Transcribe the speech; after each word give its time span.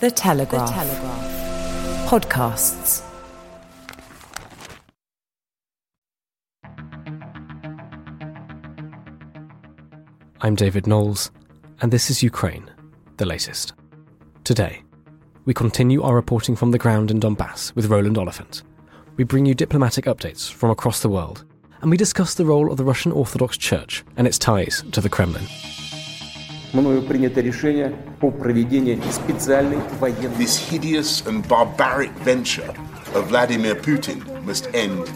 The 0.00 0.10
Telegraph. 0.10 0.68
The 0.68 0.74
Telegraph. 0.74 2.08
Podcasts. 2.08 3.02
I'm 10.40 10.56
David 10.56 10.88
Knowles, 10.88 11.30
and 11.80 11.92
this 11.92 12.10
is 12.10 12.24
Ukraine, 12.24 12.68
the 13.18 13.24
latest. 13.24 13.74
Today, 14.42 14.82
we 15.44 15.54
continue 15.54 16.02
our 16.02 16.16
reporting 16.16 16.56
from 16.56 16.72
the 16.72 16.78
ground 16.78 17.12
in 17.12 17.20
Donbass 17.20 17.72
with 17.76 17.86
Roland 17.86 18.18
Oliphant. 18.18 18.64
We 19.16 19.22
bring 19.22 19.46
you 19.46 19.54
diplomatic 19.54 20.06
updates 20.06 20.52
from 20.52 20.70
across 20.70 21.00
the 21.00 21.08
world, 21.08 21.44
and 21.82 21.90
we 21.90 21.96
discuss 21.96 22.34
the 22.34 22.44
role 22.44 22.72
of 22.72 22.78
the 22.78 22.84
Russian 22.84 23.12
Orthodox 23.12 23.56
Church 23.56 24.04
and 24.16 24.26
its 24.26 24.38
ties 24.38 24.82
to 24.90 25.00
the 25.00 25.08
Kremlin. 25.08 25.46
This 30.36 30.58
hideous 30.58 31.24
and 31.24 31.46
barbaric 31.46 32.10
venture 32.10 32.74
of 33.14 33.28
Vladimir 33.28 33.76
Putin 33.76 34.42
must 34.42 34.66
end 34.74 35.08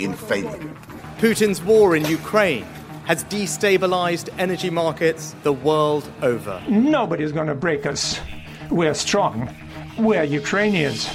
in 0.00 0.14
failure. 0.14 0.74
Putin's 1.18 1.62
war 1.62 1.94
in 1.94 2.04
Ukraine 2.06 2.64
has 3.04 3.22
destabilized 3.24 4.28
energy 4.38 4.70
markets 4.70 5.36
the 5.44 5.52
world 5.52 6.10
over. 6.20 6.60
Nobody's 6.68 7.30
going 7.30 7.46
to 7.46 7.54
break 7.54 7.86
us. 7.86 8.20
We're 8.70 8.94
strong. 8.94 9.54
We're 9.96 10.24
Ukrainians. 10.24 11.08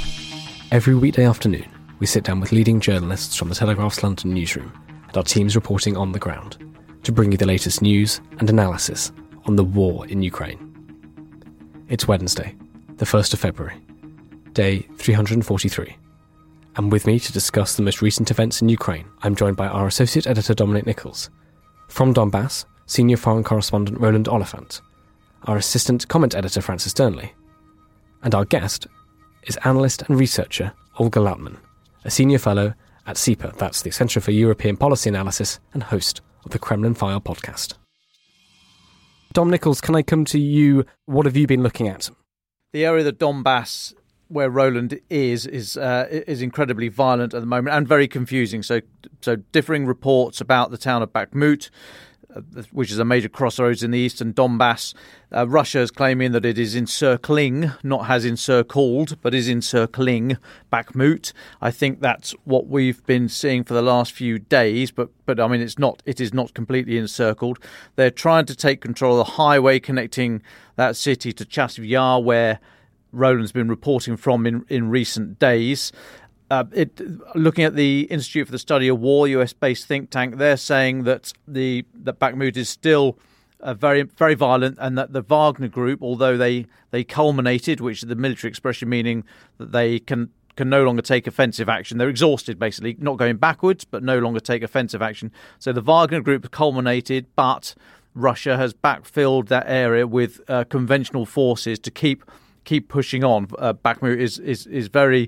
Every 0.71 0.95
weekday 0.95 1.25
afternoon, 1.25 1.67
we 1.99 2.05
sit 2.05 2.23
down 2.23 2.39
with 2.39 2.53
leading 2.53 2.79
journalists 2.79 3.35
from 3.35 3.49
the 3.49 3.55
Telegraph's 3.55 4.01
London 4.01 4.33
newsroom 4.33 4.71
and 5.09 5.17
our 5.17 5.23
teams 5.23 5.55
reporting 5.55 5.97
on 5.97 6.13
the 6.13 6.19
ground 6.19 6.57
to 7.03 7.11
bring 7.11 7.33
you 7.33 7.37
the 7.37 7.45
latest 7.45 7.81
news 7.81 8.21
and 8.39 8.49
analysis 8.49 9.11
on 9.45 9.55
the 9.55 9.63
war 9.63 10.05
in 10.07 10.21
Ukraine. 10.21 10.65
It's 11.87 12.07
Wednesday, 12.07 12.55
the 12.97 13.05
1st 13.05 13.33
of 13.33 13.39
February, 13.39 13.75
day 14.53 14.87
343. 14.97 15.95
And 16.75 16.91
with 16.91 17.07
me 17.07 17.19
to 17.19 17.33
discuss 17.33 17.75
the 17.75 17.81
most 17.81 18.01
recent 18.01 18.31
events 18.31 18.61
in 18.61 18.69
Ukraine, 18.69 19.07
I'm 19.23 19.35
joined 19.35 19.57
by 19.57 19.67
our 19.67 19.87
associate 19.87 20.27
editor 20.27 20.53
Dominic 20.53 20.85
Nicholls, 20.85 21.29
From 21.87 22.13
Donbass, 22.13 22.65
senior 22.85 23.17
foreign 23.17 23.43
correspondent 23.43 23.99
Roland 23.99 24.27
Oliphant, 24.27 24.81
our 25.43 25.57
assistant 25.57 26.07
comment 26.07 26.35
editor 26.35 26.61
Francis 26.61 26.93
Dearnley, 26.93 27.31
and 28.23 28.35
our 28.35 28.45
guest 28.45 28.87
is 29.43 29.57
analyst 29.63 30.03
and 30.03 30.19
researcher 30.19 30.73
Olga 30.97 31.19
Lautman, 31.19 31.57
a 32.05 32.11
senior 32.11 32.39
fellow 32.39 32.73
at 33.07 33.15
CEPA, 33.15 33.57
that's 33.57 33.81
the 33.81 33.91
Centre 33.91 34.21
for 34.21 34.31
European 34.31 34.77
Policy 34.77 35.09
Analysis, 35.09 35.59
and 35.73 35.83
host 35.83 36.21
of 36.45 36.51
the 36.51 36.59
Kremlin 36.59 36.93
File 36.93 37.21
podcast. 37.21 37.73
Dom 39.33 39.49
Nicholls, 39.49 39.81
can 39.81 39.95
I 39.95 40.01
come 40.01 40.25
to 40.25 40.39
you? 40.39 40.85
What 41.05 41.25
have 41.25 41.37
you 41.37 41.45
been 41.45 41.63
looking 41.63 41.87
at? 41.87 42.09
The 42.73 42.85
area 42.85 43.07
of 43.07 43.17
Donbass 43.17 43.93
where 44.29 44.49
Roland 44.49 44.99
is 45.09 45.45
is 45.45 45.75
uh, 45.75 46.07
is 46.09 46.41
incredibly 46.41 46.87
violent 46.87 47.33
at 47.33 47.41
the 47.41 47.47
moment 47.47 47.75
and 47.75 47.87
very 47.87 48.07
confusing. 48.07 48.63
So 48.63 48.81
so 49.21 49.37
differing 49.37 49.85
reports 49.85 50.39
about 50.39 50.71
the 50.71 50.77
town 50.77 51.01
of 51.01 51.11
Bakhmut, 51.11 51.69
which 52.71 52.91
is 52.91 52.99
a 52.99 53.05
major 53.05 53.29
crossroads 53.29 53.83
in 53.83 53.91
the 53.91 53.97
eastern 53.97 54.33
Donbass. 54.33 54.93
Uh, 55.33 55.47
Russia 55.47 55.79
is 55.79 55.91
claiming 55.91 56.31
that 56.31 56.45
it 56.45 56.59
is 56.59 56.75
encircling, 56.75 57.71
not 57.83 58.05
has 58.05 58.25
encircled, 58.25 59.19
but 59.21 59.33
is 59.33 59.49
encircling 59.49 60.37
Bakhmut. 60.71 61.33
I 61.61 61.71
think 61.71 62.01
that's 62.01 62.31
what 62.43 62.67
we've 62.67 63.03
been 63.05 63.29
seeing 63.29 63.63
for 63.63 63.73
the 63.73 63.81
last 63.81 64.11
few 64.11 64.39
days, 64.39 64.91
but 64.91 65.09
but 65.25 65.39
I 65.39 65.47
mean 65.47 65.61
it's 65.61 65.79
not 65.79 66.03
it 66.05 66.21
is 66.21 66.33
not 66.33 66.53
completely 66.53 66.97
encircled. 66.97 67.59
They're 67.95 68.11
trying 68.11 68.45
to 68.45 68.55
take 68.55 68.81
control 68.81 69.19
of 69.19 69.25
the 69.25 69.33
highway 69.33 69.79
connecting 69.79 70.41
that 70.75 70.95
city 70.95 71.33
to 71.33 71.45
Chasiv 71.45 71.87
Yar, 71.87 72.21
where 72.21 72.59
Roland's 73.11 73.51
been 73.51 73.69
reporting 73.69 74.17
from 74.17 74.45
in, 74.45 74.65
in 74.69 74.89
recent 74.89 75.39
days. 75.39 75.91
Uh, 76.49 76.63
it, 76.73 76.99
looking 77.35 77.63
at 77.63 77.75
the 77.75 78.07
Institute 78.09 78.47
for 78.47 78.51
the 78.51 78.59
Study 78.59 78.87
of 78.87 78.99
War, 78.99 79.27
US-based 79.27 79.85
think 79.85 80.09
tank, 80.09 80.37
they're 80.37 80.57
saying 80.57 81.03
that 81.03 81.31
the 81.47 81.85
that 81.93 82.19
Bakhmut 82.19 82.57
is 82.57 82.69
still 82.69 83.19
uh, 83.59 83.73
very 83.73 84.03
very 84.03 84.33
violent, 84.33 84.77
and 84.79 84.97
that 84.97 85.13
the 85.13 85.21
Wagner 85.21 85.67
Group, 85.67 86.01
although 86.01 86.37
they 86.37 86.65
they 86.91 87.03
culminated, 87.03 87.81
which 87.81 88.01
is 88.01 88.09
the 88.09 88.15
military 88.15 88.49
expression 88.49 88.89
meaning 88.89 89.23
that 89.57 89.71
they 89.71 89.99
can 89.99 90.31
can 90.55 90.69
no 90.69 90.83
longer 90.83 91.01
take 91.01 91.25
offensive 91.25 91.69
action. 91.69 91.97
They're 91.97 92.09
exhausted, 92.09 92.59
basically, 92.59 92.97
not 92.99 93.17
going 93.17 93.37
backwards, 93.37 93.85
but 93.85 94.03
no 94.03 94.19
longer 94.19 94.41
take 94.41 94.61
offensive 94.61 95.01
action. 95.01 95.31
So 95.57 95.71
the 95.71 95.81
Wagner 95.81 96.19
Group 96.19 96.51
culminated, 96.51 97.27
but 97.35 97.75
Russia 98.13 98.57
has 98.57 98.73
backfilled 98.73 99.47
that 99.47 99.65
area 99.67 100.05
with 100.05 100.41
uh, 100.49 100.65
conventional 100.65 101.25
forces 101.25 101.79
to 101.79 101.91
keep 101.91 102.23
keep 102.65 102.89
pushing 102.89 103.23
on. 103.23 103.47
Uh, 103.57 103.73
Bakhmut 103.73 104.17
is 104.17 104.39
is 104.39 104.67
is 104.67 104.87
very. 104.87 105.27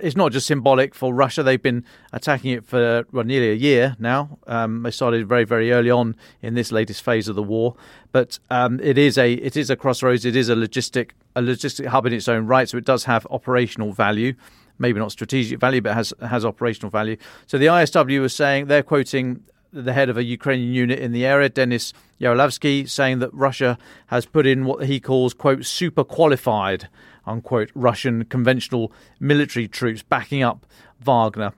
It's 0.00 0.16
not 0.16 0.32
just 0.32 0.46
symbolic 0.46 0.94
for 0.94 1.14
Russia. 1.14 1.42
They've 1.42 1.62
been 1.62 1.84
attacking 2.12 2.52
it 2.52 2.64
for 2.64 3.04
well, 3.12 3.24
nearly 3.24 3.50
a 3.50 3.54
year 3.54 3.96
now. 3.98 4.38
Um, 4.46 4.82
they 4.82 4.90
started 4.90 5.28
very, 5.28 5.44
very 5.44 5.72
early 5.72 5.90
on 5.90 6.16
in 6.42 6.54
this 6.54 6.72
latest 6.72 7.02
phase 7.02 7.28
of 7.28 7.36
the 7.36 7.42
war. 7.42 7.76
But 8.12 8.38
um, 8.50 8.80
it 8.80 8.98
is 8.98 9.18
a 9.18 9.32
it 9.34 9.56
is 9.56 9.70
a 9.70 9.76
crossroads. 9.76 10.24
It 10.24 10.36
is 10.36 10.48
a 10.48 10.54
logistic 10.54 11.10
a 11.36 11.40
logistic 11.40 11.86
hub 11.86 12.06
in 12.06 12.12
its 12.12 12.28
own 12.28 12.46
right. 12.46 12.68
So 12.68 12.78
it 12.78 12.84
does 12.84 13.04
have 13.04 13.26
operational 13.30 13.92
value 13.92 14.34
maybe 14.80 15.00
not 15.00 15.10
strategic 15.10 15.58
value, 15.58 15.80
but 15.80 15.94
has 15.94 16.14
has 16.20 16.44
operational 16.44 16.88
value. 16.88 17.16
So 17.46 17.58
the 17.58 17.66
ISW 17.66 18.20
was 18.20 18.32
saying 18.32 18.66
they're 18.66 18.84
quoting 18.84 19.42
the 19.72 19.92
head 19.92 20.08
of 20.08 20.16
a 20.16 20.24
Ukrainian 20.24 20.72
unit 20.72 20.98
in 20.98 21.12
the 21.12 21.26
area, 21.26 21.48
Denis 21.48 21.92
Yaroslavsky, 22.20 22.88
saying 22.88 23.18
that 23.18 23.32
Russia 23.34 23.78
has 24.06 24.24
put 24.24 24.46
in 24.46 24.64
what 24.64 24.86
he 24.86 24.98
calls, 24.98 25.34
quote, 25.34 25.64
super 25.66 26.04
qualified, 26.04 26.88
unquote, 27.28 27.70
Russian 27.74 28.24
conventional 28.24 28.92
military 29.20 29.68
troops 29.68 30.02
backing 30.02 30.42
up 30.42 30.66
Wagner. 31.00 31.52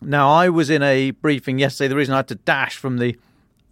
Now, 0.00 0.30
I 0.30 0.48
was 0.48 0.70
in 0.70 0.82
a 0.82 1.12
briefing 1.12 1.58
yesterday. 1.58 1.88
The 1.88 1.96
reason 1.96 2.14
I 2.14 2.18
had 2.18 2.28
to 2.28 2.34
dash 2.34 2.76
from 2.76 2.98
the 2.98 3.16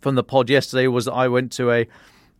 from 0.01 0.15
the 0.15 0.25
pod 0.25 0.49
yesterday 0.49 0.87
was 0.87 1.05
that 1.05 1.13
I 1.13 1.29
went 1.29 1.53
to 1.53 1.71
a, 1.71 1.87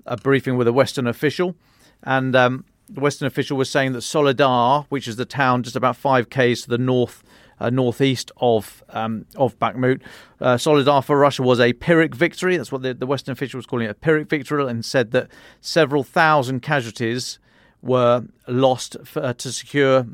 a 0.07 0.17
briefing 0.17 0.57
with 0.57 0.67
a 0.67 0.73
Western 0.73 1.07
official, 1.07 1.57
and 2.03 2.35
um, 2.35 2.65
the 2.89 3.01
Western 3.01 3.27
official 3.27 3.57
was 3.57 3.69
saying 3.69 3.93
that 3.93 4.03
Soledar, 4.03 4.87
which 4.89 5.07
is 5.07 5.17
the 5.17 5.25
town 5.25 5.63
just 5.63 5.77
about 5.77 5.97
five 5.97 6.31
k's 6.31 6.63
to 6.63 6.71
the 6.71 6.79
north 6.79 7.23
uh, 7.61 7.71
northeast 7.71 8.33
of 8.39 8.83
um, 8.91 9.27
of 9.37 9.59
Bakhmut. 9.59 10.01
Uh, 10.41 10.57
Soledar 10.57 11.03
for 11.05 11.19
Russia 11.19 11.43
was 11.43 11.61
a 11.61 11.73
Pyrrhic 11.75 12.15
victory. 12.15 12.57
That's 12.57 12.73
what 12.73 12.83
the, 12.83 12.95
the 12.95 13.07
Western 13.07 13.33
official 13.33 13.59
was 13.59 13.67
calling 13.67 13.87
it, 13.87 13.91
a 13.91 13.95
Pyrrhic 13.95 14.29
victory, 14.29 14.67
and 14.69 14.85
said 14.85 15.11
that 15.13 15.29
several 15.61 16.03
thousand 16.03 16.61
casualties 16.61 17.39
were 17.83 18.25
lost 18.47 18.97
for, 19.05 19.23
uh, 19.25 19.33
to 19.35 19.53
secure 19.53 20.07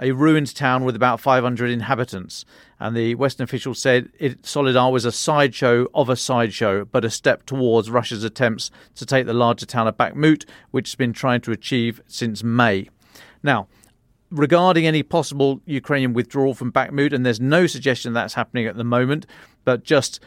a 0.00 0.12
ruined 0.12 0.54
town 0.54 0.84
with 0.84 0.96
about 0.96 1.20
500 1.20 1.70
inhabitants. 1.70 2.44
And 2.78 2.96
the 2.96 3.14
Western 3.14 3.44
official 3.44 3.74
said 3.74 4.08
it, 4.18 4.42
Soledar 4.42 4.90
was 4.90 5.04
a 5.04 5.12
sideshow 5.12 5.86
of 5.94 6.08
a 6.08 6.16
sideshow, 6.16 6.86
but 6.86 7.04
a 7.04 7.10
step 7.10 7.44
towards 7.44 7.90
Russia's 7.90 8.24
attempts 8.24 8.70
to 8.94 9.04
take 9.04 9.26
the 9.26 9.34
larger 9.34 9.66
town 9.66 9.86
of 9.86 9.98
Bakhmut, 9.98 10.46
which 10.70 10.88
it's 10.88 10.94
been 10.94 11.12
trying 11.12 11.42
to 11.42 11.52
achieve 11.52 12.00
since 12.06 12.42
May. 12.42 12.88
Now, 13.42 13.68
regarding 14.30 14.86
any 14.86 15.02
possible 15.02 15.60
Ukrainian 15.66 16.14
withdrawal 16.14 16.54
from 16.54 16.72
Bakhmut, 16.72 17.12
and 17.12 17.26
there's 17.26 17.40
no 17.40 17.66
suggestion 17.66 18.14
that's 18.14 18.34
happening 18.34 18.66
at 18.66 18.76
the 18.76 18.84
moment, 18.84 19.26
but 19.64 19.84
just 19.84 20.20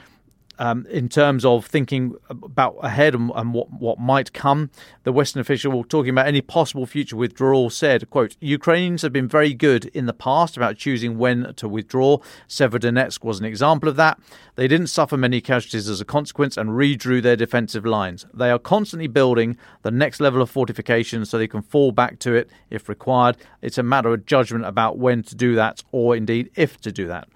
um, 0.59 0.85
in 0.87 1.09
terms 1.09 1.43
of 1.45 1.65
thinking 1.65 2.15
about 2.29 2.77
ahead 2.81 3.15
and, 3.15 3.31
and, 3.35 3.53
what, 3.53 3.71
what 3.71 3.99
might 3.99 4.33
come, 4.33 4.69
the 5.03 5.11
Western 5.11 5.41
official 5.41 5.83
talking 5.83 6.11
about 6.11 6.27
any 6.27 6.41
possible 6.41 6.85
future 6.85 7.15
withdrawal 7.15 7.69
said, 7.69 8.09
quote, 8.09 8.37
Ukrainians 8.39 9.01
have 9.01 9.13
been 9.13 9.27
very 9.27 9.53
good 9.53 9.85
in 9.87 10.05
the 10.05 10.13
past 10.13 10.55
about 10.57 10.77
choosing 10.77 11.17
when 11.17 11.53
to 11.55 11.67
withdraw. 11.67 12.17
Severodonetsk 12.47 13.23
was 13.23 13.39
an 13.39 13.45
example 13.45 13.89
of 13.89 13.95
that. 13.95 14.19
They 14.55 14.67
didn't 14.67 14.87
suffer 14.87 15.17
many 15.17 15.41
casualties 15.41 15.89
as 15.89 15.99
a 15.99 16.05
consequence 16.05 16.57
and 16.57 16.71
redrew 16.71 17.21
their 17.21 17.35
defensive 17.35 17.85
lines. 17.85 18.25
They 18.33 18.51
are 18.51 18.59
constantly 18.59 19.07
building 19.07 19.57
the 19.81 19.91
next 19.91 20.19
level 20.19 20.41
of 20.41 20.49
fortification 20.49 21.25
so 21.25 21.37
they 21.37 21.47
can 21.47 21.61
fall 21.63 21.91
back 21.91 22.19
to 22.19 22.35
it 22.35 22.49
if 22.69 22.87
required. 22.87 23.37
It's 23.61 23.77
a 23.77 23.83
matter 23.83 24.13
of 24.13 24.25
judgment 24.25 24.65
about 24.65 24.97
when 24.97 25.23
to 25.23 25.35
do 25.35 25.55
that 25.55 25.83
or 25.91 26.15
indeed 26.15 26.51
if 26.55 26.79
to 26.81 26.91
do 26.91 27.07
that. 27.07 27.27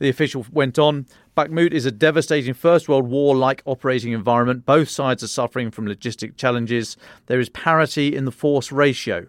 The 0.00 0.08
official 0.08 0.46
went 0.50 0.78
on 0.78 1.06
Bakhmut 1.36 1.72
is 1.72 1.86
a 1.86 1.90
devastating 1.90 2.54
First 2.54 2.88
World 2.88 3.06
War 3.06 3.36
like 3.36 3.62
operating 3.66 4.12
environment. 4.12 4.66
Both 4.66 4.88
sides 4.88 5.22
are 5.22 5.28
suffering 5.28 5.70
from 5.70 5.86
logistic 5.86 6.36
challenges. 6.36 6.96
There 7.26 7.38
is 7.38 7.50
parity 7.50 8.16
in 8.16 8.24
the 8.24 8.32
force 8.32 8.72
ratio. 8.72 9.26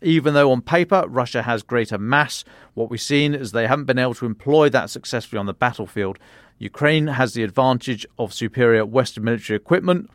Even 0.00 0.32
though 0.32 0.50
on 0.50 0.62
paper 0.62 1.04
Russia 1.06 1.42
has 1.42 1.62
greater 1.62 1.98
mass, 1.98 2.42
what 2.72 2.90
we've 2.90 3.00
seen 3.00 3.34
is 3.34 3.52
they 3.52 3.66
haven't 3.66 3.84
been 3.84 3.98
able 3.98 4.14
to 4.14 4.26
employ 4.26 4.70
that 4.70 4.90
successfully 4.90 5.38
on 5.38 5.46
the 5.46 5.54
battlefield. 5.54 6.18
Ukraine 6.58 7.06
has 7.06 7.34
the 7.34 7.42
advantage 7.42 8.06
of 8.18 8.32
superior 8.32 8.84
Western 8.86 9.24
military 9.24 9.56
equipment. 9.56 10.10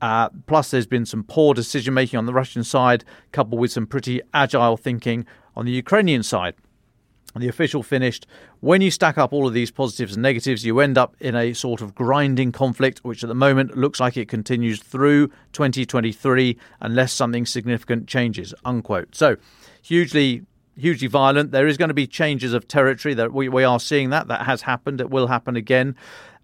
Uh, 0.00 0.28
plus, 0.46 0.70
there's 0.70 0.86
been 0.86 1.06
some 1.06 1.24
poor 1.24 1.54
decision 1.54 1.92
making 1.92 2.18
on 2.18 2.26
the 2.26 2.32
Russian 2.32 2.62
side, 2.64 3.04
coupled 3.32 3.60
with 3.60 3.72
some 3.72 3.86
pretty 3.86 4.20
agile 4.32 4.76
thinking 4.76 5.26
on 5.56 5.66
the 5.66 5.72
Ukrainian 5.72 6.22
side. 6.22 6.54
The 7.36 7.48
official 7.48 7.82
finished. 7.82 8.26
When 8.60 8.80
you 8.80 8.90
stack 8.90 9.16
up 9.16 9.32
all 9.32 9.46
of 9.46 9.54
these 9.54 9.70
positives 9.70 10.14
and 10.14 10.22
negatives, 10.22 10.64
you 10.64 10.80
end 10.80 10.98
up 10.98 11.16
in 11.20 11.36
a 11.36 11.52
sort 11.52 11.80
of 11.80 11.94
grinding 11.94 12.52
conflict, 12.52 13.00
which 13.04 13.22
at 13.22 13.28
the 13.28 13.34
moment 13.34 13.76
looks 13.76 14.00
like 14.00 14.16
it 14.16 14.28
continues 14.28 14.80
through 14.80 15.28
2023 15.52 16.56
unless 16.80 17.12
something 17.12 17.46
significant 17.46 18.08
changes. 18.08 18.52
Unquote. 18.64 19.14
So, 19.14 19.36
hugely, 19.82 20.42
hugely 20.76 21.08
violent. 21.08 21.52
There 21.52 21.68
is 21.68 21.76
going 21.76 21.88
to 21.88 21.94
be 21.94 22.06
changes 22.06 22.52
of 22.52 22.66
territory. 22.66 23.14
That 23.14 23.32
we, 23.32 23.48
we 23.48 23.64
are 23.64 23.78
seeing 23.78 24.10
that. 24.10 24.28
That 24.28 24.46
has 24.46 24.62
happened. 24.62 25.00
It 25.00 25.10
will 25.10 25.28
happen 25.28 25.56
again. 25.56 25.94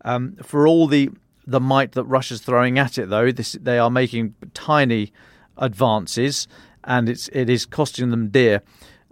Um, 0.05 0.37
for 0.43 0.69
all 0.69 0.87
the 0.87 1.11
the 1.47 1.61
might 1.61 1.93
that 1.93 2.05
Russia's 2.05 2.41
throwing 2.41 2.79
at 2.79 2.99
it, 2.99 3.09
though, 3.09 3.31
this, 3.31 3.53
they 3.61 3.79
are 3.79 3.91
making 3.91 4.35
tiny 4.53 5.12
advances, 5.56 6.49
and 6.85 7.09
it's 7.09 7.29
it 7.29 7.49
is 7.49 7.67
costing 7.67 8.11
them 8.11 8.29
dear. 8.29 8.62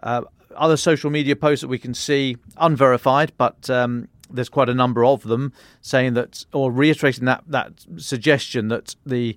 Uh, 0.03 0.23
other 0.57 0.77
social 0.77 1.11
media 1.11 1.37
posts 1.37 1.63
that 1.63 1.69
we 1.69 1.79
can 1.79 1.95
see, 1.95 2.37
unverified, 2.57 3.33
but 3.37 3.69
um, 3.71 4.09
there's 4.31 4.49
quite 4.49 4.69
a 4.69 4.75
number 4.75 5.05
of 5.05 5.23
them 5.23 5.53
saying 5.81 6.15
that 6.15 6.45
or 6.53 6.71
reiterating 6.73 7.25
that 7.25 7.45
that 7.47 7.73
suggestion 7.97 8.69
that 8.69 8.97
the 9.07 9.37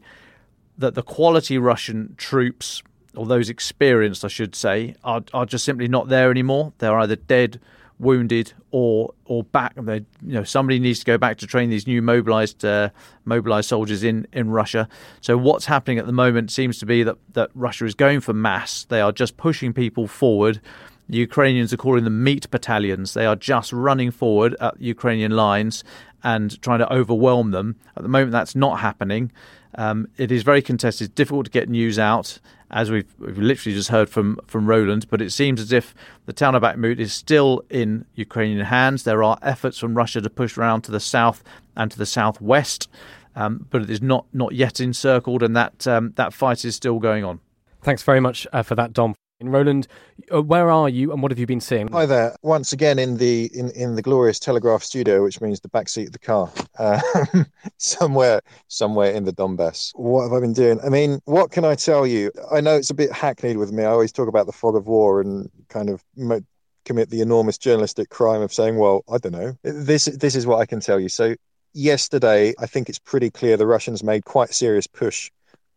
that 0.77 0.95
the 0.95 1.03
quality 1.03 1.57
Russian 1.57 2.15
troops 2.17 2.83
or 3.15 3.25
those 3.25 3.49
experienced, 3.49 4.23
I 4.23 4.27
should 4.27 4.55
say, 4.55 4.95
are 5.03 5.23
are 5.33 5.45
just 5.45 5.65
simply 5.65 5.87
not 5.87 6.09
there 6.09 6.31
anymore. 6.31 6.73
They're 6.77 6.97
either 6.99 7.15
dead, 7.15 7.59
wounded, 7.99 8.53
or 8.71 9.13
or 9.25 9.43
back. 9.43 9.73
They, 9.75 10.05
you 10.21 10.33
know, 10.33 10.43
somebody 10.43 10.79
needs 10.79 10.99
to 10.99 11.05
go 11.05 11.17
back 11.17 11.37
to 11.37 11.47
train 11.47 11.69
these 11.69 11.87
new 11.87 12.01
mobilized 12.01 12.63
uh, 12.63 12.89
mobilized 13.25 13.69
soldiers 13.69 14.03
in 14.03 14.27
in 14.33 14.49
Russia. 14.49 14.87
So 15.21 15.37
what's 15.37 15.65
happening 15.65 15.97
at 15.97 16.05
the 16.05 16.13
moment 16.13 16.51
seems 16.51 16.77
to 16.79 16.85
be 16.85 17.03
that 17.03 17.17
that 17.33 17.49
Russia 17.55 17.85
is 17.85 17.95
going 17.95 18.21
for 18.21 18.33
mass. 18.33 18.85
They 18.85 19.01
are 19.01 19.11
just 19.11 19.37
pushing 19.37 19.73
people 19.73 20.07
forward 20.07 20.61
the 21.09 21.17
Ukrainians 21.17 21.73
are 21.73 21.77
calling 21.77 22.03
them 22.03 22.23
meat 22.23 22.49
battalions. 22.51 23.13
They 23.13 23.25
are 23.25 23.35
just 23.35 23.71
running 23.71 24.11
forward 24.11 24.55
at 24.59 24.79
Ukrainian 24.79 25.31
lines 25.31 25.83
and 26.23 26.61
trying 26.61 26.79
to 26.79 26.93
overwhelm 26.93 27.51
them. 27.51 27.75
At 27.95 28.03
the 28.03 28.09
moment, 28.09 28.31
that's 28.31 28.55
not 28.55 28.79
happening. 28.79 29.31
Um, 29.75 30.07
it 30.17 30.31
is 30.31 30.43
very 30.43 30.61
contested. 30.61 31.15
Difficult 31.15 31.45
to 31.45 31.51
get 31.51 31.69
news 31.69 31.99
out, 31.99 32.39
as 32.71 32.89
we've, 32.89 33.07
we've, 33.19 33.37
literally 33.37 33.75
just 33.75 33.89
heard 33.89 34.09
from, 34.09 34.39
from 34.47 34.65
Roland. 34.65 35.07
But 35.09 35.21
it 35.21 35.31
seems 35.31 35.61
as 35.61 35.71
if 35.71 35.93
the 36.25 36.33
town 36.33 36.55
of 36.55 36.63
Bakhmut 36.63 36.99
is 36.99 37.13
still 37.13 37.63
in 37.69 38.05
Ukrainian 38.15 38.65
hands. 38.65 39.03
There 39.03 39.23
are 39.23 39.37
efforts 39.41 39.77
from 39.77 39.95
Russia 39.95 40.21
to 40.21 40.29
push 40.29 40.57
around 40.57 40.81
to 40.83 40.91
the 40.91 40.99
south 40.99 41.43
and 41.75 41.91
to 41.91 41.97
the 41.97 42.05
southwest, 42.05 42.89
um, 43.35 43.67
but 43.69 43.83
it 43.83 43.89
is 43.89 44.01
not 44.01 44.25
not 44.33 44.53
yet 44.53 44.79
encircled, 44.79 45.43
and 45.43 45.55
that 45.55 45.85
um, 45.85 46.13
that 46.15 46.33
fight 46.33 46.65
is 46.65 46.75
still 46.75 46.99
going 46.99 47.23
on. 47.23 47.39
Thanks 47.83 48.01
very 48.01 48.19
much 48.19 48.47
uh, 48.51 48.63
for 48.63 48.73
that, 48.75 48.93
Dom. 48.93 49.13
In 49.39 49.49
Roland, 49.49 49.87
uh, 50.33 50.41
where 50.41 50.71
are 50.71 50.89
you 50.89 51.11
and 51.11 51.21
what 51.21 51.29
have 51.29 51.37
you 51.37 51.45
been 51.45 51.61
seeing? 51.61 51.87
Hi 51.89 52.07
there. 52.07 52.35
Once 52.41 52.73
again 52.73 52.97
in 52.97 53.17
the 53.17 53.51
in, 53.53 53.69
in 53.71 53.95
the 53.95 54.01
glorious 54.01 54.39
Telegraph 54.39 54.81
studio, 54.81 55.21
which 55.21 55.41
means 55.41 55.59
the 55.59 55.69
back 55.69 55.89
seat 55.89 56.07
of 56.07 56.13
the 56.13 56.19
car, 56.19 56.51
uh, 56.79 56.99
somewhere 57.77 58.41
somewhere 58.67 59.11
in 59.11 59.25
the 59.25 59.31
Donbass. 59.33 59.91
What 59.93 60.23
have 60.23 60.33
I 60.33 60.39
been 60.39 60.53
doing? 60.53 60.79
I 60.83 60.89
mean, 60.89 61.19
what 61.25 61.51
can 61.51 61.65
I 61.65 61.75
tell 61.75 62.07
you? 62.07 62.31
I 62.51 62.61
know 62.61 62.75
it's 62.75 62.89
a 62.89 62.95
bit 62.95 63.11
hackneyed 63.11 63.57
with 63.57 63.71
me. 63.71 63.83
I 63.83 63.91
always 63.91 64.11
talk 64.11 64.27
about 64.27 64.47
the 64.47 64.51
fog 64.51 64.75
of 64.75 64.87
war 64.87 65.21
and 65.21 65.51
kind 65.69 65.91
of 65.91 66.03
mo- 66.15 66.41
commit 66.85 67.11
the 67.11 67.21
enormous 67.21 67.59
journalistic 67.59 68.09
crime 68.09 68.41
of 68.41 68.51
saying, 68.51 68.77
"Well, 68.77 69.03
I 69.07 69.19
don't 69.19 69.33
know." 69.33 69.55
This 69.61 70.05
this 70.05 70.35
is 70.35 70.47
what 70.47 70.61
I 70.61 70.65
can 70.65 70.79
tell 70.79 70.99
you. 70.99 71.09
So 71.09 71.35
yesterday, 71.73 72.55
I 72.57 72.65
think 72.65 72.89
it's 72.89 72.97
pretty 72.97 73.29
clear 73.29 73.55
the 73.55 73.67
Russians 73.67 74.03
made 74.03 74.25
quite 74.25 74.51
serious 74.55 74.87
push 74.87 75.29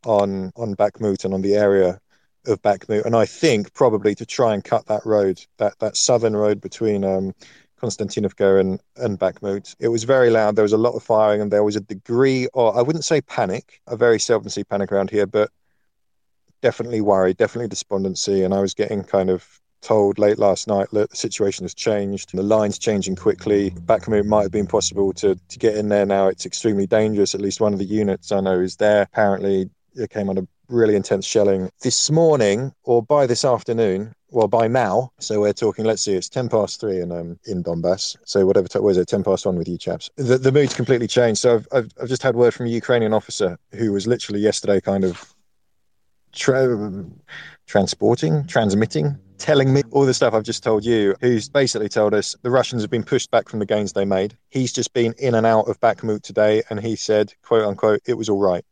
on 0.06 0.50
on 0.56 0.76
Bakhmut 0.76 1.26
and 1.26 1.34
on 1.34 1.42
the 1.42 1.56
area 1.56 2.00
of 2.46 2.62
Bakhmut, 2.62 3.04
and 3.04 3.14
I 3.14 3.26
think 3.26 3.74
probably 3.74 4.14
to 4.14 4.26
try 4.26 4.54
and 4.54 4.64
cut 4.64 4.86
that 4.86 5.04
road, 5.04 5.44
that 5.58 5.78
that 5.80 5.96
southern 5.96 6.36
road 6.36 6.60
between 6.60 7.04
um, 7.04 7.34
Konstantinovka 7.80 8.60
and, 8.60 8.80
and 8.96 9.18
Bakhmut. 9.18 9.74
It 9.78 9.88
was 9.88 10.04
very 10.04 10.30
loud. 10.30 10.56
There 10.56 10.62
was 10.62 10.72
a 10.72 10.78
lot 10.78 10.94
of 10.94 11.02
firing, 11.02 11.40
and 11.40 11.50
there 11.50 11.64
was 11.64 11.76
a 11.76 11.80
degree, 11.80 12.46
or 12.52 12.76
I 12.76 12.82
wouldn't 12.82 13.04
say 13.04 13.20
panic. 13.20 13.80
I 13.86 13.96
very 13.96 14.18
seldom 14.18 14.48
see 14.48 14.64
panic 14.64 14.92
around 14.92 15.10
here, 15.10 15.26
but 15.26 15.50
definitely 16.62 17.00
worry, 17.00 17.34
definitely 17.34 17.68
despondency. 17.68 18.42
And 18.42 18.52
I 18.52 18.60
was 18.60 18.74
getting 18.74 19.02
kind 19.02 19.30
of 19.30 19.60
told 19.80 20.18
late 20.18 20.38
last 20.38 20.68
night 20.68 20.88
that 20.92 21.10
the 21.10 21.16
situation 21.16 21.64
has 21.64 21.74
changed. 21.74 22.36
The 22.36 22.42
line's 22.42 22.78
changing 22.78 23.16
quickly. 23.16 23.70
Bakhmut 23.70 24.26
might 24.26 24.42
have 24.42 24.52
been 24.52 24.66
possible 24.66 25.12
to, 25.14 25.34
to 25.48 25.58
get 25.58 25.74
in 25.74 25.88
there 25.88 26.04
now. 26.04 26.28
It's 26.28 26.44
extremely 26.44 26.86
dangerous. 26.86 27.34
At 27.34 27.40
least 27.40 27.60
one 27.60 27.72
of 27.72 27.78
the 27.78 27.86
units 27.86 28.30
I 28.30 28.40
know 28.40 28.60
is 28.60 28.76
there. 28.76 29.02
Apparently, 29.02 29.70
it 29.94 30.10
came 30.10 30.28
under 30.28 30.42
really 30.70 30.96
intense 30.96 31.26
shelling 31.26 31.70
this 31.82 32.10
morning 32.10 32.72
or 32.84 33.02
by 33.02 33.26
this 33.26 33.44
afternoon. 33.44 34.12
Well 34.30 34.48
by 34.48 34.68
now. 34.68 35.12
So 35.18 35.40
we're 35.40 35.52
talking 35.52 35.84
let's 35.84 36.02
see 36.02 36.14
it's 36.14 36.28
10 36.28 36.48
past 36.48 36.80
3 36.80 37.00
in 37.00 37.12
um 37.12 37.38
in 37.46 37.62
donbass. 37.62 38.16
So 38.24 38.46
whatever 38.46 38.68
was 38.80 38.96
it? 38.96 39.08
10 39.08 39.24
past 39.24 39.44
1 39.44 39.56
with 39.56 39.68
you 39.68 39.78
chaps. 39.78 40.10
The, 40.16 40.38
the 40.38 40.52
mood's 40.52 40.74
completely 40.74 41.08
changed. 41.08 41.40
So 41.40 41.56
I've, 41.56 41.68
I've, 41.72 41.92
I've 42.00 42.08
just 42.08 42.22
had 42.22 42.36
word 42.36 42.54
from 42.54 42.66
a 42.66 42.70
ukrainian 42.70 43.12
officer 43.12 43.58
who 43.72 43.92
was 43.92 44.06
literally 44.06 44.40
yesterday 44.40 44.80
kind 44.80 45.04
of 45.04 45.34
tra- 46.32 47.04
transporting 47.66 48.46
transmitting 48.46 49.18
telling 49.40 49.72
me 49.72 49.82
all 49.90 50.04
the 50.04 50.14
stuff 50.14 50.34
I've 50.34 50.44
just 50.44 50.62
told 50.62 50.84
you, 50.84 51.16
who's 51.20 51.48
basically 51.48 51.88
told 51.88 52.14
us 52.14 52.36
the 52.42 52.50
Russians 52.50 52.82
have 52.82 52.90
been 52.90 53.02
pushed 53.02 53.30
back 53.30 53.48
from 53.48 53.58
the 53.58 53.66
gains 53.66 53.92
they 53.92 54.04
made. 54.04 54.36
He's 54.50 54.72
just 54.72 54.92
been 54.92 55.14
in 55.18 55.34
and 55.34 55.46
out 55.46 55.66
of 55.66 55.80
Bakhmut 55.80 56.22
today, 56.22 56.62
and 56.70 56.78
he 56.78 56.94
said, 56.94 57.32
quote 57.42 57.64
unquote, 57.64 58.02
it 58.06 58.14
was 58.14 58.28
all 58.28 58.38
right. 58.38 58.64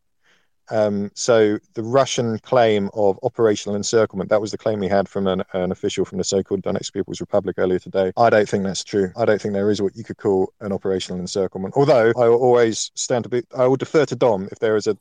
Um, 0.70 1.10
so 1.14 1.58
the 1.74 1.82
Russian 1.82 2.38
claim 2.40 2.90
of 2.94 3.18
operational 3.22 3.76
encirclement, 3.76 4.30
that 4.30 4.40
was 4.40 4.50
the 4.50 4.58
claim 4.58 4.80
we 4.80 4.88
had 4.88 5.08
from 5.08 5.26
an, 5.26 5.42
an 5.52 5.72
official 5.72 6.04
from 6.04 6.18
the 6.18 6.24
so-called 6.24 6.62
Donetsk 6.62 6.92
People's 6.92 7.20
Republic 7.20 7.56
earlier 7.58 7.78
today. 7.78 8.12
I 8.16 8.30
don't 8.30 8.48
think 8.48 8.64
that's 8.64 8.84
true. 8.84 9.10
I 9.16 9.24
don't 9.24 9.40
think 9.40 9.54
there 9.54 9.70
is 9.70 9.80
what 9.80 9.96
you 9.96 10.04
could 10.04 10.18
call 10.18 10.52
an 10.60 10.72
operational 10.72 11.20
encirclement. 11.20 11.74
Although 11.76 12.12
I 12.16 12.28
will 12.28 12.42
always 12.42 12.90
stand 12.94 13.24
to 13.24 13.30
be, 13.30 13.42
I 13.56 13.66
will 13.66 13.76
defer 13.76 14.04
to 14.06 14.16
Dom 14.16 14.48
if 14.52 14.58
there 14.58 14.76
is 14.76 14.86
a 14.86 14.96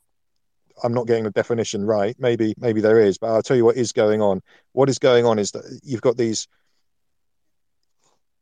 I'm 0.84 0.94
not 0.94 1.08
getting 1.08 1.24
the 1.24 1.32
definition 1.32 1.86
right. 1.86 2.16
Maybe 2.20 2.54
maybe 2.58 2.82
there 2.82 3.00
is, 3.00 3.18
but 3.18 3.28
I'll 3.28 3.42
tell 3.42 3.58
you 3.58 3.66
what 3.66 3.78
is 3.78 3.92
going 3.92 4.22
on. 4.22 4.42
What 4.74 4.90
is 4.90 5.00
going 5.00 5.26
on 5.26 5.40
is 5.40 5.52
that 5.52 5.80
you've 5.84 6.02
got 6.02 6.18
these 6.18 6.48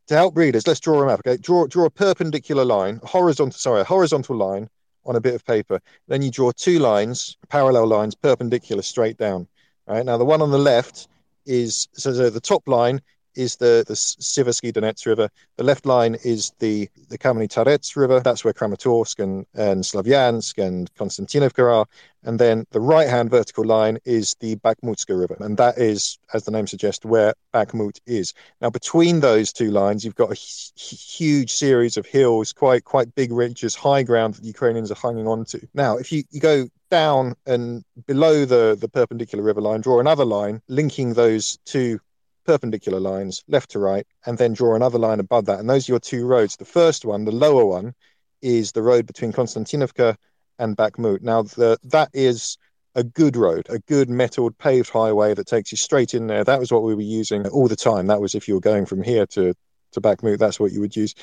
to 0.07 0.16
help 0.16 0.38
readers. 0.38 0.68
Let's 0.68 0.80
draw 0.80 1.01
a 1.01 1.06
map. 1.06 1.22
Okay, 1.25 1.38
draw 1.38 1.66
draw 1.68 1.86
a 1.86 1.89
perpendicular 1.89 2.66
line, 2.66 3.00
horizontal. 3.04 3.57
Sorry, 3.57 3.81
a 3.81 3.86
horizontal 3.86 4.36
line 4.36 4.69
on 5.06 5.16
a 5.16 5.22
bit 5.22 5.36
of 5.36 5.46
paper. 5.46 5.80
Then 6.07 6.22
you 6.22 6.31
draw 6.31 6.52
two 6.52 6.80
lines, 6.80 7.38
parallel 7.50 7.88
lines, 7.88 8.16
perpendicular, 8.16 8.81
straight 8.81 9.18
down. 9.18 9.48
Right 9.88 10.06
now, 10.06 10.18
the 10.18 10.25
one 10.25 10.42
on 10.42 10.52
the 10.52 10.57
left 10.57 11.07
is 11.46 11.88
so, 11.94 12.13
so 12.13 12.30
the 12.30 12.40
top 12.40 12.68
line 12.68 13.02
is 13.36 13.56
the 13.58 13.84
the 13.88 13.94
Siversky 13.94 14.72
Donets 14.72 15.06
River. 15.06 15.30
The 15.58 15.64
left 15.64 15.86
line 15.86 16.16
is 16.24 16.52
the 16.60 16.90
the 17.10 17.18
Kamenny 17.18 17.50
Tarets 17.50 17.96
River. 17.96 18.20
That's 18.20 18.44
where 18.44 18.54
Kramatorsk 18.54 19.20
and, 19.20 19.46
and 19.54 19.84
Slavyansk 19.84 20.64
and 20.64 20.94
Konstantinovka 20.96 21.80
are. 21.80 21.86
And 22.24 22.40
then 22.40 22.66
the 22.72 22.82
right 22.82 23.08
hand 23.08 23.30
vertical 23.30 23.64
line 23.64 24.00
is 24.04 24.36
the 24.40 24.56
Bakhmutska 24.58 25.18
River. 25.18 25.38
And 25.40 25.58
that 25.58 25.78
is, 25.78 26.18
as 26.34 26.44
the 26.44 26.52
name 26.52 26.66
suggests, 26.66 27.06
where 27.06 27.36
Bakhmut 27.54 28.00
is. 28.08 28.34
Now, 28.62 28.72
between 28.72 29.20
those 29.20 29.54
two 29.54 29.70
lines, 29.70 30.04
you've 30.04 30.15
got 30.15 30.32
a 30.32 30.36
huge 30.36 31.54
series 31.54 31.98
of 31.98 32.06
hills, 32.06 32.51
quite 32.51 32.84
quite 32.84 33.13
big 33.15 33.32
ridges, 33.32 33.75
high 33.75 34.04
ground 34.04 34.34
that 34.34 34.42
the 34.42 34.48
Ukrainians 34.48 34.92
are 34.92 34.96
hanging 34.96 35.27
on 35.27 35.46
to. 35.46 35.68
Now, 35.74 35.98
if 35.98 36.12
you, 36.12 36.24
you 36.32 36.39
go 36.39 36.68
down 36.89 37.36
and 37.46 37.84
below 38.08 38.46
the, 38.46 38.75
the 38.80 38.89
perpendicular 38.89 39.44
river 39.44 39.62
line, 39.62 39.82
draw 39.82 40.00
another 40.00 40.25
line 40.25 40.62
linking 40.68 41.13
those 41.13 41.58
two 41.65 42.00
perpendicular 42.46 43.00
lines 43.00 43.44
left 43.48 43.72
to 43.72 43.80
right, 43.80 44.06
and 44.25 44.38
then 44.38 44.54
draw 44.54 44.75
another 44.75 45.00
line 45.00 45.20
above 45.20 45.46
that. 45.46 45.60
And 45.60 45.70
those 45.70 45.90
are 45.90 45.94
your 45.94 46.00
two 46.00 46.25
roads. 46.25 46.56
The 46.56 46.66
first 46.66 47.06
one, 47.06 47.25
the 47.25 47.32
lower 47.32 47.66
one, 47.66 47.94
is 48.42 48.72
the 48.72 48.82
road 48.82 49.06
between 49.06 49.34
Konstantinovka 49.34 50.16
and 50.60 50.78
Bakhmut. 50.78 51.22
Now, 51.22 51.44
the, 51.44 51.78
that 51.84 52.10
is 52.14 52.58
a 52.96 53.04
good 53.04 53.36
road, 53.36 53.68
a 53.70 53.80
good 53.80 54.10
metalled 54.10 54.58
paved 54.58 54.90
highway 54.90 55.34
that 55.34 55.48
takes 55.48 55.72
you 55.72 55.78
straight 55.78 56.14
in 56.14 56.28
there. 56.28 56.44
That 56.44 56.60
was 56.60 56.72
what 56.72 56.84
we 56.84 56.96
were 56.96 57.02
using 57.02 57.46
all 57.48 57.68
the 57.68 57.75
time. 57.75 58.08
That 58.08 58.22
was 58.22 58.36
if 58.36 58.48
you 58.48 58.54
were 58.54 58.62
going 58.62 58.86
from 58.86 59.04
here 59.04 59.25
to, 59.28 59.54
to 59.92 60.02
Bakhmut, 60.02 60.40
that's 60.40 60.60
what 60.60 60.72
you 60.72 60.80
would 60.80 60.96
use. 60.96 61.14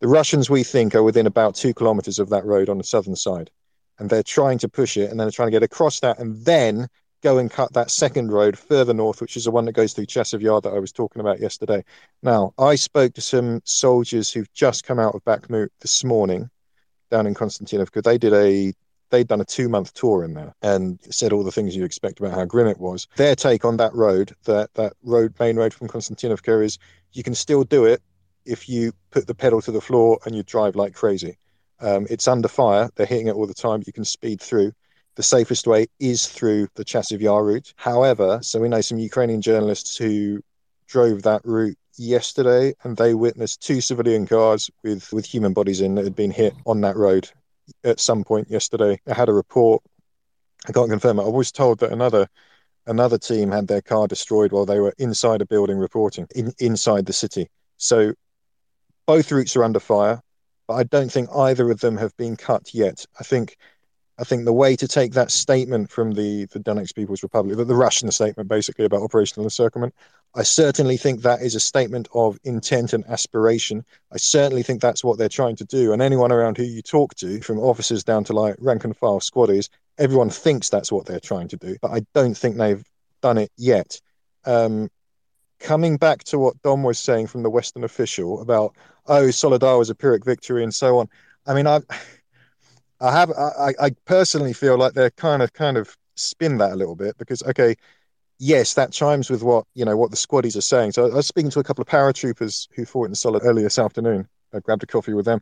The 0.00 0.08
Russians, 0.08 0.50
we 0.50 0.64
think, 0.64 0.94
are 0.94 1.02
within 1.02 1.26
about 1.26 1.54
two 1.54 1.72
kilometers 1.72 2.18
of 2.18 2.28
that 2.30 2.44
road 2.44 2.68
on 2.68 2.78
the 2.78 2.84
southern 2.84 3.16
side. 3.16 3.50
And 3.98 4.10
they're 4.10 4.22
trying 4.22 4.58
to 4.58 4.68
push 4.68 4.96
it 4.96 5.10
and 5.10 5.18
then 5.18 5.26
they're 5.26 5.30
trying 5.30 5.48
to 5.48 5.52
get 5.52 5.62
across 5.62 6.00
that 6.00 6.18
and 6.18 6.44
then 6.44 6.88
go 7.24 7.38
and 7.38 7.50
cut 7.50 7.72
that 7.72 7.90
second 7.90 8.30
road 8.30 8.56
further 8.56 8.92
north, 8.92 9.20
which 9.22 9.36
is 9.36 9.44
the 9.44 9.50
one 9.50 9.64
that 9.64 9.72
goes 9.72 9.94
through 9.94 10.04
Chasiv 10.04 10.42
Yar 10.42 10.60
that 10.60 10.74
I 10.74 10.78
was 10.78 10.92
talking 10.92 11.20
about 11.20 11.40
yesterday. 11.40 11.82
Now, 12.22 12.52
I 12.58 12.74
spoke 12.74 13.14
to 13.14 13.22
some 13.22 13.62
soldiers 13.64 14.30
who've 14.30 14.52
just 14.52 14.84
come 14.84 15.00
out 15.00 15.14
of 15.14 15.24
Bakhmut 15.24 15.70
this 15.80 16.04
morning 16.04 16.50
down 17.10 17.26
in 17.26 17.34
Konstantinovka. 17.34 18.02
They 18.02 18.18
did 18.18 18.34
a 18.34 18.74
they'd 19.10 19.26
done 19.26 19.40
a 19.40 19.44
two 19.44 19.68
month 19.68 19.94
tour 19.94 20.22
in 20.22 20.34
there 20.34 20.54
and 20.60 20.98
said 21.10 21.32
all 21.32 21.44
the 21.44 21.52
things 21.52 21.74
you 21.74 21.84
expect 21.84 22.20
about 22.20 22.34
how 22.34 22.44
grim 22.44 22.66
it 22.66 22.78
was. 22.78 23.08
Their 23.16 23.34
take 23.34 23.64
on 23.64 23.78
that 23.78 23.94
road, 23.94 24.34
that 24.44 24.74
that 24.74 24.92
road 25.02 25.34
main 25.40 25.56
road 25.56 25.72
from 25.72 25.88
Konstantinovka, 25.88 26.62
is 26.62 26.78
you 27.12 27.22
can 27.22 27.34
still 27.34 27.64
do 27.64 27.86
it 27.86 28.02
if 28.44 28.68
you 28.68 28.92
put 29.10 29.26
the 29.26 29.34
pedal 29.34 29.62
to 29.62 29.72
the 29.72 29.80
floor 29.80 30.18
and 30.26 30.36
you 30.36 30.42
drive 30.42 30.76
like 30.76 30.92
crazy. 30.92 31.38
Um, 31.80 32.06
it's 32.10 32.28
under 32.28 32.48
fire; 32.48 32.90
they're 32.94 33.06
hitting 33.06 33.28
it 33.28 33.34
all 33.34 33.46
the 33.46 33.54
time. 33.54 33.82
You 33.86 33.94
can 33.94 34.04
speed 34.04 34.42
through 34.42 34.72
the 35.16 35.22
safest 35.22 35.66
way 35.66 35.86
is 36.00 36.26
through 36.26 36.68
the 36.74 36.84
Chasiv 36.84 37.20
Yar 37.20 37.44
route. 37.44 37.72
However, 37.76 38.40
so 38.42 38.60
we 38.60 38.68
know 38.68 38.80
some 38.80 38.98
Ukrainian 38.98 39.40
journalists 39.40 39.96
who 39.96 40.42
drove 40.86 41.22
that 41.22 41.44
route 41.44 41.78
yesterday, 41.96 42.74
and 42.82 42.96
they 42.96 43.14
witnessed 43.14 43.62
two 43.62 43.80
civilian 43.80 44.26
cars 44.26 44.70
with 44.82 45.12
with 45.12 45.24
human 45.24 45.52
bodies 45.52 45.80
in 45.80 45.94
that 45.94 46.04
had 46.04 46.16
been 46.16 46.30
hit 46.30 46.54
on 46.66 46.80
that 46.82 46.96
road 46.96 47.30
at 47.84 48.00
some 48.00 48.24
point 48.24 48.50
yesterday. 48.50 49.00
I 49.06 49.14
had 49.14 49.28
a 49.28 49.32
report. 49.32 49.82
I 50.66 50.72
can't 50.72 50.90
confirm 50.90 51.18
it. 51.18 51.24
I 51.24 51.28
was 51.28 51.52
told 51.52 51.80
that 51.80 51.92
another 51.92 52.28
another 52.86 53.18
team 53.18 53.50
had 53.50 53.68
their 53.68 53.82
car 53.82 54.06
destroyed 54.06 54.52
while 54.52 54.66
they 54.66 54.80
were 54.80 54.94
inside 54.98 55.40
a 55.40 55.46
building 55.46 55.78
reporting 55.78 56.26
in, 56.34 56.52
inside 56.58 57.06
the 57.06 57.12
city. 57.12 57.48
So 57.76 58.12
both 59.06 59.30
routes 59.32 59.56
are 59.56 59.64
under 59.64 59.80
fire, 59.80 60.20
but 60.66 60.74
I 60.74 60.82
don't 60.84 61.10
think 61.10 61.28
either 61.34 61.70
of 61.70 61.80
them 61.80 61.96
have 61.96 62.16
been 62.16 62.36
cut 62.36 62.74
yet. 62.74 63.06
I 63.18 63.24
think 63.24 63.56
I 64.18 64.24
think 64.24 64.44
the 64.44 64.52
way 64.52 64.76
to 64.76 64.86
take 64.86 65.12
that 65.12 65.30
statement 65.30 65.90
from 65.90 66.12
the, 66.12 66.44
the 66.46 66.60
Donetsk 66.60 66.94
People's 66.94 67.22
Republic, 67.22 67.56
the, 67.56 67.64
the 67.64 67.74
Russian 67.74 68.10
statement 68.12 68.48
basically 68.48 68.84
about 68.84 69.02
operational 69.02 69.44
encirclement, 69.44 69.94
I 70.36 70.44
certainly 70.44 70.96
think 70.96 71.22
that 71.22 71.42
is 71.42 71.54
a 71.54 71.60
statement 71.60 72.08
of 72.14 72.38
intent 72.44 72.92
and 72.92 73.04
aspiration. 73.06 73.84
I 74.12 74.16
certainly 74.18 74.62
think 74.62 74.80
that's 74.80 75.02
what 75.02 75.18
they're 75.18 75.28
trying 75.28 75.56
to 75.56 75.64
do. 75.64 75.92
And 75.92 76.00
anyone 76.00 76.30
around 76.30 76.56
who 76.56 76.64
you 76.64 76.82
talk 76.82 77.14
to, 77.16 77.40
from 77.40 77.58
officers 77.58 78.04
down 78.04 78.24
to 78.24 78.32
like 78.32 78.56
rank 78.60 78.84
and 78.84 78.96
file 78.96 79.20
squaddies, 79.20 79.68
everyone 79.98 80.30
thinks 80.30 80.68
that's 80.68 80.92
what 80.92 81.06
they're 81.06 81.20
trying 81.20 81.48
to 81.48 81.56
do. 81.56 81.76
But 81.82 81.90
I 81.90 82.06
don't 82.14 82.36
think 82.36 82.56
they've 82.56 82.84
done 83.20 83.38
it 83.38 83.50
yet. 83.56 84.00
Um, 84.44 84.90
coming 85.58 85.96
back 85.96 86.22
to 86.24 86.38
what 86.38 86.60
Dom 86.62 86.82
was 86.82 86.98
saying 86.98 87.28
from 87.28 87.42
the 87.42 87.50
Western 87.50 87.82
official 87.82 88.40
about, 88.40 88.76
oh, 89.06 89.30
Soledar 89.30 89.78
was 89.78 89.90
a 89.90 89.94
Pyrrhic 89.94 90.24
victory 90.24 90.62
and 90.62 90.74
so 90.74 90.98
on. 90.98 91.08
I 91.46 91.54
mean, 91.54 91.66
I 91.66 91.80
I 93.00 93.12
have 93.12 93.30
I, 93.30 93.74
I 93.80 93.90
personally 94.04 94.52
feel 94.52 94.78
like 94.78 94.94
they're 94.94 95.10
kind 95.10 95.42
of 95.42 95.52
kind 95.52 95.76
of 95.76 95.96
spin 96.16 96.58
that 96.58 96.72
a 96.72 96.76
little 96.76 96.96
bit 96.96 97.18
because 97.18 97.42
okay, 97.42 97.74
yes, 98.38 98.74
that 98.74 98.92
chimes 98.92 99.30
with 99.30 99.42
what 99.42 99.66
you 99.74 99.84
know 99.84 99.96
what 99.96 100.10
the 100.10 100.16
squaddies 100.16 100.56
are 100.56 100.62
saying. 100.62 100.92
So 100.92 101.10
I 101.10 101.14
was 101.14 101.26
speaking 101.26 101.50
to 101.50 101.60
a 101.60 101.64
couple 101.64 101.82
of 101.82 101.88
paratroopers 101.88 102.68
who 102.74 102.84
fought 102.84 103.08
in 103.08 103.14
Soledar 103.14 103.44
earlier 103.44 103.64
this 103.64 103.78
afternoon. 103.78 104.28
I 104.52 104.60
grabbed 104.60 104.82
a 104.84 104.86
coffee 104.86 105.14
with 105.14 105.24
them, 105.24 105.40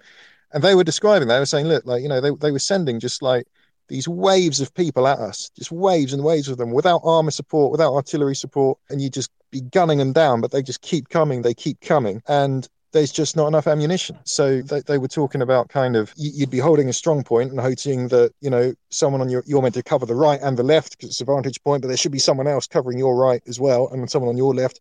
and 0.52 0.62
they 0.62 0.74
were 0.74 0.84
describing. 0.84 1.28
They 1.28 1.38
were 1.38 1.46
saying, 1.46 1.66
look, 1.66 1.84
like 1.86 2.02
you 2.02 2.08
know, 2.08 2.20
they 2.20 2.30
they 2.30 2.50
were 2.50 2.58
sending 2.58 3.00
just 3.00 3.22
like 3.22 3.46
these 3.88 4.08
waves 4.08 4.60
of 4.60 4.72
people 4.74 5.06
at 5.06 5.18
us, 5.18 5.50
just 5.50 5.70
waves 5.70 6.12
and 6.12 6.24
waves 6.24 6.48
of 6.48 6.56
them, 6.56 6.70
without 6.70 7.02
armor 7.04 7.30
support, 7.30 7.72
without 7.72 7.92
artillery 7.94 8.34
support, 8.34 8.78
and 8.88 9.02
you 9.02 9.10
just 9.10 9.30
be 9.50 9.60
gunning 9.60 9.98
them 9.98 10.12
down, 10.12 10.40
but 10.40 10.50
they 10.50 10.62
just 10.62 10.80
keep 10.80 11.08
coming, 11.10 11.42
they 11.42 11.54
keep 11.54 11.80
coming, 11.80 12.22
and 12.26 12.68
there's 12.92 13.10
just 13.10 13.36
not 13.36 13.48
enough 13.48 13.66
ammunition. 13.66 14.18
So 14.24 14.62
they, 14.62 14.80
they 14.80 14.98
were 14.98 15.08
talking 15.08 15.42
about 15.42 15.68
kind 15.68 15.96
of 15.96 16.12
you'd 16.16 16.50
be 16.50 16.58
holding 16.58 16.88
a 16.88 16.92
strong 16.92 17.24
point 17.24 17.50
and 17.50 17.60
hoping 17.60 18.08
that 18.08 18.32
you 18.40 18.50
know 18.50 18.74
someone 18.90 19.20
on 19.20 19.28
your 19.28 19.42
you're 19.46 19.62
meant 19.62 19.74
to 19.74 19.82
cover 19.82 20.06
the 20.06 20.14
right 20.14 20.40
and 20.40 20.56
the 20.56 20.62
left 20.62 20.92
because 20.92 21.10
it's 21.10 21.20
a 21.20 21.24
vantage 21.24 21.62
point, 21.62 21.82
but 21.82 21.88
there 21.88 21.96
should 21.96 22.12
be 22.12 22.18
someone 22.18 22.46
else 22.46 22.66
covering 22.66 22.98
your 22.98 23.16
right 23.16 23.42
as 23.46 23.58
well, 23.58 23.88
and 23.88 24.10
someone 24.10 24.28
on 24.28 24.36
your 24.36 24.54
left. 24.54 24.80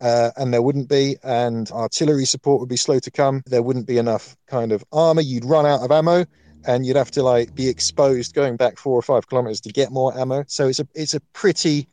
Uh, 0.00 0.30
and 0.38 0.54
there 0.54 0.62
wouldn't 0.62 0.88
be, 0.88 1.16
and 1.22 1.70
artillery 1.72 2.24
support 2.24 2.58
would 2.58 2.70
be 2.70 2.76
slow 2.76 2.98
to 2.98 3.10
come. 3.10 3.42
There 3.44 3.62
wouldn't 3.62 3.86
be 3.86 3.98
enough 3.98 4.34
kind 4.46 4.72
of 4.72 4.82
armor. 4.92 5.20
You'd 5.20 5.44
run 5.44 5.66
out 5.66 5.82
of 5.82 5.90
ammo, 5.90 6.24
and 6.66 6.86
you'd 6.86 6.96
have 6.96 7.10
to 7.12 7.22
like 7.22 7.54
be 7.54 7.68
exposed 7.68 8.34
going 8.34 8.56
back 8.56 8.78
four 8.78 8.98
or 8.98 9.02
five 9.02 9.28
kilometers 9.28 9.60
to 9.62 9.72
get 9.72 9.92
more 9.92 10.16
ammo. 10.18 10.44
So 10.46 10.68
it's 10.68 10.80
a 10.80 10.88
it's 10.94 11.14
a 11.14 11.20
pretty 11.32 11.86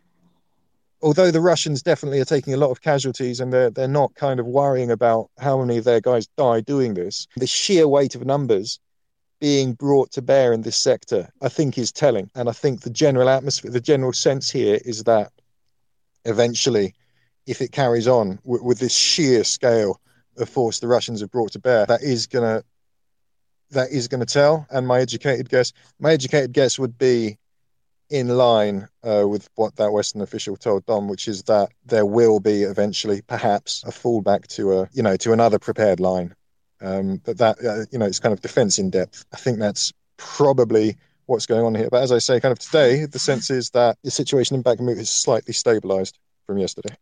although 1.02 1.32
the 1.32 1.42
Russians 1.42 1.84
definitely 1.84 2.20
are 2.20 2.26
taking 2.26 2.54
a 2.54 2.58
lot 2.58 2.72
of 2.72 2.82
casualties 2.82 3.40
and 3.40 3.54
they're 3.54 3.70
they're 3.70 3.88
not 3.88 4.16
kind 4.16 4.40
of 4.40 4.46
worrying 4.46 4.92
about 4.92 5.30
how 5.40 5.60
many 5.60 5.78
of 5.78 5.84
their 5.84 6.02
guys 6.02 6.28
die 6.38 6.62
doing 6.62 6.94
this, 6.94 7.28
the 7.36 7.48
sheer 7.48 7.88
weight 7.88 8.16
of 8.16 8.26
numbers 8.26 8.80
being 9.40 9.74
brought 9.74 10.12
to 10.12 10.22
bear 10.22 10.52
in 10.52 10.62
this 10.62 10.76
sector, 10.76 11.30
I 11.42 11.50
think, 11.50 11.78
is 11.78 11.92
telling. 11.92 12.30
And 12.34 12.50
I 12.50 12.54
think 12.54 12.82
the 12.82 12.90
general 12.90 13.30
atmosphere, 13.30 13.72
the 13.72 13.80
general 13.80 14.14
sense 14.14 14.50
here 14.50 14.80
is 14.84 15.04
that 15.04 15.32
eventually, 16.26 16.96
if 17.46 17.62
it 17.62 17.72
carries 17.72 18.08
on 18.08 18.40
w- 18.44 18.64
with 18.64 18.80
this 18.80 18.96
sheer 18.96 19.44
scale 19.44 20.02
of 20.38 20.50
force 20.50 20.80
the 20.80 20.88
Russians 20.88 21.22
have 21.22 21.32
brought 21.32 21.52
to 21.52 21.60
bear, 21.60 21.86
that 21.86 22.02
is 22.02 22.28
gonna 22.28 22.64
that 23.72 23.92
is 23.92 24.08
to 24.08 24.26
tell. 24.26 24.66
And 24.70 24.88
my 24.88 25.00
educated 25.00 25.50
guess, 25.50 25.74
my 26.00 26.14
educated 26.14 26.54
guess 26.54 26.80
would 26.80 26.98
be 26.98 27.38
in 28.10 28.30
line 28.30 28.88
uh, 29.04 29.26
with 29.28 29.50
what 29.56 29.76
that 29.76 29.92
Western 29.92 30.22
official 30.22 30.56
told 30.56 30.86
Dom, 30.86 31.08
which 31.08 31.28
is 31.28 31.44
that 31.44 31.70
there 31.86 32.06
will 32.06 32.40
be 32.40 32.64
eventually, 32.64 33.22
perhaps, 33.22 33.84
a 33.86 33.92
fallback 33.92 34.48
to 34.56 34.80
a 34.80 34.90
you 34.94 35.04
know 35.04 35.18
to 35.18 35.34
another 35.34 35.60
prepared 35.60 36.00
line. 36.00 36.34
Um, 36.80 37.22
but 37.26 37.38
that 37.40 37.58
uh, 37.64 37.86
you 37.92 38.00
know 38.00 38.06
it's 38.06 38.20
kind 38.20 38.34
of 38.34 38.42
defence 38.42 38.80
in 38.80 38.90
depth. 38.90 39.26
I 39.34 39.38
think 39.38 39.60
that's 39.60 39.92
probably 40.18 40.98
what's 41.26 41.46
going 41.46 41.66
on 41.66 41.76
here. 41.76 41.90
But 41.92 42.04
as 42.04 42.12
I 42.12 42.20
say, 42.20 42.40
kind 42.40 42.52
of 42.52 42.60
today, 42.60 43.06
the 43.06 43.20
sense 43.20 43.50
is 43.50 43.72
that 43.72 43.98
the 44.04 44.12
situation 44.12 44.56
in 44.56 44.64
Bakhmut 44.64 44.98
has 44.98 45.10
slightly 45.10 45.54
stabilised 45.54 46.14
from 46.46 46.58
yesterday. 46.58 46.96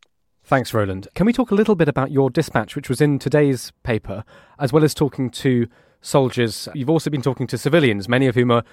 Thanks, 0.44 0.74
Roland. 0.74 1.08
Can 1.16 1.26
we 1.26 1.34
talk 1.34 1.50
a 1.50 1.56
little 1.56 1.76
bit 1.76 1.88
about 1.88 2.12
your 2.12 2.30
dispatch, 2.30 2.76
which 2.76 2.90
was 2.90 3.02
in 3.02 3.18
today's 3.18 3.72
paper, 3.84 4.24
as 4.60 4.72
well 4.72 4.84
as 4.84 4.94
talking 4.94 5.30
to 5.32 5.68
soldiers. 6.06 6.70
You've 6.74 6.90
also 6.90 7.10
been 7.10 7.22
talking 7.22 7.48
to 7.48 7.58
civilians, 7.58 8.08
many 8.08 8.28
of 8.28 8.36
whom 8.36 8.52
are 8.52 8.64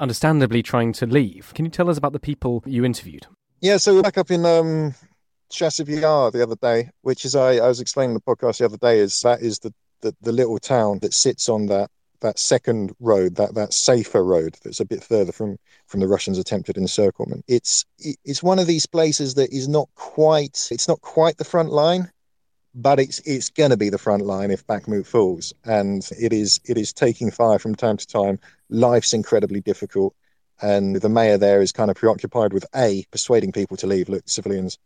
understandably 0.00 0.62
trying 0.62 0.92
to 0.94 1.06
leave. 1.06 1.52
Can 1.54 1.64
you 1.64 1.70
tell 1.70 1.88
us 1.88 1.96
about 1.96 2.12
the 2.12 2.20
people 2.20 2.62
you 2.66 2.84
interviewed? 2.84 3.26
Yeah, 3.60 3.76
so 3.78 3.94
we're 3.94 4.02
back 4.02 4.18
up 4.18 4.30
in 4.30 4.44
um, 4.44 4.94
Chasiv 5.50 5.88
Yar 5.88 6.30
the 6.30 6.42
other 6.42 6.56
day, 6.56 6.90
which 7.02 7.24
is 7.24 7.34
I, 7.34 7.56
I 7.56 7.68
was 7.68 7.80
explaining 7.80 8.14
the 8.14 8.20
podcast 8.20 8.58
the 8.58 8.66
other 8.66 8.76
day 8.76 8.98
is 8.98 9.20
that 9.20 9.40
is 9.40 9.60
the, 9.60 9.72
the, 10.00 10.14
the 10.20 10.32
little 10.32 10.58
town 10.58 10.98
that 11.00 11.14
sits 11.14 11.48
on 11.48 11.66
that 11.66 11.90
that 12.20 12.38
second 12.38 12.94
road, 13.00 13.34
that 13.36 13.54
that 13.54 13.74
safer 13.74 14.24
road 14.24 14.56
that's 14.64 14.80
a 14.80 14.84
bit 14.84 15.04
further 15.04 15.32
from 15.32 15.58
from 15.86 16.00
the 16.00 16.08
Russians' 16.08 16.38
attempted 16.38 16.76
encirclement. 16.76 17.44
It's 17.48 17.84
it's 17.98 18.42
one 18.42 18.58
of 18.58 18.66
these 18.66 18.86
places 18.86 19.34
that 19.34 19.52
is 19.52 19.68
not 19.68 19.88
quite 19.94 20.68
it's 20.70 20.88
not 20.88 21.00
quite 21.02 21.36
the 21.36 21.44
front 21.44 21.70
line, 21.70 22.10
but 22.74 22.98
it's 22.98 23.20
it's 23.20 23.50
going 23.50 23.70
to 23.70 23.76
be 23.76 23.88
the 23.88 23.98
front 23.98 24.24
line 24.24 24.50
if 24.50 24.66
Bakhmut 24.66 25.06
falls, 25.06 25.52
and 25.64 26.08
it 26.18 26.32
is 26.32 26.60
it 26.64 26.76
is 26.76 26.92
taking 26.92 27.30
fire 27.30 27.58
from 27.58 27.74
time 27.74 27.96
to 27.96 28.06
time. 28.06 28.38
Life's 28.68 29.12
incredibly 29.12 29.60
difficult, 29.60 30.14
and 30.60 30.96
the 30.96 31.08
mayor 31.08 31.38
there 31.38 31.62
is 31.62 31.72
kind 31.72 31.90
of 31.90 31.96
preoccupied 31.96 32.52
with 32.52 32.66
a 32.74 33.04
persuading 33.12 33.52
people 33.52 33.76
to 33.78 33.86
leave. 33.86 34.08
Look, 34.08 34.24
civilians, 34.26 34.78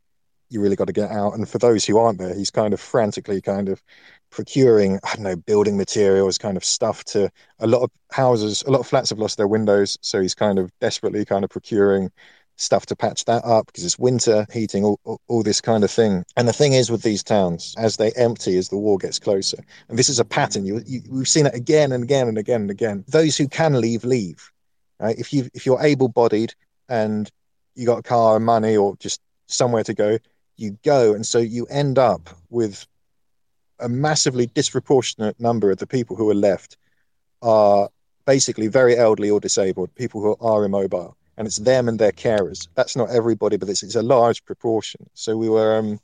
you 0.51 0.61
really 0.61 0.77
got 0.77 0.87
to 0.87 0.93
get 0.93 1.11
out. 1.11 1.35
And 1.35 1.49
for 1.49 1.59
those 1.59 1.85
who 1.85 1.99
aren't 1.99 2.19
there, 2.19 2.35
he's 2.35 2.51
kind 2.51 2.75
of 2.75 2.81
frantically 2.81 3.41
kind 3.41 3.69
of 3.69 3.83
procuring 4.31 4.99
I 5.05 5.15
don't 5.15 5.25
know 5.25 5.37
building 5.37 5.77
materials, 5.79 6.39
kind 6.39 6.57
of 6.57 6.65
stuff 6.65 7.05
to 7.07 7.31
a 7.59 7.67
lot 7.67 7.83
of 7.83 7.91
houses. 8.13 8.63
A 8.67 8.71
lot 8.71 8.81
of 8.81 8.87
flats 8.87 9.11
have 9.11 9.19
lost 9.19 9.39
their 9.39 9.49
windows, 9.49 9.99
so 10.03 10.21
he's 10.21 10.35
kind 10.35 10.59
of 10.59 10.71
desperately 10.81 11.25
kind 11.25 11.45
of 11.45 11.51
procuring 11.51 12.11
stuff 12.59 12.87
to 12.87 12.97
patch 12.97 13.25
that 13.25 13.45
up 13.45 13.67
because 13.67 13.85
it's 13.85 13.99
winter, 13.99 14.47
heating, 14.53 14.85
all, 14.85 15.01
all, 15.05 15.21
all, 15.29 15.43
this 15.43 15.61
kind 15.61 15.85
of 15.85 15.91
thing. 15.91 16.25
And 16.37 16.47
the 16.47 16.53
thing 16.53 16.73
is 16.73 16.91
with 16.91 17.03
these 17.03 17.23
towns, 17.23 17.75
as 17.79 17.97
they 17.97 18.13
empty 18.13 18.59
as 18.59 18.69
the 18.69 18.77
war 18.77 18.99
gets 18.99 19.19
closer, 19.19 19.59
and 19.89 19.99
this 19.99 20.09
is 20.09 20.19
a 20.19 20.25
pattern, 20.25 20.67
you, 20.67 20.83
you, 20.85 21.01
we've 21.09 21.29
seen 21.29 21.47
it 21.47 21.55
again 21.55 21.93
and 21.93 22.05
again 22.05 22.29
and 22.29 22.37
again 22.37 22.63
and 22.63 22.71
again. 22.71 23.05
Those 23.09 23.37
who 23.37 23.49
can 23.49 23.81
leave, 23.81 24.05
leave. 24.05 24.51
Right? 25.01 25.19
If, 25.19 25.33
you, 25.33 25.49
if 25.55 25.65
you're 25.65 25.81
able 25.81 26.09
bodied 26.09 26.55
and 26.89 27.31
you 27.75 27.87
got 27.87 28.01
a 28.01 28.03
car 28.03 28.37
and 28.37 28.45
money 28.45 28.77
or 28.77 28.97
just 28.97 29.21
somewhere 29.47 29.85
to 29.85 29.95
go, 29.95 30.19
you 30.57 30.77
go. 30.85 31.15
And 31.15 31.25
so 31.25 31.39
you 31.39 31.67
end 31.67 31.99
up 31.99 32.29
with 32.51 32.87
a 33.79 33.89
massively 33.89 34.47
disproportionate 34.47 35.39
number 35.39 35.71
of 35.71 35.79
the 35.79 35.87
people 35.87 36.17
who 36.17 36.29
are 36.29 36.35
left 36.35 36.77
are 37.41 37.89
basically 38.27 38.67
very 38.67 38.97
elderly 38.97 39.31
or 39.31 39.39
disabled, 39.39 39.95
people 39.95 40.21
who 40.21 40.37
are 40.41 40.65
immobile 40.65 41.17
and 41.39 41.47
it's 41.47 41.59
them 41.59 41.89
and 41.89 41.99
their 41.99 42.13
carers. 42.13 42.69
That's 42.75 42.97
not 42.97 43.11
everybody, 43.11 43.57
but 43.57 43.69
it's, 43.69 43.85
it's 43.85 43.95
a 43.95 44.03
large 44.03 44.45
proportion. 44.45 45.09
So 45.15 45.37
we 45.37 45.49
were 45.49 45.79
um, 45.79 46.01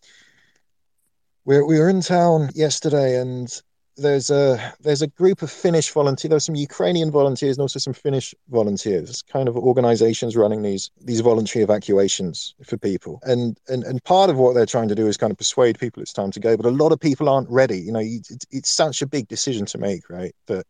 we 1.45 1.61
we 1.62 1.79
were 1.79 1.91
in 1.91 2.00
town 2.00 2.50
yesterday, 2.55 3.21
and 3.21 3.49
there's 3.97 4.31
a 4.31 4.73
there's 4.81 5.03
a 5.03 5.09
group 5.09 5.43
of 5.43 5.50
Finnish 5.50 5.91
volunteers. 5.91 6.31
There's 6.31 6.45
some 6.45 6.55
Ukrainian 6.55 7.11
volunteers 7.11 7.57
and 7.57 7.62
also 7.62 7.81
some 7.81 7.95
Finnish 7.95 8.33
volunteers. 8.49 9.23
Kind 9.23 9.49
of 9.49 9.57
organisations 9.57 10.37
running 10.37 10.62
these 10.62 10.93
these 11.00 11.21
voluntary 11.21 11.64
evacuations 11.64 12.55
for 12.64 12.76
people. 12.79 13.19
And 13.25 13.59
and 13.69 13.83
and 13.83 14.03
part 14.05 14.31
of 14.31 14.37
what 14.37 14.55
they're 14.55 14.67
trying 14.67 14.88
to 14.88 14.95
do 14.95 15.09
is 15.09 15.17
kind 15.17 15.33
of 15.33 15.37
persuade 15.38 15.81
people 15.81 16.00
it's 16.00 16.12
time 16.12 16.31
to 16.31 16.41
go. 16.41 16.57
But 16.57 16.67
a 16.67 16.71
lot 16.71 16.93
of 16.93 17.00
people 17.00 17.29
aren't 17.29 17.50
ready. 17.50 17.81
You 17.81 17.91
know, 17.93 18.03
it's, 18.03 18.47
it's 18.53 18.71
such 18.71 19.03
a 19.03 19.07
big 19.07 19.26
decision 19.26 19.67
to 19.67 19.79
make, 19.79 20.09
right? 20.09 20.35
That 20.47 20.64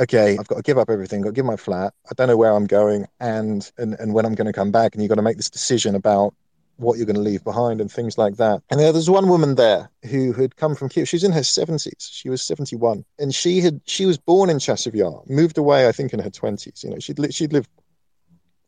okay, 0.00 0.36
I've 0.38 0.48
got 0.48 0.56
to 0.56 0.62
give 0.62 0.78
up 0.78 0.90
everything, 0.90 1.20
I've 1.20 1.24
got 1.24 1.30
to 1.30 1.34
give 1.34 1.44
my 1.44 1.56
flat. 1.56 1.94
I 2.10 2.14
don't 2.14 2.28
know 2.28 2.36
where 2.36 2.52
I'm 2.52 2.66
going 2.66 3.06
and, 3.20 3.70
and, 3.78 3.94
and 3.94 4.14
when 4.14 4.26
I'm 4.26 4.34
going 4.34 4.46
to 4.46 4.52
come 4.52 4.72
back. 4.72 4.94
And 4.94 5.02
you've 5.02 5.10
got 5.10 5.16
to 5.16 5.22
make 5.22 5.36
this 5.36 5.50
decision 5.50 5.94
about 5.94 6.34
what 6.76 6.96
you're 6.96 7.06
going 7.06 7.16
to 7.16 7.22
leave 7.22 7.44
behind 7.44 7.80
and 7.80 7.92
things 7.92 8.16
like 8.16 8.36
that. 8.36 8.62
And 8.70 8.80
there 8.80 8.92
was 8.92 9.10
one 9.10 9.28
woman 9.28 9.54
there 9.54 9.90
who 10.08 10.32
had 10.32 10.56
come 10.56 10.74
from 10.74 10.88
Kiev. 10.88 11.08
She 11.08 11.16
was 11.16 11.24
in 11.24 11.32
her 11.32 11.40
70s. 11.40 12.10
She 12.10 12.30
was 12.30 12.42
71. 12.42 13.04
And 13.18 13.34
she 13.34 13.60
had 13.60 13.80
she 13.86 14.06
was 14.06 14.16
born 14.16 14.48
in 14.48 14.56
Chasiv 14.56 14.94
Yar, 14.94 15.22
moved 15.26 15.58
away, 15.58 15.86
I 15.86 15.92
think, 15.92 16.14
in 16.14 16.20
her 16.20 16.30
20s. 16.30 16.82
You 16.82 16.90
know, 16.90 16.98
she'd, 16.98 17.18
li- 17.18 17.32
she'd 17.32 17.52
lived 17.52 17.68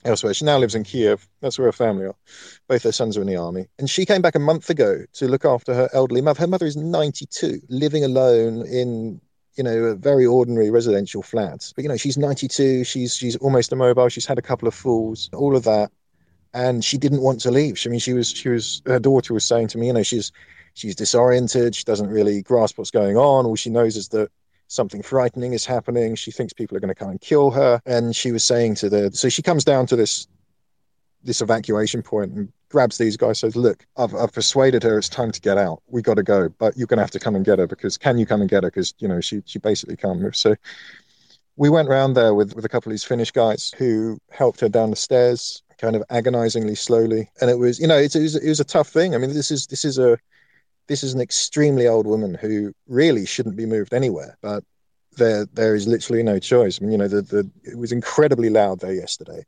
elsewhere. 0.05 0.35
She 0.35 0.45
now 0.45 0.59
lives 0.59 0.75
in 0.75 0.85
Kiev. 0.85 1.27
That's 1.41 1.59
where 1.59 1.69
her 1.69 1.73
family 1.73 2.05
are. 2.05 2.17
Both 2.69 2.83
her 2.83 2.93
sons 2.93 3.17
are 3.17 3.23
in 3.23 3.29
the 3.29 3.37
army. 3.37 3.69
And 3.79 3.89
she 3.89 4.05
came 4.05 4.21
back 4.21 4.35
a 4.35 4.41
month 4.41 4.69
ago 4.69 5.05
to 5.15 5.29
look 5.29 5.47
after 5.47 5.73
her 5.73 5.89
elderly 5.95 6.21
mother. 6.21 6.41
Her 6.41 6.47
mother 6.47 6.67
is 6.67 6.77
92, 6.77 7.63
living 7.71 8.05
alone 8.05 8.67
in 8.67 9.21
you 9.57 9.65
know, 9.65 9.77
a 9.85 9.95
very 9.95 10.27
ordinary 10.27 10.71
residential 10.71 11.23
flat. 11.23 11.73
But 11.75 11.83
you 11.83 11.89
know, 11.89 11.97
she's 11.97 12.17
92. 12.17 12.85
She's 12.85 13.17
she's 13.17 13.37
almost 13.37 13.73
immobile. 13.73 14.09
She's 14.09 14.27
had 14.27 14.39
a 14.39 14.43
couple 14.43 14.69
of 14.69 14.75
falls, 14.75 15.29
all 15.33 15.57
of 15.57 15.65
that, 15.65 15.91
and 16.55 16.85
she 16.85 16.99
didn't 16.99 17.23
want 17.23 17.41
to 17.41 17.51
leave. 17.51 17.81
I 17.85 17.89
mean, 17.89 18.01
she 18.01 18.13
was 18.13 18.31
she 18.31 18.49
was 18.49 18.83
her 18.87 18.99
daughter 18.99 19.35
was 19.35 19.45
saying 19.45 19.69
to 19.69 19.79
me, 19.79 19.89
you 19.89 19.93
know, 19.93 20.03
she's 20.03 20.33
she's 20.75 20.95
disoriented. 20.95 21.75
She 21.75 21.85
doesn't 21.85 22.09
really 22.09 22.43
grasp 22.43 22.79
what's 22.79 22.91
going 22.91 23.17
on. 23.17 23.47
All 23.47 23.57
she 23.57 23.71
knows 23.71 23.97
is 23.97 24.09
that 24.09 24.31
something 24.69 25.03
frightening 25.03 25.53
is 25.53 25.67
happening. 25.67 26.15
She 26.15 26.31
thinks 26.31 26.53
people 26.53 26.77
are 26.77 26.81
going 26.81 26.89
to 26.89 26.95
come 26.95 27.11
and 27.11 27.21
kill 27.21 27.51
her. 27.51 27.81
And 27.85 28.17
she 28.17 28.33
was 28.33 28.43
saying 28.43 28.77
to 28.77 28.89
the, 28.89 29.11
so 29.13 29.29
she 29.29 29.43
comes 29.43 29.65
down 29.65 29.87
to 29.87 29.97
this 29.97 30.27
this 31.25 31.41
evacuation 31.41 32.03
point 32.03 32.33
and 32.33 32.53
grabs 32.73 32.99
these 32.99 33.17
guys 33.17 33.39
says 33.39 33.55
look 33.55 33.87
I've, 33.97 34.15
I've 34.15 34.33
persuaded 34.33 34.83
her 34.83 34.99
it's 34.99 35.09
time 35.09 35.31
to 35.31 35.41
get 35.41 35.59
out. 35.59 35.83
We 35.87 36.03
got 36.03 36.15
to 36.15 36.23
go 36.23 36.49
but 36.49 36.77
you're 36.77 36.89
going 36.89 36.99
to 36.99 37.03
have 37.03 37.11
to 37.13 37.21
come 37.21 37.37
and 37.37 37.45
get 37.45 37.59
her 37.59 37.67
because 37.67 37.97
can 37.97 38.19
you 38.19 38.27
come 38.27 38.41
and 38.41 38.51
get 38.51 38.65
her? 38.65 38.71
Because 38.71 38.95
you 38.99 39.07
know 39.07 39.21
she 39.21 39.43
she 39.45 39.59
basically 39.59 39.97
can't 39.97 40.21
move. 40.21 40.35
So 40.35 40.57
we 41.57 41.69
went 41.71 41.89
round 41.89 42.17
there 42.17 42.35
with 42.35 42.57
with 42.57 42.65
a 42.65 42.69
couple 42.69 42.91
of 42.91 42.95
these 42.95 43.05
finnish 43.05 43.31
guys 43.31 43.73
who 43.77 44.19
helped 44.31 44.61
her 44.61 44.69
down 44.69 44.91
the 44.91 44.97
stairs 44.97 45.63
kind 45.79 45.95
of 45.95 46.03
agonizingly 46.11 46.75
slowly. 46.75 47.31
And 47.41 47.51
it 47.51 47.59
was 47.59 47.79
you 47.79 47.87
know 47.87 47.99
it, 47.99 48.17
it, 48.17 48.23
was, 48.23 48.37
it 48.37 48.49
was 48.49 48.61
a 48.61 48.65
tough 48.65 48.89
thing. 48.89 49.15
I 49.15 49.19
mean 49.19 49.35
this 49.35 49.51
is 49.51 49.67
this 49.67 49.85
is 49.85 49.99
a 49.99 50.19
this 50.89 51.05
is 51.05 51.15
an 51.15 51.21
extremely 51.21 51.87
old 51.87 52.07
woman 52.07 52.35
who 52.35 52.73
really 52.89 53.27
shouldn't 53.27 53.57
be 53.57 53.67
moved 53.67 53.95
anywhere 53.95 54.37
but 54.43 54.65
there 55.17 55.47
there 55.53 55.75
is 55.75 55.87
literally 55.87 56.23
no 56.23 56.39
choice. 56.39 56.81
I 56.81 56.85
mean 56.85 56.93
you 56.93 56.99
know 56.99 57.09
the, 57.09 57.23
the 57.23 57.51
it 57.65 57.77
was 57.77 57.93
incredibly 57.93 58.49
loud 58.49 58.81
there 58.81 58.95
yesterday 58.95 59.45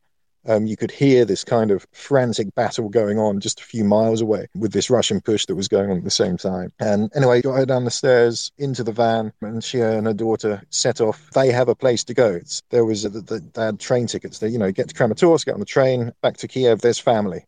um, 0.46 0.66
you 0.66 0.76
could 0.76 0.90
hear 0.90 1.24
this 1.24 1.44
kind 1.44 1.70
of 1.70 1.86
frantic 1.92 2.54
battle 2.54 2.88
going 2.88 3.18
on 3.18 3.40
just 3.40 3.60
a 3.60 3.64
few 3.64 3.84
miles 3.84 4.20
away 4.20 4.46
with 4.54 4.72
this 4.72 4.90
Russian 4.90 5.20
push 5.20 5.46
that 5.46 5.54
was 5.54 5.68
going 5.68 5.90
on 5.90 5.98
at 5.98 6.04
the 6.04 6.10
same 6.10 6.36
time. 6.36 6.72
And 6.80 7.10
anyway, 7.14 7.42
got 7.42 7.56
her 7.56 7.66
down 7.66 7.84
the 7.84 7.90
stairs 7.90 8.52
into 8.58 8.82
the 8.82 8.92
van, 8.92 9.32
and 9.40 9.62
she 9.62 9.80
and 9.80 10.06
her 10.06 10.14
daughter 10.14 10.62
set 10.70 11.00
off. 11.00 11.30
They 11.30 11.50
have 11.50 11.68
a 11.68 11.74
place 11.74 12.04
to 12.04 12.14
go. 12.14 12.32
It's, 12.32 12.62
there 12.70 12.84
was 12.84 13.04
a, 13.04 13.10
the, 13.10 13.42
they 13.54 13.64
had 13.64 13.80
train 13.80 14.06
tickets. 14.06 14.38
They, 14.38 14.48
you 14.48 14.58
know, 14.58 14.72
get 14.72 14.88
to 14.88 14.94
Kramatorsk, 14.94 15.46
get 15.46 15.54
on 15.54 15.60
the 15.60 15.66
train 15.66 16.12
back 16.22 16.36
to 16.38 16.48
Kiev. 16.48 16.80
There's 16.80 16.98
family 16.98 17.44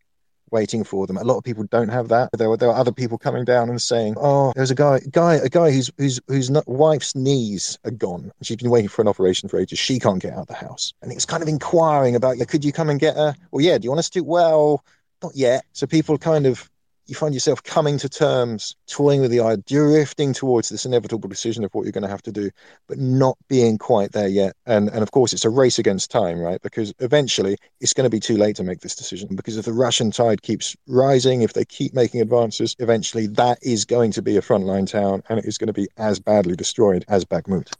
waiting 0.51 0.85
for 0.85 1.07
them. 1.07 1.17
A 1.17 1.25
lot 1.25 1.39
of 1.39 1.45
people 1.45 1.65
don't 1.65 1.89
have 1.89 2.09
that. 2.09 2.31
There 2.33 2.49
were 2.49 2.57
there 2.57 2.69
were 2.69 2.75
other 2.75 2.93
people 2.93 3.19
coming 3.19 3.45
down 3.45 3.69
and 3.69 3.81
saying, 3.81 4.15
"Oh, 4.19 4.53
there's 4.55 4.71
a 4.71 4.75
guy, 4.75 5.01
guy, 5.11 5.35
a 5.35 5.49
guy 5.49 5.71
whose 5.71 5.91
whose 5.99 6.21
whose 6.29 6.51
wife's 6.67 7.15
knees 7.15 7.79
are 7.85 7.91
gone. 7.91 8.33
She's 8.43 8.57
been 8.57 8.71
waiting 8.71 8.89
for 8.89 9.03
an 9.03 9.09
operation 9.09 9.49
for 9.49 9.59
ages. 9.59 9.79
She 9.79 9.99
can't 9.99 10.23
get 10.23 10.33
out 10.33 10.41
of 10.41 10.47
the 10.49 10.55
house." 10.55 10.95
And 11.03 11.11
it 11.11 11.15
was 11.17 11.27
kind 11.27 11.43
of 11.43 11.49
inquiring 11.49 12.15
about, 12.15 12.39
"Could 12.49 12.65
you 12.65 12.73
come 12.73 12.91
and 12.91 13.01
get 13.01 13.17
her?" 13.17 13.35
Well, 13.51 13.65
yeah. 13.65 13.79
Do 13.79 13.85
you 13.85 13.91
want 13.91 14.01
us 14.01 14.11
to? 14.11 14.21
Well, 14.21 14.85
not 15.23 15.35
yet. 15.35 15.65
So 15.73 15.87
people 15.87 16.19
kind 16.19 16.47
of 16.47 16.71
you 17.07 17.15
find 17.15 17.35
yourself 17.35 17.63
coming 17.63 17.99
to 17.99 18.09
terms, 18.09 18.75
toying 18.87 19.21
with 19.21 19.31
the 19.31 19.41
idea, 19.41 19.63
drifting 19.65 20.33
towards 20.33 20.69
this 20.69 20.85
inevitable 20.85 21.29
decision 21.29 21.65
of 21.65 21.75
what 21.75 21.85
you're 21.85 21.93
going 21.93 22.03
to 22.03 22.09
have 22.09 22.23
to 22.23 22.33
do, 22.33 22.51
but 22.89 22.99
not 22.99 23.37
being 23.49 23.79
quite 23.79 24.13
there 24.13 24.29
yet. 24.29 24.55
And 24.67 24.89
and 24.91 25.03
of 25.03 25.11
course, 25.13 25.33
it's 25.33 25.45
a 25.45 25.51
race 25.51 25.79
against 25.79 26.11
time, 26.11 26.39
right? 26.39 26.61
Because 26.63 26.93
eventually, 26.99 27.57
it's 27.81 27.93
going 27.93 28.05
to 28.05 28.11
be 28.11 28.21
too 28.21 28.37
late 28.37 28.57
to 28.57 28.65
make 28.65 28.81
this 28.81 28.95
decision. 28.95 29.35
Because 29.35 29.57
if 29.57 29.65
the 29.65 29.73
Russian 29.73 30.11
tide 30.11 30.43
keeps 30.43 30.77
rising, 30.87 31.43
if 31.43 31.53
they 31.53 31.65
keep 31.65 31.95
making 31.95 32.21
advances, 32.21 32.75
eventually 32.79 33.27
that 33.29 33.59
is 33.63 33.85
going 33.85 34.13
to 34.13 34.23
be 34.23 34.37
a 34.37 34.43
frontline 34.43 34.89
town, 34.91 35.23
and 35.29 35.39
it 35.39 35.45
is 35.45 35.59
going 35.59 35.69
to 35.69 35.73
be 35.73 35.89
as 35.97 36.19
badly 36.19 36.57
destroyed 36.57 37.05
as 37.09 37.25
Bakhmut. 37.25 37.73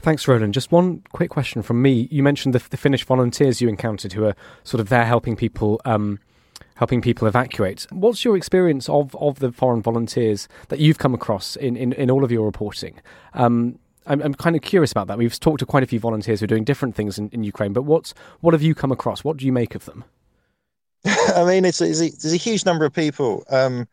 Thanks, 0.00 0.28
Roland. 0.28 0.52
Just 0.52 0.70
one 0.70 1.02
quick 1.12 1.30
question 1.30 1.62
from 1.62 1.80
me. 1.80 2.08
You 2.10 2.22
mentioned 2.22 2.54
the, 2.54 2.62
the 2.68 2.76
Finnish 2.76 3.04
volunteers 3.04 3.62
you 3.62 3.70
encountered 3.70 4.12
who 4.12 4.26
are 4.26 4.36
sort 4.62 4.82
of 4.82 4.90
there 4.90 5.06
helping 5.06 5.34
people. 5.34 5.80
Um, 5.86 6.20
helping 6.76 7.00
people 7.00 7.28
evacuate. 7.28 7.86
What's 7.90 8.24
your 8.24 8.36
experience 8.36 8.88
of, 8.88 9.14
of 9.16 9.38
the 9.38 9.52
foreign 9.52 9.82
volunteers 9.82 10.48
that 10.68 10.80
you've 10.80 10.98
come 10.98 11.14
across 11.14 11.56
in, 11.56 11.76
in, 11.76 11.92
in 11.92 12.10
all 12.10 12.24
of 12.24 12.32
your 12.32 12.44
reporting? 12.44 13.00
Um, 13.34 13.78
I'm, 14.06 14.20
I'm, 14.20 14.34
kind 14.34 14.54
of 14.54 14.62
curious 14.62 14.92
about 14.92 15.06
that. 15.06 15.16
We've 15.16 15.38
talked 15.38 15.60
to 15.60 15.66
quite 15.66 15.82
a 15.82 15.86
few 15.86 15.98
volunteers 15.98 16.40
who 16.40 16.44
are 16.44 16.48
doing 16.48 16.64
different 16.64 16.94
things 16.94 17.18
in, 17.18 17.30
in 17.30 17.42
Ukraine, 17.44 17.72
but 17.72 17.82
what's, 17.82 18.12
what 18.40 18.52
have 18.52 18.62
you 18.62 18.74
come 18.74 18.92
across? 18.92 19.24
What 19.24 19.38
do 19.38 19.46
you 19.46 19.52
make 19.52 19.74
of 19.74 19.84
them? 19.86 20.04
I 21.06 21.44
mean, 21.44 21.64
it's, 21.64 21.80
it's 21.80 22.00
a, 22.00 22.10
there's 22.10 22.34
a 22.34 22.38
huge 22.38 22.66
number 22.66 22.84
of 22.84 22.92
people. 22.92 23.44
Um, 23.48 23.88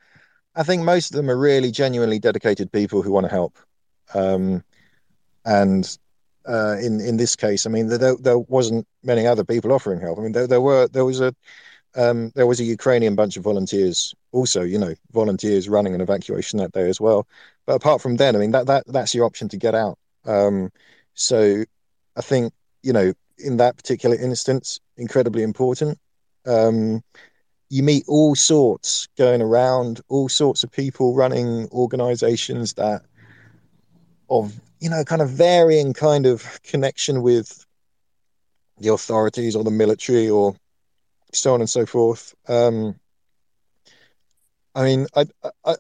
I 0.56 0.64
think 0.64 0.84
most 0.84 1.12
of 1.12 1.16
them 1.16 1.30
are 1.30 1.38
really 1.38 1.72
genuinely 1.72 2.20
dedicated 2.20 2.72
people 2.72 3.02
who 3.02 3.12
want 3.12 3.26
to 3.26 3.32
help. 3.32 3.58
Um, 4.14 4.64
and 5.46 5.98
uh, 6.48 6.78
in 6.82 7.00
in 7.00 7.18
this 7.18 7.36
case, 7.36 7.66
I 7.66 7.70
mean, 7.70 7.88
there, 7.88 8.16
there 8.16 8.40
wasn't 8.40 8.88
many 9.04 9.26
other 9.28 9.44
people 9.44 9.72
offering 9.72 10.02
help. 10.02 10.20
I 10.20 10.22
mean, 10.22 10.32
there, 10.32 10.48
there 10.48 10.62
were 10.62 10.88
there 10.88 11.06
was 11.06 11.22
a 11.22 11.34
um, 11.96 12.32
there 12.36 12.48
was 12.48 12.60
a 12.60 12.64
Ukrainian 12.64 13.16
bunch 13.16 13.38
of 13.38 13.44
volunteers, 13.44 14.14
also, 14.32 14.62
you 14.62 14.78
know, 14.78 14.94
volunteers 15.12 15.68
running 15.68 15.94
an 15.94 16.02
evacuation 16.02 16.60
that 16.60 16.72
day 16.72 16.90
as 16.90 17.02
well. 17.02 17.28
But 17.66 17.76
apart 17.76 18.02
from 18.02 18.16
then, 18.16 18.36
I 18.36 18.40
mean, 18.40 18.52
that 18.52 18.68
that 18.68 18.84
that's 18.88 19.14
your 19.14 19.26
option 19.26 19.50
to 19.50 19.58
get 19.58 19.76
out. 19.76 19.98
Um, 20.26 20.72
so 21.14 21.64
I 22.16 22.22
think 22.22 22.54
you 22.84 22.94
know, 22.94 23.14
in 23.38 23.58
that 23.58 23.78
particular 23.78 24.16
instance, 24.16 24.80
incredibly 24.98 25.44
important. 25.44 26.00
Um, 26.46 27.04
you 27.70 27.84
meet 27.84 28.04
all 28.08 28.36
sorts 28.36 29.08
going 29.18 29.42
around, 29.42 30.02
all 30.10 30.28
sorts 30.28 30.64
of 30.64 30.72
people 30.72 31.16
running 31.16 31.70
organizations 31.70 32.74
that 32.74 33.04
of 34.30 34.60
you 34.80 34.90
know 34.90 35.04
kind 35.04 35.22
of 35.22 35.30
varying 35.30 35.94
kind 35.94 36.26
of 36.26 36.60
connection 36.64 37.22
with 37.22 37.66
the 38.80 38.92
authorities 38.92 39.56
or 39.56 39.64
the 39.64 39.72
military 39.72 40.30
or 40.30 40.56
so 41.34 41.54
on 41.54 41.62
and 41.62 41.70
so 41.70 41.86
forth. 41.86 42.34
Um, 42.48 43.00
I 44.74 44.84
mean, 44.84 45.08
I'd, 45.16 45.32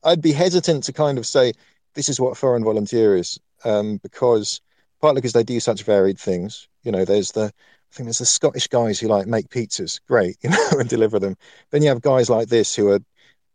I'd 0.04 0.22
be 0.22 0.34
hesitant 0.34 0.84
to 0.86 0.94
kind 0.94 1.18
of 1.18 1.26
say 1.26 1.54
this 1.94 2.10
is 2.10 2.20
what 2.20 2.32
a 2.32 2.36
foreign 2.36 2.64
volunteer 2.64 3.16
is, 3.16 3.40
um, 3.64 3.98
because 3.98 4.62
partly 5.00 5.22
because 5.22 5.34
they 5.34 5.44
do 5.44 5.60
such 5.60 5.84
varied 5.84 6.20
things. 6.20 6.68
You 6.84 6.92
know, 6.92 7.06
there's 7.06 7.32
the 7.32 7.46
I 7.92 7.96
think 7.96 8.08
there's 8.08 8.20
the 8.20 8.26
Scottish 8.26 8.68
guys 8.68 9.00
who 9.00 9.08
like 9.08 9.28
make 9.28 9.50
pizzas, 9.50 10.00
great, 10.08 10.38
you 10.44 10.50
know, 10.50 10.70
and 10.80 10.90
deliver 10.90 11.20
them. 11.20 11.36
Then 11.72 11.82
you 11.82 11.90
have 11.90 12.02
guys 12.02 12.30
like 12.30 12.48
this 12.48 12.76
who 12.76 12.90
are 12.90 13.00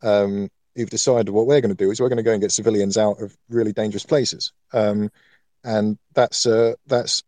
um, 0.03 0.51
who've 0.75 0.91
decided 0.91 1.31
what 1.31 1.47
we're 1.47 1.61
going 1.61 1.75
to 1.75 1.85
do 1.85 1.91
is 1.91 2.01
we're 2.01 2.09
going 2.09 2.19
to 2.19 2.23
go 2.23 2.33
and 2.33 2.43
get 2.43 2.53
civilians 2.53 2.97
out 2.97 3.21
of 3.21 3.37
really 3.49 3.73
dangerous 3.73 4.05
places, 4.05 4.53
um, 4.73 5.11
and 5.65 5.99
that's 6.15 6.47
uh, 6.47 6.75
that's 6.87 7.23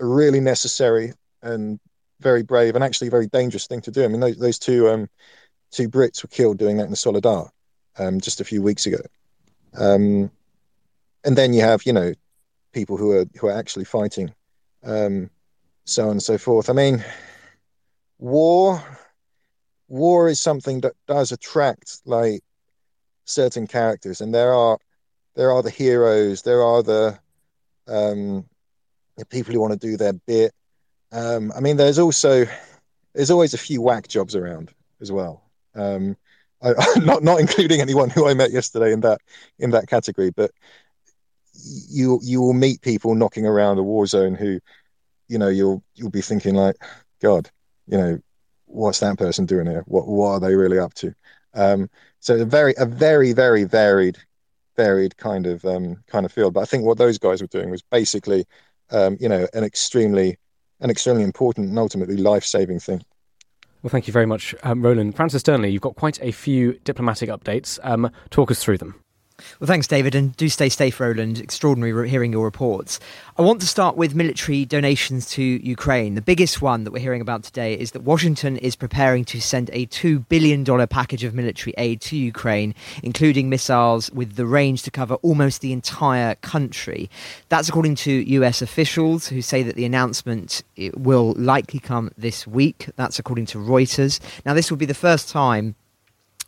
a 0.00 0.06
really 0.06 0.40
necessary 0.40 1.12
and 1.42 1.78
very 2.20 2.42
brave 2.42 2.74
and 2.74 2.84
actually 2.84 3.08
very 3.08 3.26
dangerous 3.26 3.66
thing 3.66 3.80
to 3.82 3.90
do. 3.90 4.04
I 4.04 4.08
mean, 4.08 4.20
those, 4.20 4.36
those 4.36 4.58
two 4.58 4.88
um, 4.88 5.08
two 5.70 5.88
Brits 5.88 6.22
were 6.22 6.28
killed 6.28 6.58
doing 6.58 6.76
that 6.78 6.84
in 6.84 6.90
the 6.90 6.96
Soledar 6.96 7.50
um, 7.98 8.20
just 8.20 8.40
a 8.40 8.44
few 8.44 8.62
weeks 8.62 8.86
ago. 8.86 9.00
Um, 9.76 10.30
and 11.24 11.36
then 11.36 11.52
you 11.52 11.62
have, 11.62 11.84
you 11.84 11.92
know, 11.92 12.12
people 12.72 12.96
who 12.96 13.12
are 13.12 13.26
who 13.38 13.48
are 13.48 13.58
actually 13.58 13.84
fighting, 13.84 14.32
um, 14.84 15.30
so 15.84 16.04
on 16.04 16.12
and 16.12 16.22
so 16.22 16.38
forth. 16.38 16.70
I 16.70 16.72
mean, 16.72 17.04
war 18.18 18.82
war 19.88 20.28
is 20.28 20.40
something 20.40 20.80
that 20.80 20.94
does 21.06 21.32
attract 21.32 22.00
like 22.04 22.42
certain 23.24 23.66
characters, 23.66 24.20
and 24.20 24.34
there 24.34 24.54
are 24.54 24.78
there 25.34 25.50
are 25.50 25.62
the 25.62 25.70
heroes, 25.70 26.42
there 26.42 26.62
are 26.62 26.82
the 26.82 27.18
um, 27.88 28.44
the 29.16 29.26
people 29.26 29.52
who 29.52 29.60
want 29.60 29.72
to 29.72 29.86
do 29.86 29.96
their 29.96 30.12
bit, 30.12 30.52
um, 31.14 31.52
I 31.56 31.60
mean, 31.60 31.76
there's 31.76 31.98
also 31.98 32.44
there's 33.14 33.30
always 33.30 33.54
a 33.54 33.58
few 33.58 33.80
whack 33.80 34.08
jobs 34.08 34.34
around 34.34 34.72
as 35.00 35.12
well. 35.12 35.42
Um, 35.74 36.16
I, 36.60 36.74
not 36.98 37.22
not 37.22 37.40
including 37.40 37.80
anyone 37.80 38.10
who 38.10 38.28
I 38.28 38.34
met 38.34 38.50
yesterday 38.50 38.92
in 38.92 39.00
that 39.00 39.20
in 39.58 39.70
that 39.70 39.88
category, 39.88 40.30
but 40.30 40.50
you 41.88 42.18
you 42.22 42.40
will 42.40 42.52
meet 42.52 42.82
people 42.82 43.14
knocking 43.14 43.46
around 43.46 43.78
a 43.78 43.82
war 43.82 44.06
zone 44.06 44.34
who, 44.34 44.58
you 45.28 45.38
know, 45.38 45.48
you'll 45.48 45.82
you'll 45.94 46.10
be 46.10 46.20
thinking 46.20 46.56
like, 46.56 46.76
God, 47.22 47.48
you 47.86 47.96
know, 47.96 48.18
what's 48.66 49.00
that 49.00 49.16
person 49.16 49.46
doing 49.46 49.66
here? 49.66 49.84
What 49.86 50.08
what 50.08 50.30
are 50.30 50.40
they 50.40 50.56
really 50.56 50.80
up 50.80 50.94
to? 50.94 51.14
Um, 51.54 51.88
so 52.18 52.36
a 52.36 52.44
very 52.44 52.74
a 52.76 52.86
very 52.86 53.32
very 53.32 53.64
varied 53.64 54.18
varied 54.76 55.16
kind 55.16 55.46
of 55.46 55.64
um, 55.64 56.02
kind 56.08 56.26
of 56.26 56.32
field. 56.32 56.54
But 56.54 56.62
I 56.62 56.66
think 56.66 56.84
what 56.84 56.98
those 56.98 57.18
guys 57.18 57.40
were 57.40 57.46
doing 57.46 57.70
was 57.70 57.82
basically, 57.82 58.44
um, 58.90 59.16
you 59.20 59.28
know, 59.28 59.46
an 59.54 59.62
extremely 59.62 60.38
an 60.84 60.90
extremely 60.90 61.24
important 61.24 61.70
and 61.70 61.78
ultimately 61.78 62.16
life 62.16 62.44
saving 62.44 62.78
thing. 62.78 63.02
Well, 63.82 63.90
thank 63.90 64.06
you 64.06 64.12
very 64.12 64.26
much, 64.26 64.54
um, 64.62 64.82
Roland. 64.82 65.16
Francis 65.16 65.42
Dearnley, 65.42 65.72
you've 65.72 65.82
got 65.82 65.96
quite 65.96 66.18
a 66.22 66.30
few 66.30 66.78
diplomatic 66.84 67.28
updates. 67.28 67.78
Um, 67.82 68.10
talk 68.30 68.50
us 68.50 68.62
through 68.62 68.78
them. 68.78 69.03
Well, 69.58 69.66
thanks, 69.66 69.88
David, 69.88 70.14
and 70.14 70.36
do 70.36 70.48
stay 70.48 70.68
safe, 70.68 71.00
Roland. 71.00 71.40
Extraordinary 71.40 72.08
hearing 72.08 72.30
your 72.30 72.44
reports. 72.44 73.00
I 73.36 73.42
want 73.42 73.60
to 73.62 73.66
start 73.66 73.96
with 73.96 74.14
military 74.14 74.64
donations 74.64 75.28
to 75.30 75.42
Ukraine. 75.42 76.14
The 76.14 76.22
biggest 76.22 76.62
one 76.62 76.84
that 76.84 76.92
we're 76.92 77.00
hearing 77.00 77.20
about 77.20 77.42
today 77.42 77.74
is 77.74 77.90
that 77.92 78.02
Washington 78.02 78.56
is 78.58 78.76
preparing 78.76 79.24
to 79.26 79.40
send 79.40 79.70
a 79.72 79.86
$2 79.86 80.28
billion 80.28 80.64
package 80.86 81.24
of 81.24 81.34
military 81.34 81.74
aid 81.78 82.00
to 82.02 82.16
Ukraine, 82.16 82.76
including 83.02 83.48
missiles 83.48 84.08
with 84.12 84.36
the 84.36 84.46
range 84.46 84.84
to 84.84 84.92
cover 84.92 85.14
almost 85.16 85.62
the 85.62 85.72
entire 85.72 86.36
country. 86.36 87.10
That's 87.48 87.68
according 87.68 87.96
to 87.96 88.12
US 88.12 88.62
officials 88.62 89.26
who 89.26 89.42
say 89.42 89.64
that 89.64 89.74
the 89.74 89.84
announcement 89.84 90.62
will 90.94 91.34
likely 91.36 91.80
come 91.80 92.12
this 92.16 92.46
week. 92.46 92.88
That's 92.94 93.18
according 93.18 93.46
to 93.46 93.58
Reuters. 93.58 94.20
Now, 94.46 94.54
this 94.54 94.70
will 94.70 94.78
be 94.78 94.86
the 94.86 94.94
first 94.94 95.28
time 95.28 95.74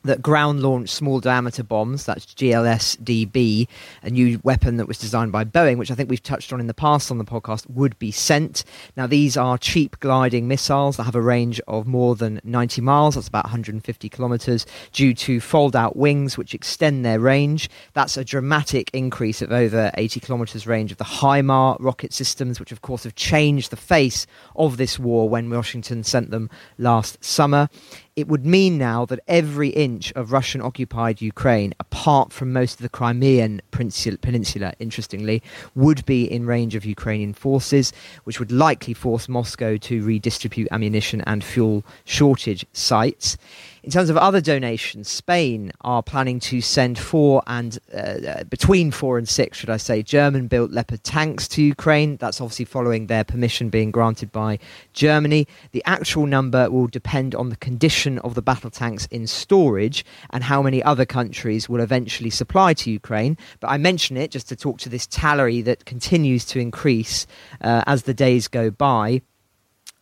that 0.06 0.22
ground 0.22 0.62
launched 0.62 0.94
small 0.94 1.20
diameter 1.20 1.62
bombs, 1.62 2.04
that's 2.04 2.26
GLSDB, 2.26 3.68
a 4.02 4.10
new 4.10 4.40
weapon 4.42 4.76
that 4.76 4.88
was 4.88 4.98
designed 4.98 5.32
by 5.32 5.44
Boeing, 5.44 5.76
which 5.76 5.90
I 5.90 5.94
think 5.94 6.08
we've 6.08 6.22
touched 6.22 6.52
on 6.52 6.60
in 6.60 6.66
the 6.66 6.74
past 6.74 7.10
on 7.10 7.18
the 7.18 7.24
podcast, 7.24 7.68
would 7.70 7.98
be 7.98 8.10
sent. 8.10 8.64
Now, 8.96 9.06
these 9.06 9.36
are 9.36 9.58
cheap 9.58 10.00
gliding 10.00 10.48
missiles 10.48 10.96
that 10.96 11.04
have 11.04 11.14
a 11.14 11.20
range 11.20 11.60
of 11.68 11.86
more 11.86 12.16
than 12.16 12.40
90 12.44 12.80
miles, 12.80 13.14
that's 13.14 13.28
about 13.28 13.44
150 13.44 14.08
kilometers, 14.08 14.66
due 14.92 15.14
to 15.14 15.40
fold 15.40 15.76
out 15.76 15.96
wings, 15.96 16.38
which 16.38 16.54
extend 16.54 17.04
their 17.04 17.20
range. 17.20 17.68
That's 17.92 18.16
a 18.16 18.24
dramatic 18.24 18.90
increase 18.92 19.42
of 19.42 19.52
over 19.52 19.90
80 19.94 20.20
kilometers 20.20 20.66
range 20.66 20.92
of 20.92 20.98
the 20.98 21.04
HIMAR 21.04 21.76
rocket 21.80 22.12
systems, 22.12 22.60
which 22.60 22.72
of 22.72 22.82
course 22.82 23.04
have 23.04 23.14
changed 23.14 23.70
the 23.70 23.76
face 23.76 24.26
of 24.54 24.76
this 24.76 24.98
war 24.98 25.28
when 25.28 25.50
Washington 25.50 26.04
sent 26.04 26.30
them 26.30 26.50
last 26.78 27.22
summer 27.22 27.68
it 28.16 28.28
would 28.28 28.46
mean 28.46 28.78
now 28.78 29.04
that 29.04 29.20
every 29.28 29.68
inch 29.68 30.10
of 30.14 30.32
Russian 30.32 30.62
occupied 30.62 31.20
Ukraine, 31.20 31.74
apart 31.78 32.32
from 32.32 32.50
most 32.50 32.76
of 32.76 32.82
the 32.82 32.88
Crimean 32.88 33.60
peninsula, 33.70 34.72
interestingly, 34.78 35.42
would 35.74 36.04
be 36.06 36.24
in 36.24 36.46
range 36.46 36.74
of 36.74 36.86
Ukrainian 36.86 37.34
forces, 37.34 37.92
which 38.24 38.40
would 38.40 38.50
likely 38.50 38.94
force 38.94 39.28
Moscow 39.28 39.76
to 39.76 40.02
redistribute 40.02 40.68
ammunition 40.70 41.20
and 41.26 41.44
fuel 41.44 41.84
shortage 42.06 42.64
sites. 42.72 43.36
In 43.86 43.92
terms 43.92 44.10
of 44.10 44.16
other 44.16 44.40
donations, 44.40 45.08
Spain 45.08 45.70
are 45.82 46.02
planning 46.02 46.40
to 46.40 46.60
send 46.60 46.98
four 46.98 47.44
and 47.46 47.78
uh, 47.94 47.96
uh 47.96 48.42
between 48.42 48.90
four 48.90 49.16
and 49.16 49.28
six, 49.28 49.58
should 49.58 49.70
I 49.70 49.76
say, 49.76 50.02
German 50.02 50.48
built 50.48 50.72
Leopard 50.72 51.04
tanks 51.04 51.46
to 51.54 51.62
Ukraine. 51.62 52.16
That's 52.16 52.40
obviously 52.40 52.64
following 52.64 53.06
their 53.06 53.22
permission 53.22 53.68
being 53.68 53.92
granted 53.92 54.32
by 54.32 54.58
Germany. 54.92 55.46
The 55.70 55.84
actual 55.86 56.26
number 56.26 56.68
will 56.68 56.88
depend 56.88 57.36
on 57.36 57.50
the 57.50 57.56
condition 57.56 58.18
of 58.18 58.34
the 58.34 58.42
battle 58.42 58.70
tanks 58.70 59.06
in 59.12 59.28
storage 59.28 60.04
and 60.30 60.42
how 60.42 60.62
many 60.62 60.82
other 60.82 61.04
countries 61.06 61.68
will 61.68 61.80
eventually 61.80 62.30
supply 62.30 62.74
to 62.74 62.90
Ukraine. 62.90 63.38
But 63.60 63.68
I 63.68 63.76
mention 63.76 64.16
it 64.16 64.32
just 64.32 64.48
to 64.48 64.56
talk 64.56 64.78
to 64.80 64.88
this 64.88 65.06
tally 65.06 65.62
that 65.62 65.84
continues 65.84 66.44
to 66.46 66.58
increase 66.58 67.24
uh, 67.60 67.84
as 67.86 68.02
the 68.02 68.14
days 68.14 68.48
go 68.48 68.68
by. 68.72 69.22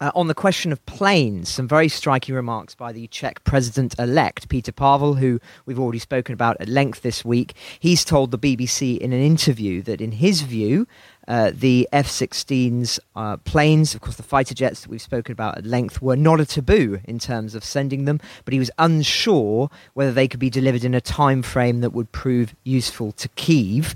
Uh, 0.04 0.10
on 0.14 0.26
the 0.26 0.34
question 0.34 0.70
of 0.70 0.84
planes, 0.84 1.48
some 1.48 1.66
very 1.66 1.88
striking 1.88 2.34
remarks 2.34 2.74
by 2.74 2.92
the 2.92 3.06
Czech 3.06 3.42
president 3.42 3.94
elect, 3.98 4.50
Peter 4.50 4.70
Pavel, 4.70 5.14
who 5.14 5.40
we've 5.64 5.78
already 5.80 5.98
spoken 5.98 6.34
about 6.34 6.58
at 6.60 6.68
length 6.68 7.00
this 7.00 7.24
week. 7.24 7.54
He's 7.80 8.04
told 8.04 8.30
the 8.30 8.38
BBC 8.38 8.98
in 8.98 9.14
an 9.14 9.22
interview 9.22 9.80
that, 9.80 10.02
in 10.02 10.12
his 10.12 10.42
view, 10.42 10.86
uh, 11.26 11.52
the 11.54 11.88
F 11.90 12.06
16's 12.06 13.00
uh, 13.16 13.38
planes, 13.38 13.94
of 13.94 14.02
course, 14.02 14.16
the 14.16 14.22
fighter 14.22 14.52
jets 14.52 14.82
that 14.82 14.90
we've 14.90 15.00
spoken 15.00 15.32
about 15.32 15.56
at 15.56 15.64
length, 15.64 16.02
were 16.02 16.16
not 16.16 16.38
a 16.38 16.44
taboo 16.44 17.00
in 17.04 17.18
terms 17.18 17.54
of 17.54 17.64
sending 17.64 18.04
them, 18.04 18.20
but 18.44 18.52
he 18.52 18.58
was 18.58 18.70
unsure 18.76 19.70
whether 19.94 20.12
they 20.12 20.28
could 20.28 20.38
be 20.38 20.50
delivered 20.50 20.84
in 20.84 20.92
a 20.92 21.00
time 21.00 21.40
frame 21.40 21.80
that 21.80 21.94
would 21.94 22.12
prove 22.12 22.54
useful 22.62 23.10
to 23.12 23.26
Kiev. 23.36 23.94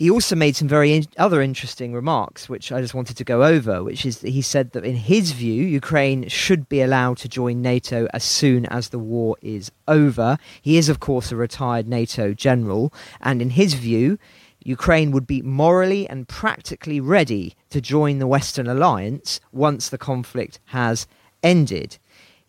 He 0.00 0.10
also 0.10 0.34
made 0.34 0.56
some 0.56 0.66
very 0.66 0.94
in- 0.94 1.04
other 1.18 1.42
interesting 1.42 1.92
remarks, 1.92 2.48
which 2.48 2.72
I 2.72 2.80
just 2.80 2.94
wanted 2.94 3.18
to 3.18 3.22
go 3.22 3.42
over. 3.42 3.84
Which 3.84 4.06
is 4.06 4.20
that 4.20 4.30
he 4.30 4.40
said 4.40 4.72
that 4.72 4.82
in 4.82 4.96
his 4.96 5.32
view, 5.32 5.62
Ukraine 5.62 6.26
should 6.26 6.70
be 6.70 6.80
allowed 6.80 7.18
to 7.18 7.28
join 7.28 7.60
NATO 7.60 8.08
as 8.14 8.24
soon 8.24 8.64
as 8.64 8.88
the 8.88 8.98
war 8.98 9.36
is 9.42 9.70
over. 9.86 10.38
He 10.62 10.78
is, 10.78 10.88
of 10.88 11.00
course, 11.00 11.30
a 11.30 11.36
retired 11.36 11.86
NATO 11.86 12.32
general, 12.32 12.94
and 13.20 13.42
in 13.42 13.50
his 13.50 13.74
view, 13.74 14.18
Ukraine 14.64 15.10
would 15.10 15.26
be 15.26 15.42
morally 15.42 16.08
and 16.08 16.26
practically 16.26 16.98
ready 16.98 17.54
to 17.68 17.82
join 17.82 18.20
the 18.20 18.26
Western 18.26 18.68
alliance 18.68 19.38
once 19.52 19.90
the 19.90 19.98
conflict 19.98 20.60
has 20.68 21.06
ended. 21.42 21.98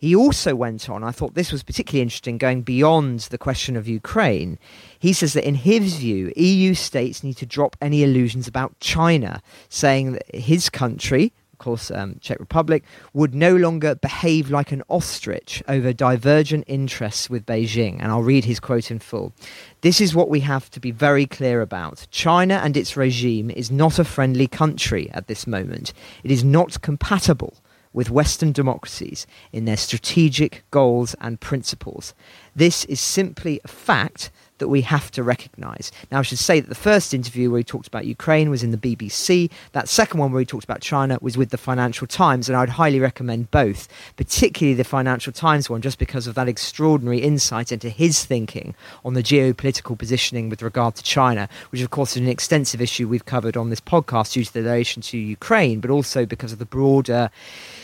He 0.01 0.15
also 0.15 0.55
went 0.55 0.89
on, 0.89 1.03
I 1.03 1.11
thought 1.11 1.35
this 1.35 1.51
was 1.51 1.61
particularly 1.61 2.01
interesting, 2.01 2.39
going 2.39 2.63
beyond 2.63 3.19
the 3.29 3.37
question 3.37 3.77
of 3.77 3.87
Ukraine. 3.87 4.57
He 4.97 5.13
says 5.13 5.33
that 5.33 5.47
in 5.47 5.53
his 5.53 5.97
view, 5.97 6.33
EU 6.35 6.73
states 6.73 7.23
need 7.23 7.37
to 7.37 7.45
drop 7.45 7.75
any 7.79 8.01
illusions 8.01 8.47
about 8.47 8.79
China, 8.79 9.43
saying 9.69 10.13
that 10.13 10.35
his 10.35 10.71
country, 10.71 11.31
of 11.53 11.59
course, 11.59 11.91
um, 11.91 12.15
Czech 12.19 12.39
Republic, 12.39 12.83
would 13.13 13.35
no 13.35 13.55
longer 13.55 13.93
behave 13.93 14.49
like 14.49 14.71
an 14.71 14.81
ostrich 14.89 15.61
over 15.67 15.93
divergent 15.93 16.63
interests 16.65 17.29
with 17.29 17.45
Beijing. 17.45 17.99
And 17.99 18.11
I'll 18.11 18.23
read 18.23 18.45
his 18.45 18.59
quote 18.59 18.89
in 18.89 18.97
full. 18.97 19.33
This 19.81 20.01
is 20.01 20.15
what 20.15 20.29
we 20.29 20.39
have 20.39 20.71
to 20.71 20.79
be 20.79 20.89
very 20.89 21.27
clear 21.27 21.61
about. 21.61 22.07
China 22.09 22.55
and 22.63 22.75
its 22.75 22.97
regime 22.97 23.51
is 23.51 23.69
not 23.69 23.99
a 23.99 24.03
friendly 24.03 24.47
country 24.47 25.11
at 25.11 25.27
this 25.27 25.45
moment. 25.45 25.93
It 26.23 26.31
is 26.31 26.43
not 26.43 26.81
compatible 26.81 27.53
with 27.93 28.09
Western 28.09 28.51
democracies 28.51 29.27
in 29.51 29.65
their 29.65 29.77
strategic 29.77 30.63
goals 30.71 31.15
and 31.21 31.39
principles. 31.39 32.13
This 32.55 32.85
is 32.85 32.99
simply 32.99 33.59
a 33.63 33.67
fact 33.67 34.31
that 34.61 34.69
we 34.69 34.81
have 34.81 35.09
to 35.09 35.23
recognise. 35.23 35.91
Now, 36.11 36.19
I 36.19 36.21
should 36.21 36.37
say 36.37 36.59
that 36.59 36.69
the 36.69 36.75
first 36.75 37.15
interview 37.15 37.49
where 37.49 37.57
he 37.57 37.63
talked 37.63 37.87
about 37.87 38.05
Ukraine 38.05 38.51
was 38.51 38.63
in 38.63 38.69
the 38.69 38.77
BBC. 38.77 39.49
That 39.71 39.89
second 39.89 40.19
one 40.19 40.31
where 40.31 40.39
he 40.39 40.45
talked 40.45 40.63
about 40.63 40.81
China 40.81 41.17
was 41.19 41.35
with 41.35 41.49
the 41.49 41.57
Financial 41.57 42.05
Times, 42.05 42.47
and 42.47 42.55
I'd 42.55 42.69
highly 42.69 42.99
recommend 42.99 43.49
both, 43.49 43.87
particularly 44.15 44.75
the 44.75 44.83
Financial 44.83 45.33
Times 45.33 45.67
one, 45.67 45.81
just 45.81 45.97
because 45.97 46.27
of 46.27 46.35
that 46.35 46.47
extraordinary 46.47 47.19
insight 47.19 47.71
into 47.71 47.89
his 47.89 48.23
thinking 48.23 48.75
on 49.03 49.15
the 49.15 49.23
geopolitical 49.23 49.97
positioning 49.97 50.47
with 50.47 50.61
regard 50.61 50.93
to 50.95 51.03
China, 51.03 51.49
which, 51.71 51.81
of 51.81 51.89
course, 51.89 52.11
is 52.11 52.21
an 52.21 52.27
extensive 52.27 52.81
issue 52.81 53.07
we've 53.07 53.25
covered 53.25 53.57
on 53.57 53.71
this 53.71 53.81
podcast 53.81 54.33
due 54.33 54.45
to 54.45 54.53
the 54.53 54.61
relation 54.61 55.01
to 55.01 55.17
Ukraine, 55.17 55.79
but 55.79 55.89
also 55.89 56.23
because 56.23 56.53
of 56.53 56.59
the 56.59 56.65
broader 56.65 57.31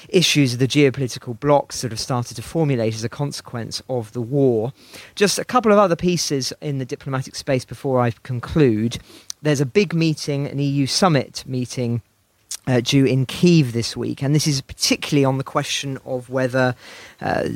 issues 0.10 0.54
of 0.54 0.60
the 0.60 0.67
geopolitical 0.67 1.39
blocks 1.39 1.82
that 1.82 1.91
have 1.91 2.00
started 2.00 2.36
to 2.36 2.41
formulate 2.41 2.93
as 2.93 3.04
a 3.04 3.10
consequence 3.10 3.82
of 3.89 4.13
the 4.13 4.22
war. 4.22 4.74
Just 5.15 5.39
a 5.39 5.46
couple 5.46 5.72
of 5.72 5.78
other 5.78 5.96
pieces 5.96 6.54
in 6.62 6.78
the 6.78 6.86
diplomatic 6.86 7.36
space 7.36 7.65
before 7.65 8.00
I 8.00 8.12
conclude. 8.24 9.00
There's 9.41 9.62
a 9.62 9.65
big 9.65 9.93
meeting, 9.93 10.48
an 10.48 10.60
EU 10.60 10.86
summit 10.86 11.43
meeting 11.46 12.02
uh, 12.67 12.82
due 12.82 13.06
in 13.06 13.25
Kiev 13.25 13.73
this 13.73 13.95
week, 13.95 14.21
and 14.21 14.36
this 14.36 14.45
is 14.45 14.62
particularly 14.62 15.25
on 15.25 15.38
the 15.38 15.43
question 15.43 15.97
of 16.06 16.30
whether 16.30 16.75
uh, 17.21 17.47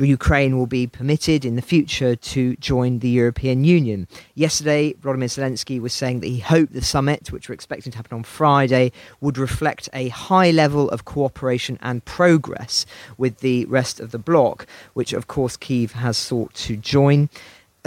Ukraine 0.00 0.56
will 0.56 0.66
be 0.66 0.86
permitted 0.86 1.44
in 1.44 1.56
the 1.56 1.62
future 1.62 2.16
to 2.16 2.56
join 2.56 3.00
the 3.00 3.08
European 3.08 3.64
Union. 3.64 4.08
Yesterday, 4.34 4.94
Volodymyr 4.94 5.28
Zelensky 5.28 5.80
was 5.80 5.92
saying 5.92 6.20
that 6.20 6.28
he 6.28 6.40
hoped 6.40 6.72
the 6.72 6.82
summit, 6.82 7.30
which 7.30 7.48
we're 7.48 7.54
expecting 7.54 7.92
to 7.92 7.98
happen 7.98 8.16
on 8.16 8.24
Friday, 8.24 8.92
would 9.20 9.36
reflect 9.36 9.88
a 9.92 10.08
high 10.08 10.50
level 10.50 10.88
of 10.90 11.04
cooperation 11.04 11.78
and 11.82 12.04
progress 12.04 12.86
with 13.18 13.38
the 13.38 13.66
rest 13.66 14.00
of 14.00 14.10
the 14.10 14.18
bloc, 14.18 14.66
which 14.94 15.12
of 15.12 15.26
course 15.26 15.56
Kiev 15.56 15.92
has 15.92 16.16
sought 16.16 16.54
to 16.54 16.76
join 16.76 17.28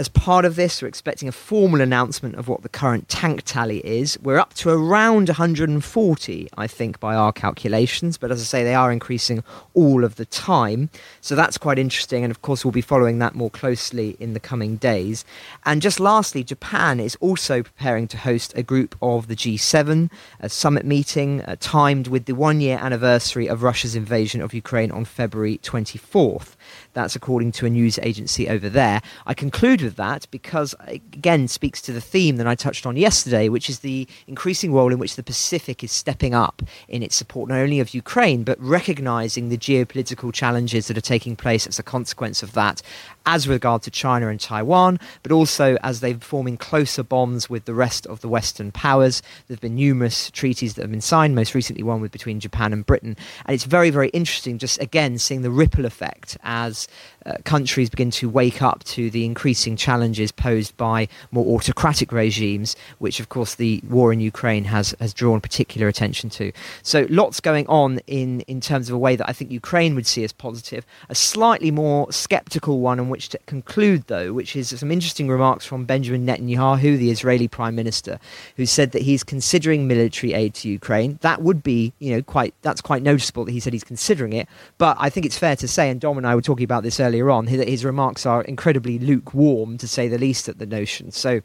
as 0.02 0.08
part 0.08 0.44
of 0.44 0.56
this, 0.56 0.82
we're 0.82 0.88
expecting 0.88 1.28
a 1.28 1.32
formal 1.32 1.80
announcement 1.80 2.34
of 2.34 2.48
what 2.48 2.62
the 2.62 2.68
current 2.68 3.08
tank 3.08 3.42
tally 3.44 3.78
is. 3.86 4.18
We're 4.20 4.40
up 4.40 4.52
to 4.54 4.68
around 4.68 5.28
140, 5.28 6.48
I 6.58 6.66
think, 6.66 6.98
by 6.98 7.14
our 7.14 7.32
calculations, 7.32 8.18
but 8.18 8.32
as 8.32 8.40
I 8.40 8.44
say, 8.44 8.64
they 8.64 8.74
are 8.74 8.90
increasing 8.90 9.44
all 9.74 10.02
of 10.02 10.16
the 10.16 10.24
time. 10.24 10.90
So 11.20 11.36
that's 11.36 11.56
quite 11.56 11.78
interesting, 11.78 12.24
and 12.24 12.32
of 12.32 12.42
course, 12.42 12.64
we'll 12.64 12.72
be 12.72 12.80
following 12.80 13.20
that 13.20 13.36
more 13.36 13.48
closely 13.48 14.16
in 14.18 14.34
the 14.34 14.40
coming 14.40 14.74
days. 14.74 15.24
And 15.64 15.80
just 15.80 16.00
lastly, 16.00 16.42
Japan 16.42 16.98
is 16.98 17.16
also 17.20 17.62
preparing 17.62 18.08
to 18.08 18.16
host 18.16 18.52
a 18.56 18.64
group 18.64 18.96
of 19.00 19.28
the 19.28 19.36
G7, 19.36 20.10
a 20.40 20.48
summit 20.48 20.84
meeting 20.84 21.42
uh, 21.42 21.54
timed 21.60 22.08
with 22.08 22.24
the 22.24 22.34
one 22.34 22.60
year 22.60 22.76
anniversary 22.80 23.46
of 23.46 23.62
Russia's 23.62 23.94
invasion 23.94 24.42
of 24.42 24.52
Ukraine 24.52 24.90
on 24.90 25.04
February 25.04 25.58
24th. 25.58 26.56
That's 26.94 27.16
according 27.16 27.52
to 27.52 27.66
a 27.66 27.70
news 27.70 27.98
agency 28.02 28.48
over 28.48 28.68
there. 28.68 29.00
I 29.26 29.34
conclude 29.34 29.82
with 29.82 29.96
that 29.96 30.26
because, 30.30 30.74
again, 30.86 31.48
speaks 31.48 31.80
to 31.82 31.92
the 31.92 32.00
theme 32.00 32.36
that 32.36 32.46
I 32.46 32.54
touched 32.54 32.86
on 32.86 32.96
yesterday, 32.96 33.48
which 33.48 33.70
is 33.70 33.80
the 33.80 34.06
increasing 34.26 34.72
role 34.72 34.92
in 34.92 34.98
which 34.98 35.16
the 35.16 35.22
Pacific 35.22 35.82
is 35.82 35.92
stepping 35.92 36.34
up 36.34 36.62
in 36.88 37.02
its 37.02 37.16
support 37.16 37.48
not 37.48 37.58
only 37.58 37.80
of 37.80 37.94
Ukraine, 37.94 38.44
but 38.44 38.60
recognizing 38.60 39.48
the 39.48 39.58
geopolitical 39.58 40.32
challenges 40.32 40.88
that 40.88 40.98
are 40.98 41.02
taking 41.02 41.36
place 41.36 41.66
as 41.66 41.78
a 41.78 41.82
consequence 41.82 42.42
of 42.42 42.52
that, 42.52 42.82
as 43.26 43.48
regard 43.48 43.82
to 43.82 43.90
China 43.90 44.28
and 44.28 44.40
Taiwan, 44.40 44.98
but 45.22 45.32
also 45.32 45.76
as 45.82 46.00
they're 46.00 46.14
forming 46.14 46.56
closer 46.56 47.02
bonds 47.02 47.48
with 47.48 47.64
the 47.64 47.74
rest 47.74 48.06
of 48.06 48.20
the 48.20 48.28
Western 48.28 48.72
powers. 48.72 49.22
There 49.46 49.54
have 49.54 49.60
been 49.60 49.74
numerous 49.74 50.30
treaties 50.30 50.74
that 50.74 50.82
have 50.82 50.90
been 50.90 51.00
signed, 51.00 51.34
most 51.34 51.54
recently 51.54 51.82
one 51.82 52.00
with 52.00 52.12
between 52.12 52.40
Japan 52.40 52.72
and 52.72 52.84
Britain. 52.84 53.16
And 53.46 53.54
it's 53.54 53.64
very, 53.64 53.90
very 53.90 54.08
interesting 54.10 54.58
just 54.58 54.80
again 54.80 55.18
seeing 55.18 55.42
the 55.42 55.50
ripple 55.50 55.84
effect 55.84 56.36
as 56.42 56.88
uh, 57.24 57.34
countries 57.44 57.88
begin 57.88 58.10
to 58.10 58.28
wake 58.28 58.62
up 58.62 58.84
to 58.84 59.10
the 59.10 59.24
increasing 59.24 59.76
challenges 59.76 60.32
posed 60.32 60.76
by 60.76 61.08
more 61.30 61.56
autocratic 61.56 62.12
regimes, 62.12 62.76
which, 62.98 63.20
of 63.20 63.28
course, 63.28 63.54
the 63.54 63.80
war 63.88 64.12
in 64.12 64.20
Ukraine 64.20 64.64
has, 64.64 64.94
has 65.00 65.14
drawn 65.14 65.40
particular 65.40 65.88
attention 65.88 66.28
to. 66.30 66.52
So, 66.82 67.06
lots 67.08 67.40
going 67.40 67.66
on 67.68 68.00
in, 68.06 68.40
in 68.42 68.60
terms 68.60 68.88
of 68.88 68.94
a 68.94 68.98
way 68.98 69.16
that 69.16 69.28
I 69.28 69.32
think 69.32 69.50
Ukraine 69.50 69.94
would 69.94 70.06
see 70.06 70.24
as 70.24 70.32
positive. 70.32 70.84
A 71.08 71.14
slightly 71.14 71.70
more 71.70 72.10
skeptical 72.12 72.80
one 72.80 73.00
on 73.00 73.08
which 73.08 73.30
to 73.30 73.38
conclude, 73.46 74.04
though, 74.08 74.32
which 74.32 74.56
is 74.56 74.68
some 74.78 74.90
interesting 74.90 75.28
remarks 75.28 75.64
from 75.64 75.84
Benjamin 75.84 76.26
Netanyahu, 76.26 76.98
the 76.98 77.10
Israeli 77.10 77.48
Prime 77.48 77.74
Minister, 77.74 78.18
who 78.56 78.66
said 78.66 78.92
that 78.92 79.02
he's 79.02 79.22
considering 79.22 79.86
military 79.86 80.34
aid 80.34 80.54
to 80.54 80.68
Ukraine. 80.68 81.18
That 81.22 81.42
would 81.42 81.62
be, 81.62 81.92
you 81.98 82.14
know, 82.14 82.22
quite 82.22 82.54
that's 82.62 82.80
quite 82.80 83.02
noticeable 83.02 83.44
that 83.44 83.52
he 83.52 83.60
said 83.60 83.72
he's 83.72 83.84
considering 83.84 84.32
it. 84.32 84.48
But 84.78 84.96
I 84.98 85.08
think 85.08 85.24
it's 85.26 85.38
fair 85.38 85.56
to 85.56 85.68
say, 85.68 85.88
and 85.88 86.00
Dom 86.00 86.18
and 86.18 86.26
I 86.26 86.34
were 86.34 86.42
talking 86.42 86.64
about 86.64 86.72
about 86.72 86.82
this 86.82 87.00
earlier 87.00 87.11
on, 87.20 87.46
his, 87.46 87.62
his 87.64 87.84
remarks 87.84 88.26
are 88.26 88.42
incredibly 88.42 88.98
lukewarm, 88.98 89.78
to 89.78 89.88
say 89.88 90.08
the 90.08 90.18
least, 90.18 90.48
at 90.48 90.58
the 90.58 90.66
notion. 90.66 91.10
So 91.10 91.42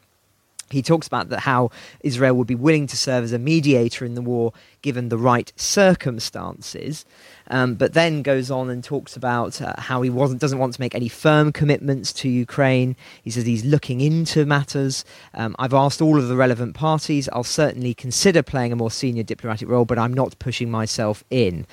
he 0.70 0.82
talks 0.82 1.06
about 1.06 1.28
that 1.30 1.40
how 1.40 1.70
Israel 2.00 2.34
would 2.34 2.46
be 2.46 2.54
willing 2.54 2.86
to 2.88 2.96
serve 2.96 3.24
as 3.24 3.32
a 3.32 3.38
mediator 3.38 4.04
in 4.04 4.14
the 4.14 4.22
war 4.22 4.52
given 4.82 5.08
the 5.08 5.18
right 5.18 5.52
circumstances, 5.56 7.04
um, 7.48 7.74
but 7.74 7.94
then 7.94 8.22
goes 8.22 8.50
on 8.50 8.70
and 8.70 8.82
talks 8.84 9.16
about 9.16 9.60
uh, 9.60 9.74
how 9.78 10.02
he 10.02 10.10
wasn't 10.10 10.40
doesn't 10.40 10.58
want 10.58 10.74
to 10.74 10.80
make 10.80 10.94
any 10.94 11.08
firm 11.08 11.52
commitments 11.52 12.12
to 12.14 12.28
Ukraine. 12.28 12.96
He 13.22 13.30
says 13.30 13.46
he's 13.46 13.64
looking 13.64 14.00
into 14.00 14.46
matters. 14.46 15.04
Um, 15.34 15.54
I've 15.58 15.74
asked 15.74 16.00
all 16.00 16.18
of 16.18 16.28
the 16.28 16.36
relevant 16.36 16.74
parties. 16.74 17.28
I'll 17.32 17.44
certainly 17.44 17.94
consider 17.94 18.42
playing 18.42 18.72
a 18.72 18.76
more 18.76 18.90
senior 18.90 19.22
diplomatic 19.22 19.68
role, 19.68 19.84
but 19.84 19.98
I'm 19.98 20.14
not 20.14 20.38
pushing 20.38 20.70
myself 20.70 21.24
in. 21.30 21.66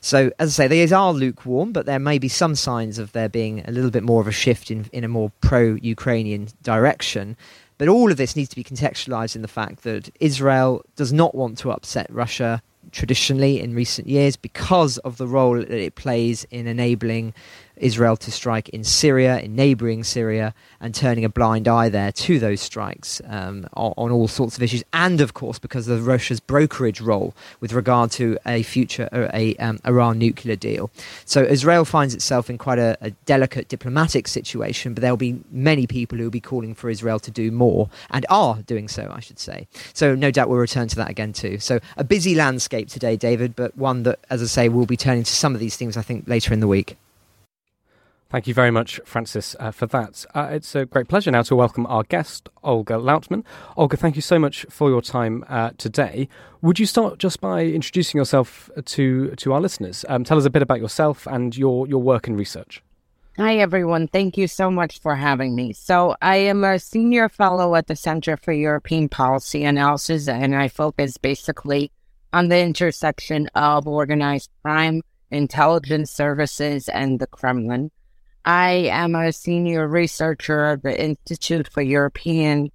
So, 0.00 0.30
as 0.38 0.58
I 0.58 0.64
say, 0.64 0.68
these 0.68 0.92
are 0.92 1.12
lukewarm, 1.12 1.72
but 1.72 1.86
there 1.86 1.98
may 1.98 2.18
be 2.18 2.28
some 2.28 2.54
signs 2.54 2.98
of 2.98 3.12
there 3.12 3.28
being 3.28 3.62
a 3.66 3.70
little 3.70 3.90
bit 3.90 4.02
more 4.02 4.20
of 4.20 4.28
a 4.28 4.32
shift 4.32 4.70
in, 4.70 4.88
in 4.92 5.04
a 5.04 5.08
more 5.08 5.32
pro-Ukrainian 5.40 6.48
direction. 6.62 7.36
But 7.78 7.88
all 7.88 8.10
of 8.10 8.16
this 8.16 8.34
needs 8.34 8.48
to 8.50 8.56
be 8.56 8.64
contextualized 8.64 9.36
in 9.36 9.42
the 9.42 9.48
fact 9.48 9.84
that 9.84 10.10
Israel 10.18 10.82
does 10.96 11.12
not 11.12 11.34
want 11.34 11.58
to 11.58 11.70
upset 11.70 12.06
Russia 12.10 12.60
traditionally 12.92 13.60
in 13.60 13.74
recent 13.74 14.06
years 14.06 14.36
because 14.36 14.98
of 14.98 15.16
the 15.16 15.26
role 15.26 15.56
that 15.56 15.70
it 15.70 15.94
plays 15.94 16.44
in 16.50 16.66
enabling 16.66 17.34
Israel 17.80 18.16
to 18.16 18.30
strike 18.30 18.68
in 18.70 18.84
Syria, 18.84 19.40
in 19.40 19.54
neighboring 19.54 20.04
Syria, 20.04 20.54
and 20.80 20.94
turning 20.94 21.24
a 21.24 21.28
blind 21.28 21.68
eye 21.68 21.88
there 21.88 22.12
to 22.12 22.38
those 22.38 22.60
strikes 22.60 23.20
um, 23.26 23.68
on, 23.74 23.94
on, 23.96 24.10
all 24.10 24.28
sorts 24.28 24.56
of 24.56 24.62
issues, 24.62 24.84
and 24.92 25.20
of 25.20 25.34
course 25.34 25.58
because 25.58 25.88
of 25.88 26.06
Russia's 26.06 26.40
brokerage 26.40 27.00
role 27.00 27.34
with 27.60 27.72
regard 27.72 28.10
to 28.12 28.38
a 28.46 28.62
future 28.62 29.08
uh, 29.12 29.28
a 29.34 29.56
um, 29.56 29.78
Iran 29.86 30.18
nuclear 30.18 30.56
deal. 30.56 30.90
So 31.24 31.42
Israel 31.42 31.84
finds 31.84 32.14
itself 32.14 32.50
in 32.50 32.58
quite 32.58 32.78
a, 32.78 32.96
a 33.00 33.10
delicate 33.26 33.68
diplomatic 33.68 34.28
situation, 34.28 34.94
but 34.94 35.00
there 35.00 35.12
will 35.12 35.16
be 35.16 35.40
many 35.50 35.86
people 35.86 36.18
who 36.18 36.24
will 36.24 36.30
be 36.30 36.40
calling 36.40 36.74
for 36.74 36.90
Israel 36.90 37.18
to 37.20 37.30
do 37.30 37.50
more 37.50 37.88
and 38.10 38.24
are 38.28 38.62
doing 38.62 38.88
so, 38.88 39.10
I 39.12 39.20
should 39.20 39.38
say. 39.38 39.66
So 39.92 40.14
no 40.14 40.30
doubt 40.30 40.48
we'll 40.48 40.58
return 40.58 40.88
to 40.88 40.96
that 40.96 41.10
again 41.10 41.32
too. 41.32 41.58
So 41.58 41.80
a 41.96 42.04
busy 42.04 42.34
landscape 42.34 42.88
today, 42.88 43.16
David, 43.16 43.56
but 43.56 43.76
one 43.76 44.02
that, 44.04 44.18
as 44.30 44.42
I 44.42 44.46
say, 44.46 44.68
we'll 44.68 44.86
be 44.86 44.96
turning 44.96 45.24
to 45.24 45.32
some 45.32 45.54
of 45.54 45.60
these 45.60 45.76
things 45.76 45.96
I 45.96 46.02
think 46.02 46.28
later 46.28 46.52
in 46.52 46.60
the 46.60 46.68
week. 46.68 46.96
Thank 48.30 48.46
you 48.46 48.52
very 48.52 48.70
much, 48.70 49.00
Francis, 49.06 49.56
uh, 49.58 49.70
for 49.70 49.86
that. 49.86 50.26
Uh, 50.34 50.48
it's 50.50 50.74
a 50.74 50.84
great 50.84 51.08
pleasure 51.08 51.30
now 51.30 51.40
to 51.40 51.56
welcome 51.56 51.86
our 51.86 52.02
guest, 52.02 52.50
Olga 52.62 52.94
Lautman. 52.94 53.42
Olga, 53.74 53.96
thank 53.96 54.16
you 54.16 54.22
so 54.22 54.38
much 54.38 54.66
for 54.68 54.90
your 54.90 55.00
time 55.00 55.46
uh, 55.48 55.70
today. 55.78 56.28
Would 56.60 56.78
you 56.78 56.84
start 56.84 57.18
just 57.18 57.40
by 57.40 57.64
introducing 57.64 58.18
yourself 58.18 58.68
to 58.84 59.30
to 59.30 59.54
our 59.54 59.62
listeners? 59.62 60.04
Um, 60.10 60.24
tell 60.24 60.36
us 60.36 60.44
a 60.44 60.50
bit 60.50 60.60
about 60.60 60.78
yourself 60.78 61.26
and 61.26 61.56
your 61.56 61.88
your 61.88 62.02
work 62.02 62.28
and 62.28 62.38
research. 62.38 62.82
Hi, 63.38 63.56
everyone. 63.56 64.08
Thank 64.08 64.36
you 64.36 64.46
so 64.46 64.70
much 64.70 65.00
for 65.00 65.14
having 65.14 65.54
me. 65.54 65.72
So, 65.72 66.14
I 66.20 66.36
am 66.36 66.64
a 66.64 66.78
senior 66.78 67.30
fellow 67.30 67.76
at 67.76 67.86
the 67.86 67.96
Center 67.96 68.36
for 68.36 68.52
European 68.52 69.08
Policy 69.08 69.64
Analysis, 69.64 70.28
and 70.28 70.54
I 70.54 70.68
focus 70.68 71.16
basically 71.16 71.90
on 72.34 72.48
the 72.48 72.60
intersection 72.60 73.48
of 73.54 73.86
organized 73.86 74.50
crime, 74.62 75.00
intelligence 75.30 76.10
services, 76.10 76.90
and 76.90 77.20
the 77.20 77.26
Kremlin. 77.26 77.90
I 78.48 78.88
am 78.90 79.14
a 79.14 79.30
senior 79.30 79.86
researcher 79.86 80.64
at 80.64 80.82
the 80.82 80.98
Institute 80.98 81.68
for 81.68 81.82
European 81.82 82.70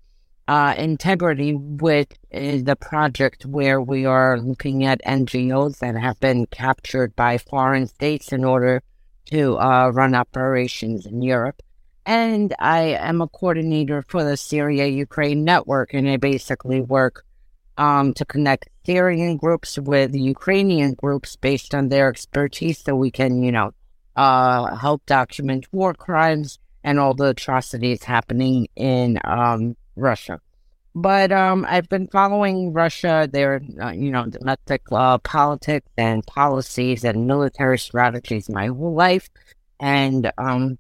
uh, 0.48 0.76
Integrity, 0.78 1.56
which 1.56 2.12
is 2.30 2.66
the 2.66 2.76
project 2.76 3.48
where 3.48 3.82
we 3.82 4.06
are 4.06 4.40
looking 4.40 4.86
at 4.86 5.02
NGOs 5.04 5.80
that 5.80 5.96
have 5.96 6.20
been 6.20 6.46
captured 6.46 7.16
by 7.16 7.40
foreign 7.40 7.88
states 7.88 8.32
in 8.32 8.44
order 8.44 8.84
to 9.32 9.58
uh, 9.58 9.90
run 9.90 10.14
operations 10.14 11.08
in 11.08 11.24
Europe. 11.24 11.60
And 12.06 12.54
I 12.60 12.96
am 13.00 13.22
a 13.22 13.28
coordinator 13.28 14.04
for 14.04 14.24
the 14.24 14.38
Syria 14.38 14.86
Ukraine 14.86 15.44
Network, 15.44 15.96
and 15.96 16.08
I 16.08 16.18
basically 16.18 16.82
work 16.82 17.26
um, 17.80 18.14
to 18.14 18.26
connect 18.26 18.70
Syrian 18.86 19.38
groups 19.38 19.80
with 19.80 20.14
Ukrainian 20.14 20.94
groups 20.94 21.36
based 21.36 21.74
on 21.74 21.90
their 21.90 22.10
expertise 22.10 22.78
so 22.78 22.96
we 22.96 23.10
can, 23.10 23.42
you 23.42 23.52
know, 23.52 23.72
uh, 24.16 24.76
help 24.76 25.06
document 25.06 25.66
war 25.72 25.94
crimes 25.94 26.60
and 26.84 27.00
all 27.00 27.14
the 27.14 27.30
atrocities 27.30 28.04
happening 28.04 28.68
in 28.76 29.20
um, 29.24 29.76
Russia. 29.96 30.40
But 30.96 31.32
um, 31.32 31.66
I've 31.68 31.90
been 31.90 32.08
following 32.08 32.72
Russia, 32.72 33.28
their 33.32 33.62
uh, 33.82 33.92
you 33.92 34.12
know 34.12 34.26
domestic 34.28 34.84
uh, 34.92 35.18
politics 35.20 35.88
and 35.98 36.26
policies 36.28 37.04
and 37.04 37.26
military 37.26 37.80
strategies 37.80 38.48
my 38.48 38.68
whole 38.68 38.94
life, 38.94 39.28
and 39.80 40.32
um, 40.38 40.78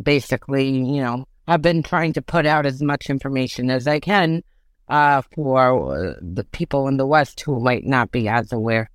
basically, 0.00 0.68
you 0.68 1.00
know, 1.00 1.26
I've 1.48 1.62
been 1.62 1.82
trying 1.82 2.12
to 2.14 2.22
put 2.22 2.44
out 2.44 2.66
as 2.66 2.82
much 2.82 3.08
information 3.08 3.70
as 3.70 3.86
I 3.88 3.98
can 3.98 4.42
uh, 4.88 5.22
for 5.34 5.94
uh, 5.94 6.14
the 6.20 6.44
people 6.44 6.86
in 6.88 6.98
the 6.98 7.06
West 7.06 7.40
who 7.40 7.60
might 7.60 7.86
not 7.86 8.10
be 8.10 8.28
as 8.28 8.52
aware. 8.52 8.90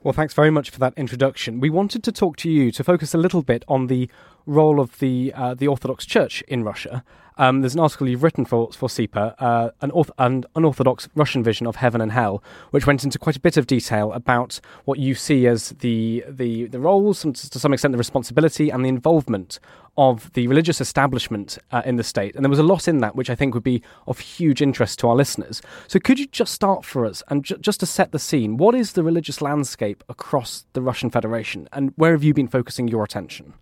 Well, 0.00 0.12
thanks 0.12 0.32
very 0.32 0.50
much 0.50 0.70
for 0.70 0.78
that 0.78 0.94
introduction. 0.96 1.58
We 1.58 1.70
wanted 1.70 2.04
to 2.04 2.12
talk 2.12 2.36
to 2.38 2.50
you 2.50 2.70
to 2.70 2.84
focus 2.84 3.14
a 3.14 3.18
little 3.18 3.42
bit 3.42 3.64
on 3.66 3.88
the 3.88 4.08
role 4.46 4.78
of 4.78 5.00
the 5.00 5.32
uh, 5.34 5.54
the 5.54 5.66
Orthodox 5.66 6.06
Church 6.06 6.40
in 6.46 6.62
Russia. 6.62 7.02
Um, 7.38 7.60
there's 7.60 7.74
an 7.74 7.80
article 7.80 8.08
you've 8.08 8.24
written 8.24 8.44
for 8.44 8.70
for 8.72 8.88
CEPA, 8.88 9.34
uh, 9.38 9.70
an, 9.80 9.90
orth- 9.92 10.10
an 10.18 10.44
unorthodox 10.56 11.08
Russian 11.14 11.42
vision 11.44 11.66
of 11.66 11.76
heaven 11.76 12.00
and 12.00 12.12
hell, 12.12 12.42
which 12.72 12.86
went 12.86 13.04
into 13.04 13.18
quite 13.18 13.36
a 13.36 13.40
bit 13.40 13.56
of 13.56 13.66
detail 13.66 14.12
about 14.12 14.60
what 14.84 14.98
you 14.98 15.14
see 15.14 15.46
as 15.46 15.70
the 15.78 16.24
the 16.28 16.66
the 16.66 16.80
roles, 16.80 17.24
and 17.24 17.36
to 17.36 17.58
some 17.58 17.72
extent 17.72 17.92
the 17.92 17.98
responsibility 17.98 18.70
and 18.70 18.84
the 18.84 18.88
involvement 18.88 19.60
of 19.96 20.32
the 20.34 20.46
religious 20.46 20.80
establishment 20.80 21.58
uh, 21.72 21.82
in 21.84 21.96
the 21.96 22.04
state. 22.04 22.36
And 22.36 22.44
there 22.44 22.50
was 22.50 22.58
a 22.60 22.62
lot 22.62 22.86
in 22.86 22.98
that 22.98 23.16
which 23.16 23.30
I 23.30 23.34
think 23.34 23.52
would 23.54 23.64
be 23.64 23.82
of 24.06 24.20
huge 24.20 24.62
interest 24.62 25.00
to 25.00 25.08
our 25.08 25.16
listeners. 25.16 25.60
So 25.88 25.98
could 25.98 26.20
you 26.20 26.26
just 26.26 26.52
start 26.52 26.84
for 26.84 27.04
us 27.04 27.22
and 27.28 27.44
ju- 27.44 27.58
just 27.58 27.80
to 27.80 27.86
set 27.86 28.12
the 28.12 28.18
scene, 28.20 28.58
what 28.58 28.76
is 28.76 28.92
the 28.92 29.02
religious 29.02 29.42
landscape 29.42 30.04
across 30.08 30.64
the 30.72 30.82
Russian 30.82 31.10
Federation, 31.10 31.68
and 31.72 31.92
where 31.96 32.12
have 32.12 32.22
you 32.22 32.32
been 32.32 32.46
focusing 32.48 32.86
your 32.86 33.02
attention? 33.02 33.54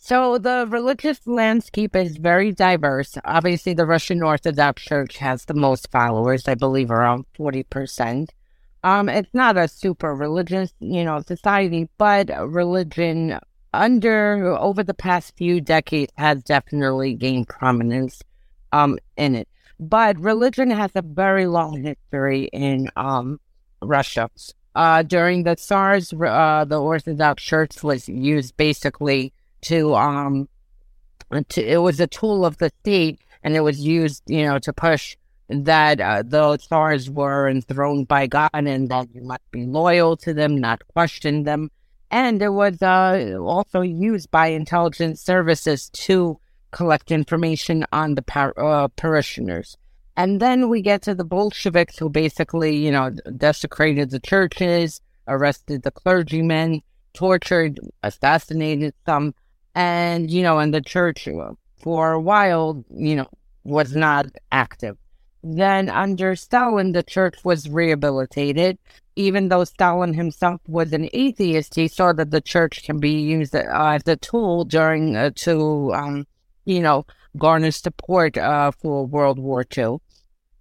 So 0.00 0.38
the 0.38 0.66
religious 0.68 1.26
landscape 1.26 1.96
is 1.96 2.16
very 2.16 2.52
diverse. 2.52 3.18
Obviously, 3.24 3.74
the 3.74 3.84
Russian 3.84 4.22
Orthodox 4.22 4.82
Church 4.82 5.18
has 5.18 5.44
the 5.44 5.54
most 5.54 5.90
followers, 5.90 6.46
I 6.46 6.54
believe 6.54 6.90
around 6.90 7.26
40%. 7.38 8.28
Um, 8.84 9.08
it's 9.08 9.34
not 9.34 9.56
a 9.56 9.66
super 9.66 10.14
religious, 10.14 10.72
you 10.78 11.04
know, 11.04 11.20
society, 11.26 11.88
but 11.98 12.30
religion 12.48 13.38
under 13.74 14.56
over 14.56 14.82
the 14.82 14.94
past 14.94 15.36
few 15.36 15.60
decades 15.60 16.12
has 16.16 16.42
definitely 16.42 17.14
gained 17.14 17.48
prominence 17.48 18.22
um 18.72 18.98
in 19.16 19.34
it. 19.34 19.48
But 19.78 20.18
religion 20.18 20.70
has 20.70 20.90
a 20.94 21.02
very 21.02 21.46
long 21.46 21.82
history 21.82 22.48
in 22.52 22.88
um 22.96 23.40
Russia. 23.82 24.30
Uh, 24.74 25.02
during 25.02 25.42
the 25.42 25.56
Tsars, 25.56 26.12
uh, 26.12 26.64
the 26.64 26.80
Orthodox 26.80 27.42
Church 27.42 27.82
was 27.82 28.08
used 28.08 28.56
basically 28.56 29.32
to 29.62 29.94
um 29.94 30.48
to, 31.48 31.62
it 31.62 31.78
was 31.78 32.00
a 32.00 32.06
tool 32.06 32.44
of 32.44 32.58
the 32.58 32.70
state 32.80 33.20
and 33.42 33.54
it 33.54 33.60
was 33.60 33.80
used 33.80 34.22
you 34.26 34.44
know 34.44 34.58
to 34.58 34.72
push 34.72 35.16
that 35.48 36.00
uh, 36.00 36.22
the 36.22 36.58
tsars 36.58 37.08
were 37.08 37.48
enthroned 37.48 38.06
by 38.06 38.26
god 38.26 38.50
and 38.52 38.88
that 38.88 39.08
you 39.14 39.22
must 39.22 39.50
be 39.50 39.64
loyal 39.64 40.16
to 40.16 40.34
them 40.34 40.56
not 40.56 40.86
question 40.88 41.44
them. 41.44 41.70
And 42.10 42.40
it 42.40 42.50
was 42.50 42.82
uh, 42.82 43.36
also 43.40 43.82
used 43.82 44.30
by 44.30 44.48
intelligence 44.48 45.20
services 45.20 45.90
to 45.90 46.38
collect 46.70 47.10
information 47.10 47.84
on 47.92 48.14
the 48.14 48.22
par- 48.22 48.58
uh, 48.58 48.88
parishioners. 48.88 49.76
And 50.16 50.40
then 50.40 50.68
we 50.68 50.82
get 50.82 51.02
to 51.02 51.14
the 51.14 51.24
bolsheviks 51.24 51.98
who 51.98 52.08
basically 52.08 52.76
you 52.76 52.90
know 52.90 53.10
desecrated 53.36 54.10
the 54.10 54.20
churches 54.20 55.00
arrested 55.26 55.82
the 55.82 55.90
clergymen 55.90 56.80
tortured 57.12 57.78
assassinated 58.02 58.94
some 59.04 59.34
and, 59.78 60.28
you 60.28 60.42
know, 60.42 60.58
and 60.58 60.74
the 60.74 60.80
church 60.80 61.28
for 61.80 62.10
a 62.10 62.20
while, 62.20 62.84
you 62.90 63.14
know, 63.14 63.28
was 63.62 63.94
not 63.94 64.26
active. 64.50 64.96
Then 65.44 65.88
under 65.88 66.34
Stalin, 66.34 66.90
the 66.90 67.04
church 67.04 67.36
was 67.44 67.68
rehabilitated. 67.68 68.76
Even 69.14 69.50
though 69.50 69.62
Stalin 69.62 70.14
himself 70.14 70.60
was 70.66 70.92
an 70.92 71.08
atheist, 71.12 71.76
he 71.76 71.86
saw 71.86 72.12
that 72.14 72.32
the 72.32 72.40
church 72.40 72.82
can 72.82 72.98
be 72.98 73.20
used 73.20 73.54
uh, 73.54 73.66
as 73.70 74.02
a 74.08 74.16
tool 74.16 74.64
during 74.64 75.16
uh, 75.16 75.30
to, 75.36 75.94
um, 75.94 76.26
you 76.64 76.80
know, 76.80 77.06
garner 77.36 77.70
support 77.70 78.36
uh, 78.36 78.72
for 78.72 79.06
World 79.06 79.38
War 79.38 79.64
II. 79.76 79.98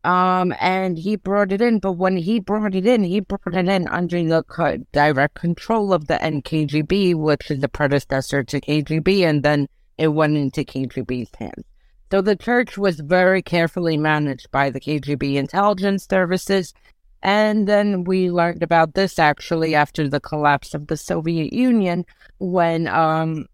Um, 0.07 0.53
and 0.61 0.97
he 0.97 1.17
brought 1.17 1.51
it 1.51 1.61
in, 1.61 1.79
but 1.79 1.93
when 1.93 2.15
he 2.15 2.39
brought 2.39 2.75
it 2.75 2.85
in, 2.85 3.03
he 3.03 3.19
brought 3.19 3.53
it 3.53 3.67
in 3.67 3.89
under 3.89 4.23
the 4.23 4.41
co- 4.43 4.77
direct 4.93 5.35
control 5.35 5.91
of 5.91 6.07
the 6.07 6.13
NKGB, 6.13 7.13
which 7.13 7.51
is 7.51 7.59
the 7.59 7.67
predecessor 7.67 8.41
to 8.45 8.61
KGB, 8.61 9.27
and 9.27 9.43
then 9.43 9.67
it 9.97 10.07
went 10.07 10.37
into 10.37 10.63
KGB's 10.63 11.35
hands. 11.37 11.65
So 12.09 12.21
the 12.21 12.37
church 12.37 12.77
was 12.77 13.01
very 13.01 13.41
carefully 13.41 13.97
managed 13.97 14.49
by 14.49 14.69
the 14.69 14.79
KGB 14.79 15.35
intelligence 15.35 16.07
services, 16.09 16.73
And 17.21 17.67
then 17.67 18.05
we 18.05 18.31
learned 18.31 18.63
about 18.63 18.93
this 18.93 19.19
actually 19.19 19.75
after 19.75 20.07
the 20.07 20.21
collapse 20.21 20.73
of 20.73 20.87
the 20.87 20.95
Soviet 20.95 21.51
Union 21.51 22.05
when 22.37 22.87
um, 22.87 23.47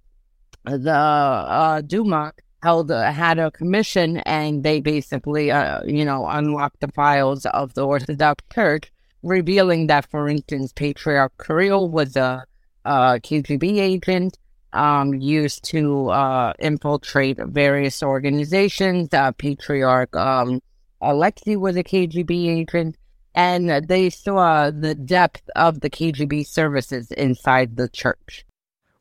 the 0.66 0.92
uh, 0.92 1.82
Duma 1.82 2.34
held 2.64 2.90
a, 2.90 3.12
had 3.12 3.38
a 3.40 3.52
commission 3.52 4.18
and 4.20 4.64
they 4.64 4.80
basically, 4.80 5.52
uh, 5.52 5.84
you 5.84 6.06
know, 6.06 6.26
unlocked 6.28 6.80
the 6.80 6.88
files 6.88 7.46
of 7.48 7.74
the 7.74 7.86
Orthodox 7.86 8.42
Church, 8.54 8.92
revealing 9.22 9.88
that, 9.88 10.10
for 10.10 10.30
instance, 10.30 10.72
Patriarch 10.74 11.34
Kirill 11.38 11.90
was 11.90 12.16
a, 12.16 12.46
a 12.86 13.20
KGB 13.20 13.80
agent 13.80 14.40
um, 14.72 15.14
used 15.14 15.64
to 15.66 16.10
uh, 16.10 16.54
infiltrate 16.58 17.38
various 17.38 18.02
organizations. 18.02 19.14
Uh, 19.14 19.32
Patriarch 19.34 20.16
um, 20.16 20.62
Alexei 21.02 21.58
was 21.58 21.76
a 21.76 21.84
KGB 21.84 22.48
agent, 22.60 22.98
and 23.36 23.70
they 23.88 24.10
saw 24.10 24.72
the 24.72 24.96
depth 24.96 25.50
of 25.56 25.82
the 25.82 25.90
KGB 25.90 26.48
services 26.48 27.12
inside 27.12 27.76
the 27.76 27.90
church. 27.90 28.46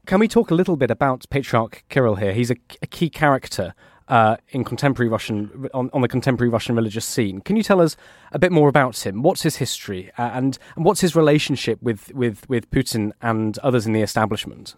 Can 0.04 0.18
we 0.18 0.26
talk 0.26 0.50
a 0.50 0.54
little 0.54 0.76
bit 0.76 0.90
about 0.90 1.26
Patriarch 1.30 1.84
Kirill 1.88 2.16
here? 2.16 2.32
He's 2.32 2.50
a, 2.50 2.56
a 2.82 2.88
key 2.88 3.08
character 3.08 3.72
uh, 4.08 4.36
in 4.50 4.64
contemporary 4.64 5.08
Russian 5.08 5.68
on, 5.72 5.90
on, 5.92 6.02
the 6.02 6.08
contemporary 6.08 6.50
Russian 6.50 6.74
religious 6.74 7.04
scene. 7.04 7.40
Can 7.40 7.54
you 7.54 7.62
tell 7.62 7.80
us 7.80 7.96
a 8.32 8.38
bit 8.38 8.50
more 8.50 8.68
about 8.68 9.06
him? 9.06 9.22
What's 9.22 9.42
his 9.42 9.56
history 9.56 10.10
uh, 10.18 10.30
and, 10.34 10.58
and 10.74 10.84
what's 10.84 11.00
his 11.00 11.14
relationship 11.14 11.80
with, 11.80 12.12
with, 12.14 12.48
with 12.48 12.68
Putin 12.70 13.12
and 13.22 13.56
others 13.60 13.86
in 13.86 13.92
the 13.92 14.02
establishment? 14.02 14.74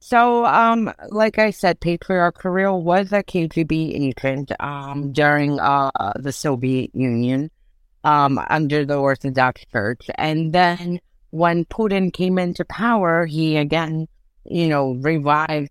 So, 0.00 0.44
um, 0.46 0.92
like 1.10 1.38
I 1.38 1.50
said, 1.50 1.80
Patriarch 1.80 2.42
Kirill 2.42 2.82
was 2.82 3.12
a 3.12 3.22
KGB 3.22 4.10
agent 4.10 4.50
um, 4.60 5.12
during 5.12 5.60
uh, 5.60 5.90
the 6.16 6.32
Soviet 6.32 6.90
Union 6.92 7.50
um, 8.02 8.38
under 8.50 8.84
the 8.84 8.96
Orthodox 8.96 9.64
Church. 9.72 10.10
And 10.16 10.52
then 10.52 11.00
when 11.30 11.64
Putin 11.66 12.12
came 12.12 12.38
into 12.38 12.64
power, 12.64 13.26
he 13.26 13.56
again, 13.56 14.08
you 14.44 14.68
know, 14.68 14.94
revived 14.94 15.70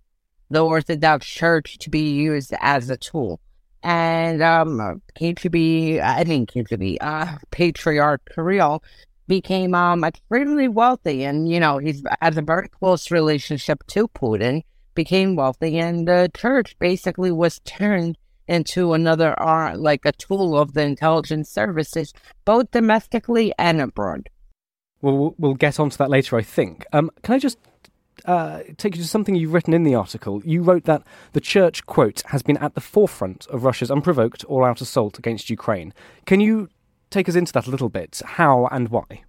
the 0.50 0.64
Orthodox 0.64 1.26
Church 1.26 1.78
to 1.80 1.90
be 1.90 2.12
used 2.12 2.54
as 2.60 2.90
a 2.90 2.98
tool. 2.98 3.40
And 3.82 4.42
um, 4.42 5.02
KGB, 5.20 6.02
I 6.02 6.24
mean 6.24 6.46
KGB, 6.46 6.98
uh, 7.02 7.38
Patriarch 7.52 8.22
Kirill 8.34 8.82
became 9.28 9.74
um 9.74 10.04
extremely 10.04 10.68
wealthy, 10.68 11.24
and 11.24 11.50
you 11.50 11.60
know 11.60 11.78
he's 11.78 12.04
has 12.22 12.38
a 12.38 12.42
very 12.42 12.70
close 12.70 13.12
relationship 13.12 13.84
to 13.88 14.08
Putin. 14.10 14.64
Became 14.96 15.36
wealthy, 15.36 15.80
and 15.80 16.08
the 16.08 16.30
church 16.36 16.78
basically 16.80 17.32
was 17.32 17.60
turned 17.66 18.18
into 18.48 18.94
another 18.94 19.42
uh, 19.42 19.76
like 19.76 20.06
a 20.06 20.12
tool 20.12 20.58
of 20.58 20.74
the 20.74 20.84
intelligence 20.84 21.50
services, 21.50 22.14
both 22.46 22.70
domestically 22.72 23.54
and 23.58 23.82
abroad. 23.82 24.30
Well, 25.02 25.36
we'll 25.38 25.56
get 25.56 25.80
onto 25.80 25.98
that 25.98 26.10
later, 26.10 26.38
I 26.38 26.44
think. 26.44 26.86
Um, 26.94 27.10
can 27.24 27.36
I 27.36 27.40
just 27.40 27.58
uh, 28.26 28.62
take 28.78 28.96
you 28.96 29.02
to 29.02 29.08
something 29.08 29.36
you've 29.36 29.54
written 29.54 29.74
in 29.74 29.84
the 29.84 29.96
article. 29.96 30.42
You 30.46 30.62
wrote 30.62 30.86
that 30.86 31.04
the 31.34 31.42
church, 31.42 31.86
quote, 31.86 32.24
has 32.28 32.42
been 32.42 32.58
at 32.58 32.76
the 32.76 32.82
forefront 32.82 33.46
of 33.48 33.64
Russia's 33.64 33.92
unprovoked 33.92 34.44
all 34.46 34.64
out 34.64 34.82
assault 34.82 35.18
against 35.18 35.50
Ukraine. 35.50 35.94
Can 36.26 36.40
you 36.40 36.70
take 37.14 37.30
us 37.30 37.36
into 37.36 37.54
that 37.54 37.68
a 37.68 37.70
little 37.70 37.90
bit. 37.90 38.22
How 38.26 38.68
and 38.72 38.90
why? 38.90 39.24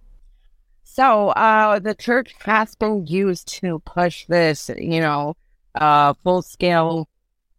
So, 0.83 1.29
uh, 1.29 1.79
the 1.79 1.93
church 1.93 2.33
has 2.39 2.75
been 2.75 3.05
used 3.05 3.47
to 3.59 3.79
push 3.79 4.25
this, 4.27 4.69
you 4.77 5.01
know, 5.01 5.35
uh, 5.75 6.13
full 6.23 6.41
scale 6.41 7.07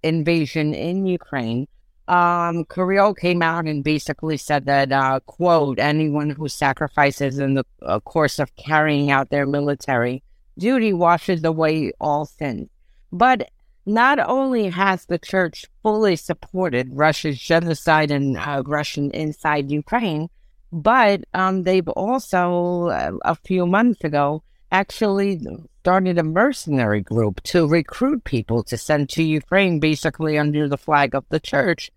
invasion 0.02 0.74
in 0.74 1.06
Ukraine. 1.06 1.68
Um, 2.08 2.64
Kirill 2.64 3.14
came 3.14 3.42
out 3.42 3.66
and 3.66 3.82
basically 3.82 4.36
said 4.36 4.64
that, 4.66 4.92
uh, 4.92 5.20
quote, 5.26 5.78
anyone 5.78 6.30
who 6.30 6.48
sacrifices 6.48 7.38
in 7.38 7.54
the 7.54 7.64
uh, 7.82 8.00
course 8.00 8.38
of 8.38 8.54
carrying 8.56 9.10
out 9.10 9.30
their 9.30 9.46
military 9.46 10.22
duty 10.58 10.92
washes 10.92 11.44
away 11.44 11.92
all 12.00 12.24
sins. 12.24 12.68
But 13.12 13.50
not 13.86 14.18
only 14.18 14.68
has 14.68 15.06
the 15.06 15.18
church 15.18 15.64
fully 15.82 16.16
supported 16.16 16.88
Russia's 16.92 17.38
genocide 17.38 18.10
and 18.10 18.36
uh, 18.36 18.56
aggression 18.58 19.10
inside 19.12 19.70
Ukraine, 19.70 20.28
but 20.72 21.22
um, 21.32 21.62
they've 21.62 21.88
also, 21.88 22.88
uh, 22.88 23.12
a 23.24 23.36
few 23.36 23.66
months 23.66 24.02
ago, 24.02 24.42
actually 24.72 25.40
started 25.80 26.18
a 26.18 26.24
mercenary 26.24 27.00
group 27.00 27.40
to 27.44 27.68
recruit 27.68 28.24
people 28.24 28.64
to 28.64 28.76
send 28.76 29.08
to 29.10 29.22
Ukraine, 29.22 29.78
basically 29.78 30.36
under 30.36 30.68
the 30.68 30.76
flag 30.76 31.14
of 31.14 31.24
the 31.28 31.38
church. 31.38 31.92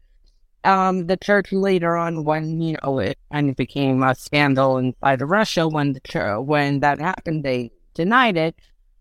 Um, 0.63 1.07
the 1.07 1.17
church 1.17 1.51
later 1.51 1.97
on, 1.97 2.23
when 2.25 2.61
you 2.61 2.77
know 2.83 2.99
it 2.99 3.17
became 3.57 4.03
a 4.03 4.13
scandal 4.13 4.77
inside 4.77 5.21
of 5.21 5.29
Russia, 5.29 5.67
when 5.67 5.93
the 5.93 6.41
when 6.45 6.81
that 6.81 6.99
happened, 6.99 7.43
they 7.43 7.71
denied 7.99 8.37
it. 8.37 8.55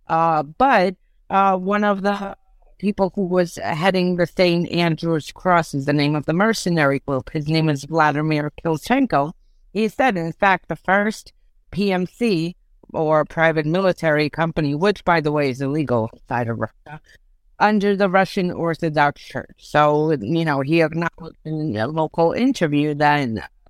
Uh, 0.08 0.42
but 0.42 0.96
uh, 1.30 1.56
one 1.56 1.84
of 1.84 2.02
the 2.02 2.36
people 2.78 3.12
who 3.14 3.26
was 3.26 3.56
heading 3.56 4.16
the 4.16 4.26
St. 4.26 4.68
Andrew's 4.70 5.30
Cross 5.30 5.74
is 5.74 5.84
the 5.84 5.92
name 5.92 6.14
of 6.16 6.26
the 6.26 6.32
mercenary 6.32 7.00
group. 7.06 7.30
His 7.30 7.46
name 7.48 7.68
is 7.68 7.84
Vladimir 7.84 8.50
Kilchenko. 8.60 9.32
He 9.72 9.88
said, 9.88 10.16
in 10.16 10.32
fact, 10.32 10.68
the 10.68 10.76
first 10.76 11.32
PMC 11.70 12.54
or 12.92 13.24
private 13.24 13.66
military 13.66 14.28
company, 14.30 14.74
which, 14.74 15.04
by 15.04 15.20
the 15.20 15.30
way, 15.30 15.50
is 15.50 15.60
illegal 15.60 16.10
outside 16.12 16.48
of 16.48 16.58
Russia, 16.58 17.00
under 17.58 17.94
the 17.94 18.08
Russian 18.08 18.50
Orthodox 18.50 19.20
Church. 19.20 19.58
So, 19.58 20.12
you 20.20 20.44
know, 20.44 20.60
he 20.62 20.80
acknowledged 20.82 21.38
in 21.44 21.76
a 21.76 21.86
local 21.86 22.32
interview 22.32 22.94
that 22.94 23.28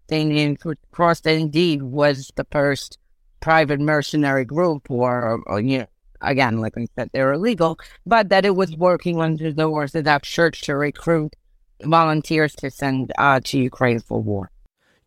St. 0.09 0.33
Andrew's 0.33 0.77
Cross 0.93 1.21
indeed 1.23 1.83
was 1.83 2.33
the 2.37 2.47
first 2.51 2.99
private 3.41 3.81
mercenary 3.81 4.45
group 4.45 4.91
or, 4.91 5.43
or 5.47 5.61
you 5.61 5.79
know, 5.79 5.87
again, 6.21 6.59
like 6.59 6.77
I 6.77 6.87
said, 6.97 7.11
they're 7.13 7.33
illegal, 7.33 7.79
but 8.07 8.29
that 8.31 8.45
it 8.45 8.57
was 8.57 8.77
working 8.77 9.21
under 9.21 9.53
the 9.53 9.65
Orthodox 9.65 10.29
Church 10.29 10.63
to 10.63 10.77
recruit 10.77 11.35
volunteers 11.83 12.55
to 12.57 12.71
send 12.71 13.13
uh, 13.19 13.41
to 13.45 13.59
Ukraine 13.59 14.01
for 14.01 14.21
war. 14.21 14.51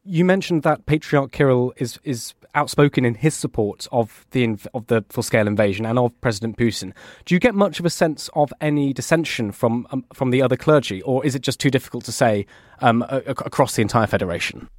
You 0.04 0.26
mentioned 0.26 0.64
that 0.64 0.86
Patriarch 0.86 1.32
Kirill 1.32 1.74
is 1.78 2.00
is 2.04 2.34
outspoken 2.56 3.06
in 3.06 3.16
his 3.16 3.34
support 3.34 3.88
of 3.92 4.26
the 4.32 4.58
of 4.74 4.88
the 4.88 5.06
full 5.10 5.24
scale 5.24 5.48
invasion 5.48 5.86
and 5.86 6.00
of 6.00 6.20
President 6.22 6.58
Putin. 6.58 6.94
Do 7.26 7.36
you 7.36 7.40
get 7.40 7.54
much 7.54 7.80
of 7.80 7.86
a 7.86 7.90
sense 7.90 8.30
of 8.34 8.52
any 8.62 8.94
dissension 8.94 9.52
from 9.52 9.88
um, 9.92 10.04
from 10.14 10.32
the 10.32 10.42
other 10.42 10.58
clergy, 10.58 11.02
or 11.04 11.24
is 11.26 11.36
it 11.36 11.44
just 11.44 11.60
too 11.60 11.70
difficult 11.70 12.04
to 12.06 12.12
say 12.12 12.48
um, 12.80 13.06
across 13.10 13.76
the 13.76 13.84
entire 13.84 14.08
federation? 14.08 14.70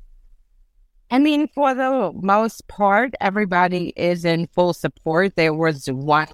I 1.13 1.19
mean, 1.19 1.47
for 1.49 1.75
the 1.75 2.11
most 2.23 2.67
part, 2.69 3.13
everybody 3.21 3.93
is 3.97 4.25
in 4.25 4.47
full 4.47 4.73
support. 4.73 5.37
There 5.37 5.53
was 5.53 5.85
one 5.89 6.29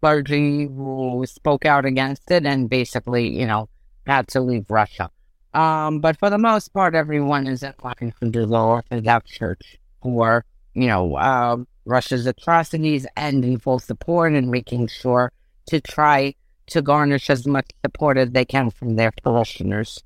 clergy 0.00 0.66
who 0.66 1.24
spoke 1.26 1.64
out 1.64 1.84
against 1.84 2.30
it 2.30 2.46
and 2.46 2.70
basically, 2.70 3.36
you 3.36 3.44
know, 3.44 3.68
had 4.06 4.28
to 4.28 4.40
leave 4.40 4.70
Russia. 4.70 5.10
Um, 5.52 5.98
but 5.98 6.16
for 6.16 6.30
the 6.30 6.38
most 6.38 6.72
part, 6.72 6.94
everyone 6.94 7.48
is 7.48 7.64
in 7.64 7.74
line 7.82 8.14
to 8.20 8.30
the 8.30 8.56
Orthodox 8.56 9.32
Church 9.32 9.80
for, 10.00 10.44
you 10.74 10.86
know, 10.86 11.16
uh, 11.16 11.56
Russia's 11.84 12.24
atrocities 12.24 13.08
and 13.16 13.44
in 13.44 13.58
full 13.58 13.80
support 13.80 14.32
and 14.32 14.48
making 14.48 14.86
sure 14.86 15.32
to 15.66 15.80
try 15.80 16.36
to 16.68 16.82
garnish 16.82 17.30
as 17.30 17.48
much 17.48 17.68
support 17.84 18.16
as 18.16 18.30
they 18.30 18.44
can 18.44 18.70
from 18.70 18.94
their 18.94 19.10
parishioners 19.24 20.04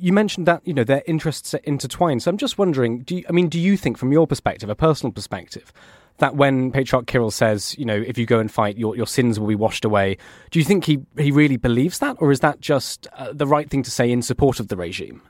you 0.00 0.12
mentioned 0.12 0.46
that 0.46 0.66
you 0.66 0.74
know 0.74 0.84
their 0.84 1.02
interests 1.06 1.54
are 1.54 1.60
intertwined. 1.64 2.22
So 2.22 2.30
I'm 2.30 2.38
just 2.38 2.58
wondering, 2.58 3.00
do 3.00 3.16
you, 3.16 3.24
I 3.28 3.32
mean, 3.32 3.48
do 3.48 3.58
you 3.58 3.76
think, 3.76 3.98
from 3.98 4.12
your 4.12 4.26
perspective, 4.26 4.68
a 4.68 4.74
personal 4.74 5.12
perspective, 5.12 5.72
that 6.18 6.36
when 6.36 6.70
Patriarch 6.72 7.06
Kirill 7.06 7.30
says, 7.30 7.76
you 7.78 7.84
know, 7.84 7.96
if 7.96 8.16
you 8.16 8.26
go 8.26 8.38
and 8.38 8.50
fight, 8.50 8.78
your 8.78 8.96
your 8.96 9.06
sins 9.06 9.38
will 9.38 9.48
be 9.48 9.54
washed 9.54 9.84
away, 9.84 10.16
do 10.50 10.58
you 10.58 10.64
think 10.64 10.84
he 10.84 11.00
he 11.18 11.30
really 11.30 11.56
believes 11.56 11.98
that, 11.98 12.16
or 12.20 12.30
is 12.32 12.40
that 12.40 12.60
just 12.60 13.06
uh, 13.16 13.32
the 13.32 13.46
right 13.46 13.68
thing 13.68 13.82
to 13.82 13.90
say 13.90 14.10
in 14.10 14.22
support 14.22 14.60
of 14.60 14.68
the 14.68 14.76
regime? 14.76 15.22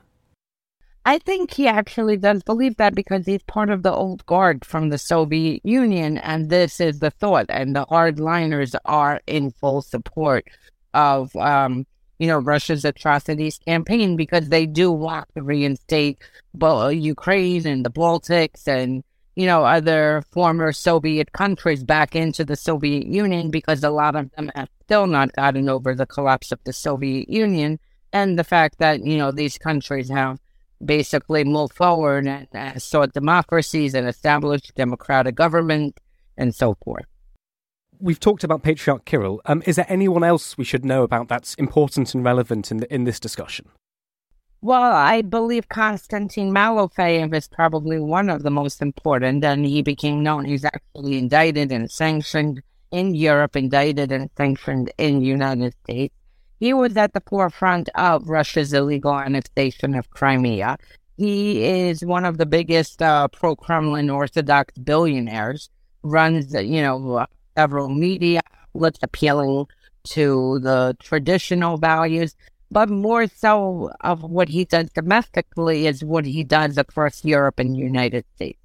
I 1.03 1.17
think 1.17 1.51
he 1.51 1.67
actually 1.67 2.17
does 2.17 2.43
believe 2.43 2.77
that 2.77 2.93
because 2.93 3.25
he's 3.25 3.41
part 3.43 3.71
of 3.71 3.81
the 3.81 3.91
old 3.91 4.23
guard 4.27 4.63
from 4.63 4.89
the 4.89 4.99
Soviet 4.99 5.61
Union, 5.63 6.19
and 6.19 6.49
this 6.49 6.79
is 6.79 6.99
the 6.99 7.09
thought, 7.09 7.47
and 7.49 7.75
the 7.75 7.85
hardliners 7.87 8.75
are 8.85 9.19
in 9.25 9.49
full 9.49 9.81
support 9.81 10.45
of 10.93 11.35
um, 11.35 11.87
you 12.21 12.27
know, 12.27 12.37
Russia's 12.37 12.85
atrocities 12.85 13.57
campaign 13.65 14.15
because 14.15 14.49
they 14.49 14.67
do 14.67 14.91
want 14.91 15.27
to 15.33 15.41
reinstate 15.41 16.19
Ukraine 16.53 17.65
and 17.65 17.83
the 17.83 17.89
Baltics 17.89 18.67
and, 18.67 19.03
you 19.35 19.47
know, 19.47 19.65
other 19.65 20.21
former 20.29 20.71
Soviet 20.71 21.31
countries 21.31 21.83
back 21.83 22.15
into 22.15 22.45
the 22.45 22.55
Soviet 22.55 23.07
Union 23.07 23.49
because 23.49 23.83
a 23.83 23.89
lot 23.89 24.15
of 24.15 24.29
them 24.33 24.51
have 24.53 24.69
still 24.83 25.07
not 25.07 25.33
gotten 25.33 25.67
over 25.67 25.95
the 25.95 26.05
collapse 26.05 26.51
of 26.51 26.59
the 26.63 26.73
Soviet 26.73 27.27
Union 27.27 27.79
and 28.13 28.37
the 28.37 28.43
fact 28.43 28.77
that, 28.77 29.03
you 29.03 29.17
know, 29.17 29.31
these 29.31 29.57
countries 29.57 30.07
have 30.09 30.37
basically 30.85 31.43
moved 31.43 31.73
forward 31.73 32.27
and 32.27 32.47
uh, 32.53 32.77
sought 32.77 33.13
democracies 33.13 33.95
and 33.95 34.07
established 34.07 34.75
democratic 34.75 35.33
government 35.33 35.99
and 36.37 36.53
so 36.53 36.77
forth 36.85 37.10
we've 38.01 38.19
talked 38.19 38.43
about 38.43 38.63
Patriarch 38.63 39.05
Kirill. 39.05 39.41
Um, 39.45 39.61
is 39.65 39.75
there 39.75 39.85
anyone 39.87 40.23
else 40.23 40.57
we 40.57 40.63
should 40.63 40.83
know 40.83 41.03
about 41.03 41.27
that's 41.27 41.53
important 41.55 42.13
and 42.13 42.23
relevant 42.23 42.71
in 42.71 42.77
the, 42.77 42.93
in 42.93 43.03
this 43.03 43.19
discussion? 43.19 43.67
Well, 44.63 44.93
I 44.93 45.23
believe 45.23 45.69
Konstantin 45.69 46.51
Malofeyev 46.51 47.33
is 47.33 47.47
probably 47.47 47.99
one 47.99 48.29
of 48.29 48.43
the 48.43 48.51
most 48.51 48.81
important, 48.81 49.43
and 49.43 49.65
he 49.65 49.81
became 49.81 50.21
known. 50.21 50.45
He's 50.45 50.65
actually 50.65 51.17
indicted 51.17 51.71
and 51.71 51.89
sanctioned 51.89 52.61
in 52.91 53.15
Europe, 53.15 53.55
indicted 53.55 54.11
and 54.11 54.29
sanctioned 54.37 54.91
in 54.99 55.19
the 55.19 55.25
United 55.25 55.73
States. 55.83 56.13
He 56.59 56.75
was 56.75 56.95
at 56.95 57.13
the 57.13 57.23
forefront 57.27 57.89
of 57.95 58.29
Russia's 58.29 58.71
illegal 58.71 59.17
annexation 59.17 59.95
of 59.95 60.11
Crimea. 60.11 60.77
He 61.17 61.63
is 61.63 62.05
one 62.05 62.23
of 62.23 62.37
the 62.37 62.45
biggest 62.45 63.01
uh, 63.01 63.29
pro-Kremlin 63.29 64.11
Orthodox 64.11 64.77
billionaires. 64.77 65.71
Runs, 66.03 66.53
you 66.53 66.81
know, 66.83 67.25
several 67.55 67.89
media 67.89 68.41
outlets 68.75 68.99
appealing 69.01 69.65
to 70.03 70.59
the 70.59 70.95
traditional 70.99 71.77
values 71.77 72.35
but 72.71 72.89
more 72.89 73.27
so 73.27 73.91
of 73.99 74.23
what 74.23 74.47
he 74.47 74.63
does 74.63 74.89
domestically 74.91 75.87
is 75.87 76.03
what 76.03 76.25
he 76.25 76.43
does 76.43 76.77
across 76.77 77.23
Europe 77.25 77.59
and 77.59 77.75
United 77.75 78.23
States. 78.35 78.57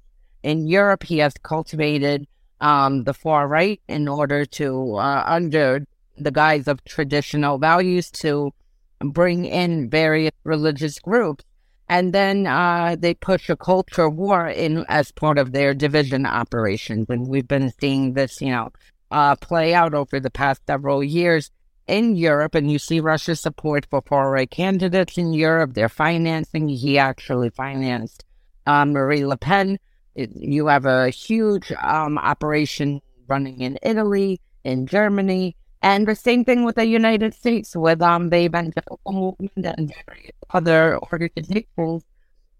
In 0.43 0.65
Europe, 0.65 1.03
he 1.03 1.17
has 1.17 1.33
cultivated 1.43 2.25
um, 2.61 3.03
the 3.03 3.13
far 3.13 3.47
right 3.49 3.81
in 3.89 4.07
order 4.07 4.45
to, 4.45 4.95
uh, 4.95 5.23
under 5.27 5.85
the 6.17 6.31
guise 6.31 6.69
of 6.69 6.83
traditional 6.85 7.57
values, 7.57 8.09
to 8.09 8.53
bring 9.01 9.43
in 9.43 9.89
various 9.89 10.31
religious 10.45 10.99
groups. 10.99 11.43
And 11.89 12.13
then 12.13 12.47
uh, 12.47 12.97
they 12.99 13.13
push 13.13 13.49
a 13.49 13.55
culture 13.55 14.09
war 14.09 14.47
in 14.47 14.85
as 14.89 15.11
part 15.11 15.37
of 15.37 15.53
their 15.53 15.73
division 15.73 16.25
operations. 16.25 17.07
And 17.09 17.27
we've 17.27 17.47
been 17.47 17.71
seeing 17.79 18.13
this, 18.13 18.41
you 18.41 18.51
know, 18.51 18.71
uh, 19.11 19.35
play 19.37 19.73
out 19.73 19.93
over 19.93 20.19
the 20.19 20.29
past 20.29 20.61
several 20.67 21.03
years 21.03 21.49
in 21.87 22.15
Europe, 22.17 22.53
and 22.53 22.69
you 22.69 22.79
see 22.79 22.99
Russia's 22.99 23.39
support 23.39 23.87
for 23.89 24.01
far 24.01 24.29
right 24.31 24.49
candidates 24.49 25.17
in 25.17 25.33
Europe. 25.33 25.73
They're 25.73 25.89
financing. 25.89 26.67
He 26.67 26.97
actually 26.97 27.49
financed 27.49 28.25
um, 28.65 28.91
Marie 28.91 29.25
Le 29.25 29.37
Pen. 29.37 29.79
It, 30.13 30.31
you 30.35 30.67
have 30.67 30.85
a 30.85 31.09
huge 31.09 31.71
um, 31.81 32.17
operation 32.17 33.01
running 33.27 33.61
in 33.61 33.79
Italy, 33.81 34.41
in 34.63 34.87
Germany, 34.87 35.55
and 35.81 36.07
the 36.07 36.15
same 36.15 36.43
thing 36.43 36.63
with 36.63 36.75
the 36.75 36.85
United 36.85 37.33
States 37.33 37.75
with 37.75 38.01
um, 38.01 38.29
the 38.29 38.37
evangelical 38.37 38.99
movement 39.05 39.65
and 39.77 39.93
other 40.51 40.99
organizations. 41.11 42.03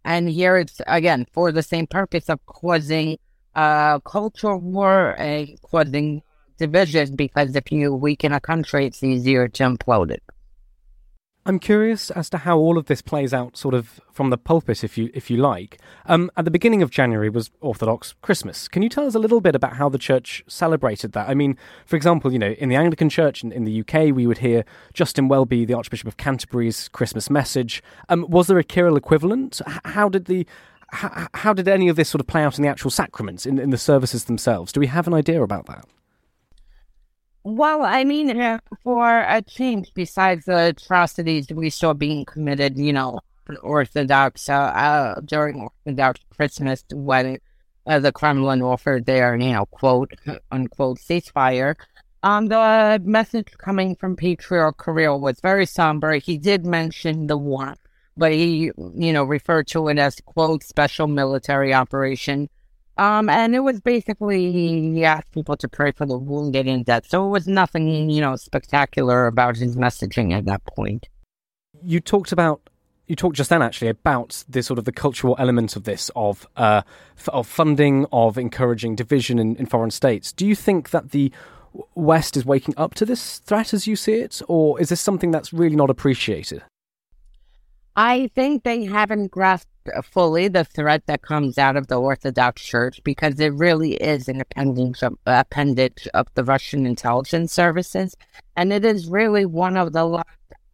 And 0.05 0.29
here 0.29 0.57
it's 0.57 0.81
again 0.87 1.25
for 1.33 1.51
the 1.51 1.63
same 1.63 1.87
purpose 1.87 2.29
of 2.29 2.45
causing 2.45 3.17
uh, 3.55 3.99
cultural 3.99 4.59
war, 4.59 5.15
and 5.17 5.59
causing 5.63 6.21
division 6.57 7.15
because 7.15 7.55
if 7.55 7.71
you 7.71 7.93
weaken 7.93 8.31
a 8.31 8.39
country, 8.39 8.85
it's 8.85 9.03
easier 9.03 9.47
to 9.47 9.63
implode 9.63 10.11
it. 10.11 10.23
I'm 11.47 11.59
curious 11.59 12.11
as 12.11 12.29
to 12.31 12.39
how 12.39 12.57
all 12.57 12.77
of 12.77 12.87
this 12.87 13.01
plays 13.01 13.33
out, 13.33 13.55
sort 13.55 13.73
of 13.73 14.01
from 14.11 14.31
the 14.31 14.37
pulpit, 14.37 14.83
if 14.83 14.97
you 14.97 15.09
if 15.13 15.29
you 15.29 15.37
like. 15.37 15.79
Um, 16.05 16.29
at 16.35 16.43
the 16.43 16.51
beginning 16.51 16.81
of 16.81 16.91
January 16.91 17.29
was 17.29 17.51
Orthodox 17.61 18.15
Christmas. 18.21 18.67
Can 18.67 18.81
you 18.81 18.89
tell 18.89 19.07
us 19.07 19.15
a 19.15 19.19
little 19.19 19.39
bit 19.39 19.55
about 19.55 19.77
how 19.77 19.87
the 19.87 19.97
church 19.97 20.43
celebrated 20.49 21.13
that? 21.13 21.29
I 21.29 21.33
mean, 21.33 21.55
for 21.85 21.95
example, 21.95 22.33
you 22.33 22.37
know, 22.37 22.51
in 22.51 22.67
the 22.67 22.75
Anglican 22.75 23.07
Church 23.07 23.45
in, 23.45 23.53
in 23.53 23.63
the 23.63 23.79
UK, 23.79 24.13
we 24.13 24.27
would 24.27 24.39
hear 24.39 24.65
Justin 24.93 25.29
Welby, 25.29 25.63
the 25.63 25.73
Archbishop 25.73 26.05
of 26.05 26.17
Canterbury's 26.17 26.89
Christmas 26.89 27.29
message. 27.29 27.81
Um, 28.09 28.25
was 28.27 28.47
there 28.47 28.59
a 28.59 28.63
Kirill 28.63 28.97
equivalent? 28.97 29.61
How 29.85 30.09
did 30.09 30.25
the 30.25 30.45
how, 30.89 31.29
how, 31.33 31.53
did 31.53 31.69
any 31.69 31.87
of 31.87 31.95
this 31.95 32.09
sort 32.09 32.19
of 32.19 32.27
play 32.27 32.43
out 32.43 32.57
in 32.57 32.61
the 32.61 32.69
actual 32.69 32.91
sacraments 32.91 33.45
in, 33.45 33.57
in 33.57 33.69
the 33.69 33.77
services 33.77 34.25
themselves? 34.25 34.73
Do 34.73 34.81
we 34.81 34.87
have 34.87 35.07
an 35.07 35.13
idea 35.13 35.41
about 35.41 35.65
that? 35.67 35.85
Well, 37.49 37.83
I 37.83 38.03
mean, 38.03 38.41
uh, 38.41 38.59
for 38.83 39.19
a 39.21 39.41
change, 39.41 39.93
besides 39.93 40.43
the 40.43 40.75
atrocities 40.75 41.47
we 41.49 41.69
saw 41.69 41.93
being 41.93 42.25
committed, 42.25 42.77
you 42.77 42.91
know, 42.91 43.21
Orthodox 43.61 44.49
uh, 44.49 44.53
uh, 44.53 45.21
during 45.21 45.61
Orthodox 45.61 46.19
Christmas 46.35 46.83
when 46.91 47.37
uh, 47.85 47.99
the 47.99 48.11
Kremlin 48.11 48.61
offered 48.61 49.05
their, 49.05 49.37
you 49.37 49.53
know, 49.53 49.65
quote 49.67 50.11
unquote 50.51 50.97
ceasefire. 50.97 51.75
Um, 52.21 52.47
the 52.47 53.01
message 53.05 53.47
coming 53.57 53.95
from 53.95 54.17
Patriarch 54.17 54.83
Kirill 54.83 55.21
was 55.21 55.39
very 55.39 55.65
somber. 55.65 56.15
He 56.15 56.37
did 56.37 56.65
mention 56.65 57.27
the 57.27 57.37
war, 57.37 57.75
but 58.17 58.33
he, 58.33 58.71
you 58.93 59.13
know, 59.13 59.23
referred 59.23 59.67
to 59.67 59.87
it 59.87 59.97
as 59.97 60.19
quote 60.25 60.63
special 60.63 61.07
military 61.07 61.73
operation. 61.73 62.49
Um, 62.97 63.29
and 63.29 63.55
it 63.55 63.59
was 63.59 63.79
basically 63.79 64.51
he 64.51 65.05
asked 65.05 65.31
people 65.31 65.55
to 65.57 65.67
pray 65.67 65.91
for 65.91 66.05
the 66.05 66.17
wounded 66.17 66.67
and 66.67 66.83
dead. 66.83 67.05
So 67.07 67.25
it 67.27 67.29
was 67.29 67.47
nothing, 67.47 68.09
you 68.09 68.21
know, 68.21 68.35
spectacular 68.35 69.27
about 69.27 69.57
his 69.57 69.75
messaging 69.75 70.33
at 70.33 70.45
that 70.45 70.65
point. 70.65 71.07
You 71.83 71.99
talked 71.99 72.31
about 72.31 72.69
you 73.07 73.15
talked 73.15 73.37
just 73.37 73.49
then 73.49 73.61
actually 73.61 73.87
about 73.87 74.43
the 74.49 74.61
sort 74.61 74.79
of 74.79 74.85
the 74.85 74.91
cultural 74.91 75.35
element 75.39 75.75
of 75.75 75.83
this 75.85 76.11
of 76.15 76.47
uh, 76.57 76.81
f- 77.17 77.29
of 77.29 77.47
funding 77.47 78.05
of 78.11 78.37
encouraging 78.37 78.95
division 78.95 79.39
in, 79.39 79.55
in 79.55 79.65
foreign 79.65 79.91
states. 79.91 80.33
Do 80.33 80.45
you 80.45 80.55
think 80.55 80.89
that 80.89 81.11
the 81.11 81.31
West 81.95 82.35
is 82.35 82.45
waking 82.45 82.73
up 82.77 82.95
to 82.95 83.05
this 83.05 83.39
threat 83.39 83.73
as 83.73 83.87
you 83.87 83.95
see 83.95 84.15
it, 84.15 84.41
or 84.47 84.79
is 84.81 84.89
this 84.89 84.99
something 84.99 85.31
that's 85.31 85.53
really 85.53 85.75
not 85.75 85.89
appreciated? 85.89 86.63
I 87.97 88.29
think 88.35 88.63
they 88.63 88.85
haven't 88.85 89.31
grasped 89.31 89.71
fully 90.03 90.49
the 90.49 90.63
threat 90.63 91.07
that 91.07 91.23
comes 91.23 91.57
out 91.57 91.75
of 91.75 91.87
the 91.87 91.99
Orthodox 91.99 92.61
Church 92.61 93.01
because 93.03 93.39
it 93.39 93.55
really 93.55 93.95
is 93.95 94.29
an 94.29 94.39
appendage 94.39 95.01
of, 95.01 95.17
appendage 95.25 96.07
of 96.13 96.27
the 96.35 96.43
Russian 96.43 96.85
intelligence 96.85 97.51
services. 97.51 98.15
And 98.55 98.71
it 98.71 98.85
is 98.85 99.09
really 99.09 99.47
one 99.47 99.77
of 99.77 99.93
the 99.93 100.23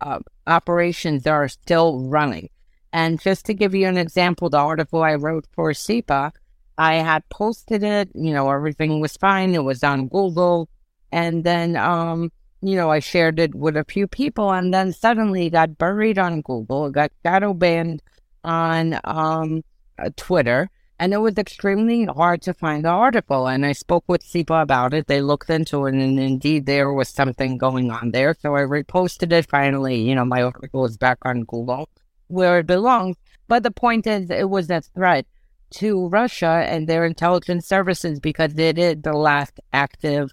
uh, 0.01 0.19
operations 0.47 1.23
that 1.23 1.31
are 1.31 1.47
still 1.47 2.01
running. 2.09 2.49
And 2.91 3.21
just 3.21 3.45
to 3.45 3.53
give 3.53 3.73
you 3.73 3.87
an 3.87 3.97
example, 3.97 4.49
the 4.49 4.57
article 4.57 5.01
I 5.01 5.15
wrote 5.15 5.45
for 5.53 5.71
CEPA, 5.71 6.31
I 6.77 6.95
had 6.95 7.27
posted 7.29 7.83
it, 7.83 8.09
you 8.13 8.33
know, 8.33 8.51
everything 8.51 8.99
was 8.99 9.15
fine. 9.15 9.55
It 9.55 9.63
was 9.63 9.81
on 9.81 10.09
Google. 10.09 10.67
And 11.09 11.45
then, 11.45 11.77
um, 11.77 12.33
you 12.63 12.75
know, 12.75 12.89
I 12.89 12.99
shared 12.99 13.39
it 13.39 13.53
with 13.53 13.75
a 13.75 13.83
few 13.83 14.07
people, 14.07 14.51
and 14.51 14.73
then 14.73 14.93
suddenly 14.93 15.49
got 15.49 15.77
buried 15.77 16.17
on 16.17 16.41
Google. 16.41 16.89
Got 16.89 17.11
shadow 17.25 17.53
banned 17.53 18.01
on 18.43 18.99
um, 19.03 19.63
uh, 19.99 20.09
Twitter, 20.15 20.69
and 20.97 21.13
it 21.13 21.17
was 21.17 21.37
extremely 21.37 22.05
hard 22.05 22.41
to 22.43 22.53
find 22.53 22.85
the 22.85 22.89
article. 22.89 23.47
And 23.47 23.65
I 23.65 23.73
spoke 23.73 24.05
with 24.07 24.23
CEPA 24.23 24.61
about 24.61 24.93
it. 24.93 25.07
They 25.07 25.21
looked 25.21 25.49
into 25.49 25.85
it, 25.85 25.95
and 25.95 26.19
indeed 26.19 26.65
there 26.65 26.93
was 26.93 27.09
something 27.09 27.57
going 27.57 27.91
on 27.91 28.11
there. 28.11 28.35
So 28.39 28.55
I 28.55 28.61
reposted 28.61 29.31
it. 29.33 29.49
Finally, 29.49 30.01
you 30.01 30.15
know, 30.15 30.25
my 30.25 30.41
article 30.43 30.85
is 30.85 30.97
back 30.97 31.17
on 31.23 31.43
Google 31.43 31.89
where 32.27 32.59
it 32.59 32.67
belongs. 32.67 33.17
But 33.47 33.63
the 33.63 33.71
point 33.71 34.07
is, 34.07 34.29
it 34.29 34.49
was 34.49 34.69
a 34.69 34.81
threat 34.81 35.25
to 35.71 36.07
Russia 36.07 36.65
and 36.67 36.87
their 36.87 37.05
intelligence 37.05 37.67
services 37.67 38.19
because 38.19 38.57
it 38.57 38.77
is 38.77 38.97
the 39.01 39.13
last 39.13 39.59
active 39.71 40.31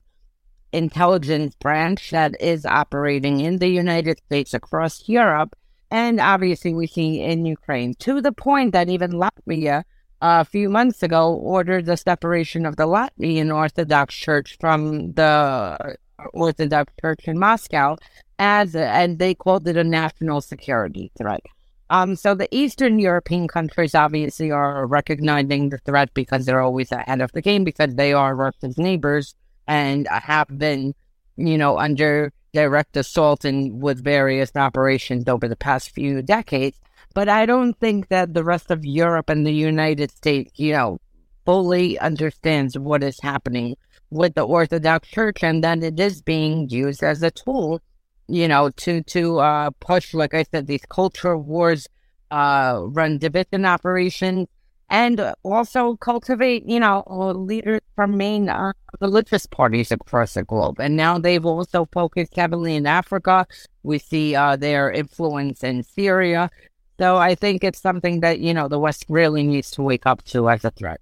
intelligence 0.72 1.54
branch 1.56 2.10
that 2.10 2.40
is 2.40 2.64
operating 2.64 3.40
in 3.40 3.58
the 3.58 3.68
United 3.68 4.18
States 4.26 4.54
across 4.54 5.08
Europe 5.08 5.56
and 5.90 6.20
obviously 6.20 6.72
we 6.72 6.86
see 6.86 7.20
in 7.20 7.44
Ukraine, 7.44 7.94
to 7.94 8.20
the 8.20 8.32
point 8.32 8.72
that 8.72 8.88
even 8.88 9.12
Latvia 9.12 9.82
a 10.22 10.44
few 10.44 10.68
months 10.68 11.02
ago 11.02 11.34
ordered 11.34 11.86
the 11.86 11.96
separation 11.96 12.64
of 12.66 12.76
the 12.76 12.86
Latvian 12.86 13.54
Orthodox 13.54 14.14
Church 14.14 14.56
from 14.60 15.12
the 15.14 15.96
Orthodox 16.32 16.92
Church 17.00 17.26
in 17.26 17.38
Moscow 17.38 17.96
as 18.38 18.74
a, 18.74 18.84
and 18.86 19.18
they 19.18 19.34
called 19.34 19.66
it 19.66 19.76
a 19.76 19.84
national 19.84 20.40
security 20.40 21.10
threat. 21.18 21.42
Um, 21.88 22.14
so 22.14 22.36
the 22.36 22.48
Eastern 22.54 23.00
European 23.00 23.48
countries 23.48 23.96
obviously 23.96 24.52
are 24.52 24.86
recognizing 24.86 25.70
the 25.70 25.78
threat 25.78 26.14
because 26.14 26.46
they're 26.46 26.60
always 26.60 26.92
ahead 26.92 27.20
of 27.20 27.32
the 27.32 27.42
game 27.42 27.64
because 27.64 27.96
they 27.96 28.12
are 28.12 28.36
Russia's 28.36 28.78
neighbors 28.78 29.34
and 29.70 30.08
I 30.08 30.18
have 30.18 30.48
been, 30.58 30.94
you 31.36 31.56
know, 31.56 31.78
under 31.78 32.32
direct 32.52 32.96
assault 32.96 33.44
and 33.44 33.80
with 33.80 34.02
various 34.02 34.50
operations 34.56 35.28
over 35.28 35.46
the 35.46 35.54
past 35.54 35.90
few 35.90 36.22
decades. 36.22 36.80
But 37.14 37.28
I 37.28 37.46
don't 37.46 37.78
think 37.78 38.08
that 38.08 38.34
the 38.34 38.42
rest 38.42 38.72
of 38.72 38.84
Europe 38.84 39.30
and 39.30 39.46
the 39.46 39.54
United 39.54 40.10
States, 40.10 40.50
you 40.56 40.72
know, 40.72 40.98
fully 41.46 41.96
understands 42.00 42.76
what 42.76 43.04
is 43.04 43.20
happening 43.20 43.76
with 44.10 44.34
the 44.34 44.42
Orthodox 44.42 45.08
Church 45.08 45.44
and 45.44 45.62
that 45.62 45.84
it 45.84 46.00
is 46.00 46.20
being 46.20 46.68
used 46.68 47.04
as 47.04 47.22
a 47.22 47.30
tool, 47.30 47.80
you 48.26 48.48
know, 48.48 48.70
to 48.70 49.04
to 49.04 49.38
uh, 49.38 49.70
push, 49.78 50.14
like 50.14 50.34
I 50.34 50.42
said, 50.50 50.66
these 50.66 50.84
culture 50.88 51.38
wars, 51.38 51.86
uh, 52.32 52.80
run 52.88 53.18
division 53.18 53.64
operations, 53.64 54.48
and 54.90 55.32
also 55.44 55.96
cultivate, 55.96 56.66
you 56.66 56.80
know, 56.80 57.04
leaders 57.36 57.80
from 57.94 58.16
main 58.16 58.48
uh, 58.48 58.72
religious 59.00 59.46
parties 59.46 59.92
across 59.92 60.34
the 60.34 60.42
globe. 60.42 60.80
And 60.80 60.96
now 60.96 61.16
they've 61.18 61.46
also 61.46 61.88
focused 61.92 62.34
heavily 62.34 62.74
in 62.74 62.86
Africa. 62.86 63.46
We 63.84 63.98
see 63.98 64.34
uh, 64.34 64.56
their 64.56 64.90
influence 64.90 65.62
in 65.62 65.84
Syria. 65.84 66.50
So 66.98 67.16
I 67.16 67.36
think 67.36 67.62
it's 67.62 67.80
something 67.80 68.20
that, 68.20 68.40
you 68.40 68.52
know, 68.52 68.68
the 68.68 68.80
West 68.80 69.06
really 69.08 69.44
needs 69.44 69.70
to 69.72 69.82
wake 69.82 70.06
up 70.06 70.24
to 70.24 70.50
as 70.50 70.64
a 70.64 70.72
threat. 70.72 71.00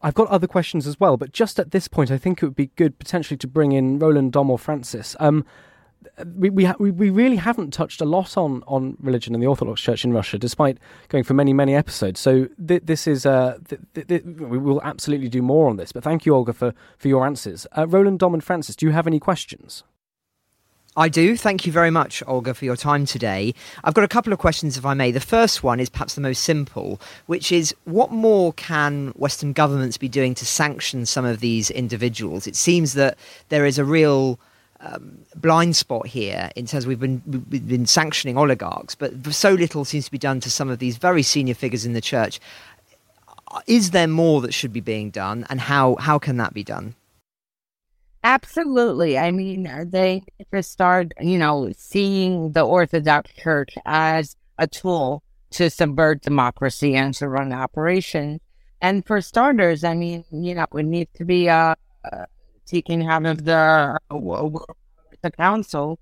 I've 0.00 0.14
got 0.14 0.28
other 0.28 0.48
questions 0.48 0.86
as 0.86 0.98
well, 0.98 1.16
but 1.16 1.32
just 1.32 1.60
at 1.60 1.70
this 1.70 1.86
point, 1.86 2.10
I 2.10 2.18
think 2.18 2.42
it 2.42 2.46
would 2.46 2.56
be 2.56 2.70
good 2.74 2.98
potentially 2.98 3.38
to 3.38 3.46
bring 3.46 3.72
in 3.72 4.00
Roland 4.00 4.32
Dom 4.32 4.50
or 4.50 4.58
Francis. 4.58 5.14
Um, 5.20 5.44
we, 6.36 6.50
we, 6.50 6.90
we 6.90 7.10
really 7.10 7.36
haven't 7.36 7.72
touched 7.72 8.00
a 8.00 8.04
lot 8.04 8.36
on, 8.36 8.62
on 8.66 8.96
religion 9.00 9.34
and 9.34 9.42
the 9.42 9.46
Orthodox 9.46 9.80
Church 9.80 10.04
in 10.04 10.12
Russia, 10.12 10.38
despite 10.38 10.78
going 11.08 11.24
for 11.24 11.34
many 11.34 11.52
many 11.52 11.74
episodes. 11.74 12.20
So 12.20 12.48
th- 12.66 12.82
this 12.84 13.06
is 13.06 13.26
uh, 13.26 13.58
th- 13.68 14.08
th- 14.08 14.24
we 14.24 14.58
will 14.58 14.82
absolutely 14.82 15.28
do 15.28 15.42
more 15.42 15.68
on 15.68 15.76
this. 15.76 15.92
But 15.92 16.04
thank 16.04 16.26
you, 16.26 16.34
Olga, 16.34 16.52
for 16.52 16.74
for 16.98 17.08
your 17.08 17.26
answers. 17.26 17.66
Uh, 17.76 17.86
Roland, 17.86 18.18
Dom, 18.18 18.34
and 18.34 18.44
Francis, 18.44 18.76
do 18.76 18.86
you 18.86 18.92
have 18.92 19.06
any 19.06 19.18
questions? 19.18 19.84
I 20.94 21.08
do. 21.08 21.38
Thank 21.38 21.64
you 21.64 21.72
very 21.72 21.90
much, 21.90 22.22
Olga, 22.26 22.52
for 22.52 22.66
your 22.66 22.76
time 22.76 23.06
today. 23.06 23.54
I've 23.82 23.94
got 23.94 24.04
a 24.04 24.08
couple 24.08 24.30
of 24.30 24.38
questions, 24.38 24.76
if 24.76 24.84
I 24.84 24.92
may. 24.92 25.10
The 25.10 25.20
first 25.20 25.62
one 25.62 25.80
is 25.80 25.88
perhaps 25.88 26.16
the 26.16 26.20
most 26.20 26.42
simple, 26.42 27.00
which 27.24 27.50
is 27.50 27.74
what 27.84 28.12
more 28.12 28.52
can 28.52 29.08
Western 29.16 29.54
governments 29.54 29.96
be 29.96 30.08
doing 30.08 30.34
to 30.34 30.44
sanction 30.44 31.06
some 31.06 31.24
of 31.24 31.40
these 31.40 31.70
individuals? 31.70 32.46
It 32.46 32.56
seems 32.56 32.92
that 32.92 33.16
there 33.48 33.64
is 33.64 33.78
a 33.78 33.86
real 33.86 34.38
um, 34.82 35.18
blind 35.36 35.76
spot 35.76 36.06
here 36.06 36.50
in 36.56 36.66
terms 36.66 36.86
we've 36.86 37.00
been 37.00 37.22
we've 37.50 37.66
been 37.66 37.86
sanctioning 37.86 38.36
oligarchs, 38.36 38.94
but 38.94 39.12
so 39.32 39.52
little 39.52 39.84
seems 39.84 40.06
to 40.06 40.10
be 40.10 40.18
done 40.18 40.40
to 40.40 40.50
some 40.50 40.68
of 40.68 40.78
these 40.78 40.96
very 40.96 41.22
senior 41.22 41.54
figures 41.54 41.86
in 41.86 41.92
the 41.92 42.00
church. 42.00 42.40
Is 43.66 43.90
there 43.90 44.08
more 44.08 44.40
that 44.40 44.54
should 44.54 44.72
be 44.72 44.80
being 44.80 45.10
done, 45.10 45.46
and 45.48 45.60
how 45.60 45.96
how 45.96 46.18
can 46.18 46.36
that 46.38 46.54
be 46.54 46.64
done? 46.64 46.94
Absolutely. 48.24 49.18
I 49.18 49.32
mean, 49.32 49.66
are 49.66 49.84
they 49.84 50.22
just 50.54 50.70
start, 50.70 51.12
you 51.20 51.38
know, 51.38 51.72
seeing 51.76 52.52
the 52.52 52.62
Orthodox 52.62 53.32
Church 53.34 53.74
as 53.84 54.36
a 54.58 54.66
tool 54.68 55.24
to 55.52 55.70
subvert 55.70 56.22
democracy 56.22 56.94
and 56.94 57.14
to 57.14 57.28
run 57.28 57.52
operations. 57.52 58.40
And 58.80 59.06
for 59.06 59.20
starters, 59.20 59.84
I 59.84 59.94
mean, 59.94 60.24
you 60.32 60.54
know, 60.54 60.66
it 60.74 60.84
needs 60.84 61.10
to 61.14 61.24
be 61.24 61.48
uh, 61.48 61.74
uh 62.10 62.24
taken 62.72 63.02
out 63.02 63.26
of 63.26 63.44
the 63.44 63.98
uh, 64.10 64.48
the 65.22 65.30
council, 65.30 65.98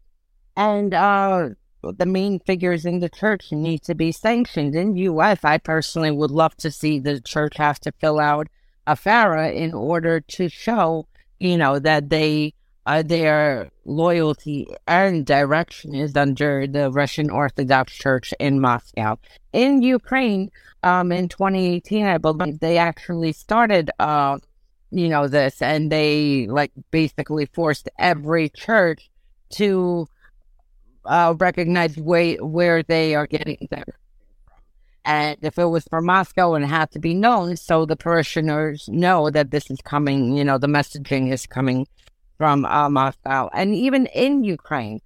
and 0.57 0.95
uh, 0.95 1.51
the 1.83 2.07
main 2.07 2.41
figures 2.41 2.85
in 2.85 3.01
the 3.01 3.09
church 3.09 3.53
need 3.53 3.83
to 3.83 3.95
be 3.95 4.13
sanctioned. 4.13 4.75
In 4.75 4.97
U.S., 4.97 5.41
I 5.45 5.59
personally 5.59 6.11
would 6.11 6.31
love 6.31 6.57
to 6.59 6.71
see 6.71 6.99
the 6.99 7.21
church 7.21 7.57
have 7.57 7.81
to 7.81 7.93
fill 8.01 8.19
out 8.19 8.47
a 8.87 8.97
FARA 8.97 9.51
in 9.51 9.75
order 9.75 10.21
to 10.21 10.49
show 10.49 11.07
you 11.41 11.57
know, 11.57 11.79
that 11.81 12.11
they 12.11 12.55
uh, 12.87 13.03
their 13.03 13.71
loyalty 13.85 14.67
and 14.87 15.27
direction 15.27 15.95
is 15.95 16.17
under 16.17 16.67
the 16.67 16.91
Russian 16.91 17.31
Orthodox 17.31 17.93
Church 17.95 18.33
in 18.39 18.61
Moscow. 18.61 19.19
In 19.53 19.83
Ukraine, 19.83 20.51
um, 20.83 21.13
in 21.13 21.29
2018, 21.29 22.07
I 22.07 22.19
believe 22.19 22.61
they 22.61 22.79
actually 22.79 23.33
started, 23.33 23.91
uh, 23.99 24.39
you 24.91 25.09
know, 25.09 25.29
this, 25.29 25.63
and 25.63 25.91
they 25.91 26.47
like 26.49 26.73
basically 26.91 27.47
forced 27.47 27.89
every 27.99 28.49
church 28.51 29.11
to 29.51 30.09
uh, 31.05 31.35
recognize 31.39 31.97
way, 31.97 32.37
where 32.37 32.83
they 32.83 33.15
are 33.15 33.27
getting 33.27 33.69
their 33.71 33.85
and 35.05 35.39
if 35.43 35.59
it 35.59 35.65
was 35.65 35.85
for 35.89 36.01
Moscow 36.01 36.55
and 36.55 36.65
it 36.65 36.69
had 36.69 36.91
to 36.93 36.99
be 36.99 37.15
known, 37.15 37.57
so 37.57 37.87
the 37.87 37.97
parishioners 37.97 38.89
know 38.89 39.31
that 39.31 39.51
this 39.51 39.71
is 39.71 39.79
coming, 39.83 40.37
you 40.37 40.45
know, 40.45 40.59
the 40.59 40.67
messaging 40.67 41.33
is 41.33 41.47
coming 41.47 41.87
from 42.37 42.65
uh, 42.67 42.89
Moscow. 42.91 43.49
And 43.55 43.75
even 43.75 44.07
in 44.07 44.45
Ukraine, 44.45 45.01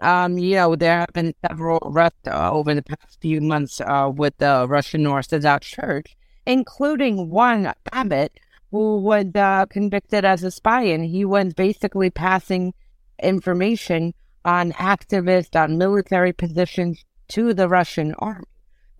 um, 0.00 0.36
you 0.36 0.56
know, 0.56 0.74
there 0.76 0.98
have 0.98 1.12
been 1.12 1.34
several 1.48 1.78
arrests 1.84 2.26
uh, 2.26 2.50
over 2.52 2.74
the 2.74 2.82
past 2.82 3.20
few 3.20 3.40
months 3.40 3.80
uh, 3.80 4.10
with 4.14 4.36
the 4.38 4.66
Russian 4.68 5.06
Orthodox 5.06 5.68
Church, 5.68 6.16
including 6.44 7.30
one 7.30 7.72
abbot 7.92 8.38
who 8.76 8.98
was 8.98 9.24
uh, 9.34 9.64
convicted 9.70 10.22
as 10.26 10.44
a 10.44 10.50
spy, 10.50 10.82
and 10.82 11.02
he 11.06 11.24
was 11.24 11.54
basically 11.54 12.10
passing 12.10 12.74
information 13.22 14.12
on 14.44 14.72
activists, 14.72 15.58
on 15.58 15.78
military 15.78 16.34
positions 16.34 17.02
to 17.28 17.54
the 17.54 17.68
Russian 17.68 18.14
army. 18.18 18.44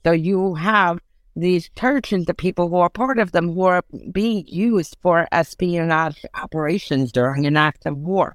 So 0.03 0.12
you 0.12 0.55
have 0.55 0.99
these 1.35 1.68
churches, 1.79 2.24
the 2.24 2.33
people 2.33 2.70
who 2.70 2.77
are 2.77 2.89
part 2.89 3.18
of 3.18 3.33
them, 3.33 3.53
who 3.53 3.64
are 3.64 3.83
being 4.12 4.47
used 4.47 4.97
for 5.03 5.29
espionage 5.31 6.24
operations 6.35 7.12
during 7.12 7.45
an 7.45 7.59
act 7.59 7.85
of 7.85 7.99
war. 7.99 8.35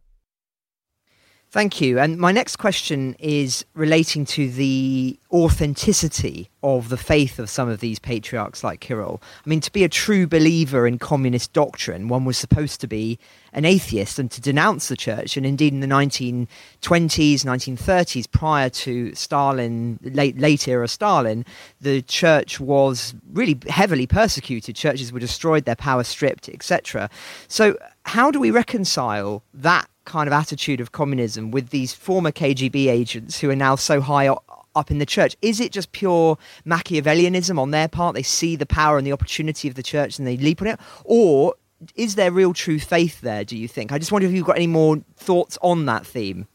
Thank 1.52 1.82
you. 1.82 2.00
And 2.00 2.18
my 2.18 2.32
next 2.32 2.56
question 2.56 3.14
is 3.20 3.66
relating 3.74 4.24
to 4.28 4.50
the 4.50 5.20
authenticity 5.34 6.50
of 6.64 6.88
the 6.88 6.96
faith 6.96 7.40
of 7.40 7.50
some 7.50 7.68
of 7.68 7.82
these 7.82 8.00
patriarchs 8.00 8.64
like 8.64 8.80
Kirill. 8.80 9.22
I 9.46 9.50
mean, 9.50 9.60
to 9.60 9.72
be 9.74 9.84
a 9.84 9.90
true 9.90 10.28
believer 10.28 10.88
in 10.88 10.98
communist 10.98 11.52
doctrine, 11.52 12.08
one 12.08 12.24
was 12.24 12.38
supposed 12.38 12.80
to 12.82 12.88
be 12.88 13.20
an 13.52 13.66
atheist 13.66 14.18
and 14.18 14.32
to 14.32 14.40
denounce 14.40 14.88
the 14.88 14.96
church. 14.96 15.36
And 15.36 15.46
indeed, 15.46 15.74
in 15.74 15.82
the 15.82 15.88
1920s, 15.88 16.48
1930s, 16.82 18.32
prior 18.32 18.70
to 18.70 19.14
Stalin, 19.14 20.00
late, 20.04 20.38
late 20.38 20.70
era 20.70 20.88
Stalin, 20.88 21.44
the 21.82 22.02
church 22.04 22.62
was 22.62 23.14
really 23.34 23.60
heavily 23.68 24.08
persecuted. 24.08 24.78
Churches 24.78 25.12
were 25.12 25.20
destroyed, 25.20 25.66
their 25.66 25.76
power 25.76 26.06
stripped, 26.06 26.48
etc. 26.48 27.10
So, 27.50 27.78
how 28.06 28.32
do 28.32 28.40
we 28.40 28.52
reconcile 28.52 29.44
that 29.54 29.88
kind 30.06 30.28
of 30.28 30.34
attitude 30.34 30.82
of 30.82 30.92
communism 30.92 31.52
with 31.52 31.70
these 31.70 31.94
former 31.94 32.32
KGB 32.32 32.88
agents 32.88 33.40
who 33.40 33.50
are 33.50 33.56
now 33.56 33.76
so 33.76 34.02
high 34.02 34.28
up 34.76 34.92
in 34.92 34.98
the 34.98 35.06
church? 35.06 35.36
Is 35.42 35.60
it 35.60 35.72
just 35.72 35.92
pure 35.92 36.38
Machiavellianism 36.66 37.60
on 37.60 37.72
their 37.72 37.88
part? 37.88 38.16
They 38.16 38.24
see 38.24 38.56
the 38.56 38.66
power 38.66 38.98
and 38.98 39.06
the 39.06 39.14
opportunity 39.14 39.68
of 39.68 39.76
the 39.76 39.84
church 39.84 40.18
and 40.18 40.28
they 40.28 40.38
leap 40.38 40.62
on 40.62 40.68
it? 40.68 40.80
Or 41.06 41.56
is 41.96 42.16
there 42.16 42.32
real 42.32 42.54
true 42.54 42.80
faith 42.80 43.22
there, 43.22 43.44
do 43.44 43.58
you 43.58 43.68
think? 43.68 43.92
I 43.92 44.00
just 44.00 44.12
wonder 44.12 44.28
if 44.28 44.34
you've 44.34 44.46
got 44.46 44.58
any 44.58 44.68
more 44.68 44.98
thoughts 45.16 45.58
on 45.62 45.86
that 45.86 46.06
theme. 46.06 46.48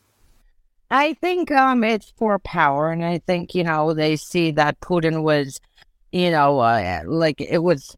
I 0.90 1.14
think 1.14 1.50
um, 1.50 1.82
it's 1.82 2.12
for 2.16 2.38
power. 2.38 2.90
And 2.90 3.04
I 3.04 3.18
think, 3.18 3.54
you 3.54 3.64
know, 3.64 3.92
they 3.92 4.16
see 4.16 4.52
that 4.52 4.80
Putin 4.80 5.22
was, 5.22 5.60
you 6.12 6.30
know, 6.30 6.60
uh, 6.60 7.02
like 7.06 7.40
it 7.40 7.58
was 7.58 7.96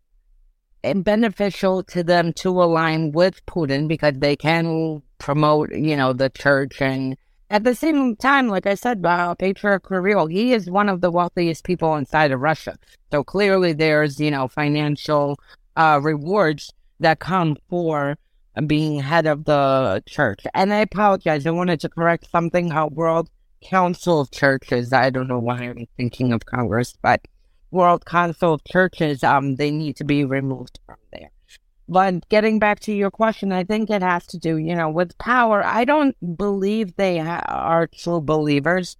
beneficial 0.82 1.82
to 1.84 2.02
them 2.02 2.32
to 2.34 2.50
align 2.50 3.12
with 3.12 3.44
Putin 3.46 3.88
because 3.88 4.14
they 4.18 4.36
can 4.36 5.02
promote, 5.18 5.72
you 5.72 5.96
know, 5.96 6.12
the 6.12 6.30
church. 6.30 6.80
And 6.80 7.16
at 7.50 7.64
the 7.64 7.74
same 7.74 8.16
time, 8.16 8.48
like 8.48 8.66
I 8.66 8.74
said, 8.74 9.04
uh, 9.04 9.34
Patriarch 9.34 9.88
Kirill, 9.88 10.26
he 10.26 10.52
is 10.52 10.70
one 10.70 10.88
of 10.88 11.00
the 11.00 11.10
wealthiest 11.10 11.64
people 11.64 11.96
inside 11.96 12.30
of 12.30 12.40
Russia. 12.40 12.76
So 13.10 13.24
clearly 13.24 13.72
there's, 13.72 14.20
you 14.20 14.30
know, 14.30 14.48
financial 14.48 15.38
uh, 15.76 16.00
rewards 16.02 16.72
that 17.00 17.20
come 17.20 17.56
for 17.68 18.16
being 18.66 19.00
head 19.00 19.26
of 19.26 19.44
the 19.44 20.02
church. 20.06 20.40
And 20.54 20.72
I 20.72 20.78
apologize. 20.78 21.46
I 21.46 21.50
wanted 21.50 21.80
to 21.80 21.88
correct 21.88 22.30
something. 22.30 22.70
How 22.70 22.88
World 22.88 23.30
Council 23.62 24.20
of 24.20 24.30
Churches. 24.30 24.92
I 24.92 25.10
don't 25.10 25.28
know 25.28 25.38
why 25.38 25.58
I'm 25.58 25.86
thinking 25.96 26.32
of 26.32 26.46
Congress, 26.46 26.94
but 27.02 27.20
World 27.70 28.04
Council 28.04 28.54
of 28.54 28.64
Churches, 28.64 29.22
um, 29.22 29.56
they 29.56 29.70
need 29.70 29.96
to 29.96 30.04
be 30.04 30.24
removed 30.24 30.78
from 30.86 30.96
there. 31.12 31.30
But 31.88 32.28
getting 32.28 32.58
back 32.58 32.80
to 32.80 32.92
your 32.92 33.10
question, 33.10 33.50
I 33.50 33.64
think 33.64 33.88
it 33.88 34.02
has 34.02 34.26
to 34.28 34.38
do, 34.38 34.58
you 34.58 34.74
know, 34.74 34.90
with 34.90 35.16
power. 35.18 35.64
I 35.64 35.84
don't 35.84 36.14
believe 36.36 36.96
they 36.96 37.18
ha- 37.18 37.44
are 37.48 37.86
true 37.86 38.20
believers 38.20 38.96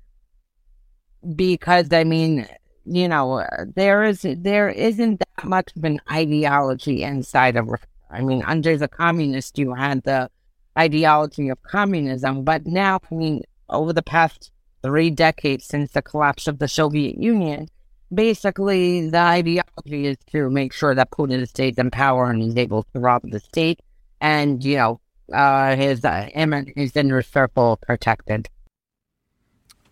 because, 1.36 1.92
I 1.92 2.04
mean, 2.04 2.46
you 2.86 3.08
know, 3.08 3.44
there 3.76 4.04
is 4.04 4.24
there 4.24 4.70
isn't 4.70 5.20
that 5.20 5.44
much 5.44 5.70
of 5.76 5.84
an 5.84 6.00
ideology 6.10 7.02
inside 7.02 7.56
of. 7.56 7.68
I 8.10 8.22
mean, 8.22 8.42
under 8.46 8.78
the 8.78 8.88
communists, 8.88 9.58
you 9.58 9.74
had 9.74 10.02
the 10.04 10.30
ideology 10.78 11.50
of 11.50 11.62
communism, 11.62 12.42
but 12.42 12.64
now, 12.64 13.00
I 13.10 13.14
mean, 13.14 13.42
over 13.68 13.92
the 13.92 14.02
past 14.02 14.50
three 14.82 15.10
decades 15.10 15.66
since 15.66 15.92
the 15.92 16.00
collapse 16.00 16.46
of 16.46 16.58
the 16.58 16.68
Soviet 16.68 17.18
Union, 17.18 17.68
basically 18.12 19.08
the 19.10 19.18
ideology 19.18 20.06
is 20.06 20.16
to 20.32 20.50
make 20.50 20.72
sure 20.72 20.94
that 20.94 21.10
Putin 21.10 21.46
stays 21.48 21.76
in 21.78 21.90
power 21.90 22.30
and 22.30 22.42
is 22.42 22.56
able 22.56 22.84
to 22.94 23.00
rob 23.00 23.22
the 23.24 23.40
state, 23.40 23.80
and 24.20 24.64
you 24.64 24.76
know, 24.76 25.00
uh, 25.32 25.76
his 25.76 26.04
uh, 26.04 26.28
his 26.74 26.96
inner 26.96 27.22
circle 27.22 27.78
protected. 27.82 28.48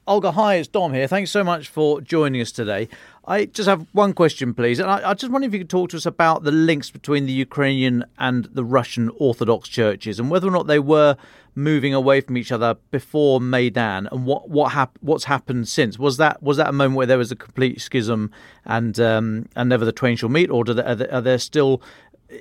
Olga, 0.08 0.30
hi, 0.30 0.54
it's 0.54 0.68
Dom 0.68 0.94
here. 0.94 1.08
Thanks 1.08 1.32
so 1.32 1.42
much 1.42 1.66
for 1.66 2.00
joining 2.00 2.40
us 2.40 2.52
today. 2.52 2.88
I 3.24 3.46
just 3.46 3.68
have 3.68 3.86
one 3.90 4.12
question, 4.12 4.54
please. 4.54 4.78
And 4.78 4.88
I, 4.88 5.10
I, 5.10 5.14
just 5.14 5.32
wonder 5.32 5.48
if 5.48 5.52
you 5.52 5.58
could 5.58 5.68
talk 5.68 5.90
to 5.90 5.96
us 5.96 6.06
about 6.06 6.44
the 6.44 6.52
links 6.52 6.92
between 6.92 7.26
the 7.26 7.32
Ukrainian 7.32 8.04
and 8.16 8.44
the 8.44 8.62
Russian 8.62 9.10
Orthodox 9.18 9.68
churches 9.68 10.20
and 10.20 10.30
whether 10.30 10.46
or 10.46 10.52
not 10.52 10.68
they 10.68 10.78
were 10.78 11.16
moving 11.56 11.94
away 11.94 12.20
from 12.20 12.36
each 12.36 12.52
other 12.52 12.76
before 12.90 13.40
Maidan 13.40 14.06
and 14.12 14.24
what, 14.26 14.48
what 14.48 14.72
hap- 14.72 14.98
what's 15.00 15.24
happened 15.24 15.66
since. 15.66 15.98
Was 15.98 16.18
that 16.18 16.42
was 16.42 16.58
that 16.58 16.68
a 16.68 16.72
moment 16.72 16.96
where 16.96 17.06
there 17.06 17.18
was 17.18 17.32
a 17.32 17.36
complete 17.36 17.80
schism 17.80 18.30
and 18.64 19.00
um, 19.00 19.48
and 19.56 19.68
never 19.68 19.84
the 19.84 19.92
twain 19.92 20.16
shall 20.16 20.28
meet, 20.28 20.50
or 20.50 20.64
there, 20.64 20.86
are, 20.86 20.94
there, 20.94 21.14
are 21.14 21.20
there 21.20 21.38
still 21.38 21.82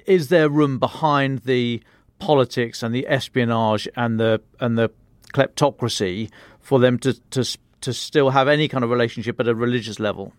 is 0.06 0.28
there 0.28 0.50
room 0.50 0.78
behind 0.78 1.40
the 1.40 1.82
politics 2.20 2.84
and 2.84 2.94
the 2.94 3.08
espionage 3.08 3.88
and 3.96 4.20
the 4.20 4.42
and 4.60 4.78
the 4.78 4.92
kleptocracy 5.34 6.30
for 6.60 6.80
them 6.80 7.00
to 7.00 7.14
to 7.32 7.58
to 7.82 7.94
still 7.94 8.32
have 8.32 8.48
any 8.48 8.68
kind 8.68 8.84
of 8.84 8.90
relationship 8.90 9.40
at 9.40 9.48
a 9.48 9.56
religious 9.56 10.00
level? 10.00 10.34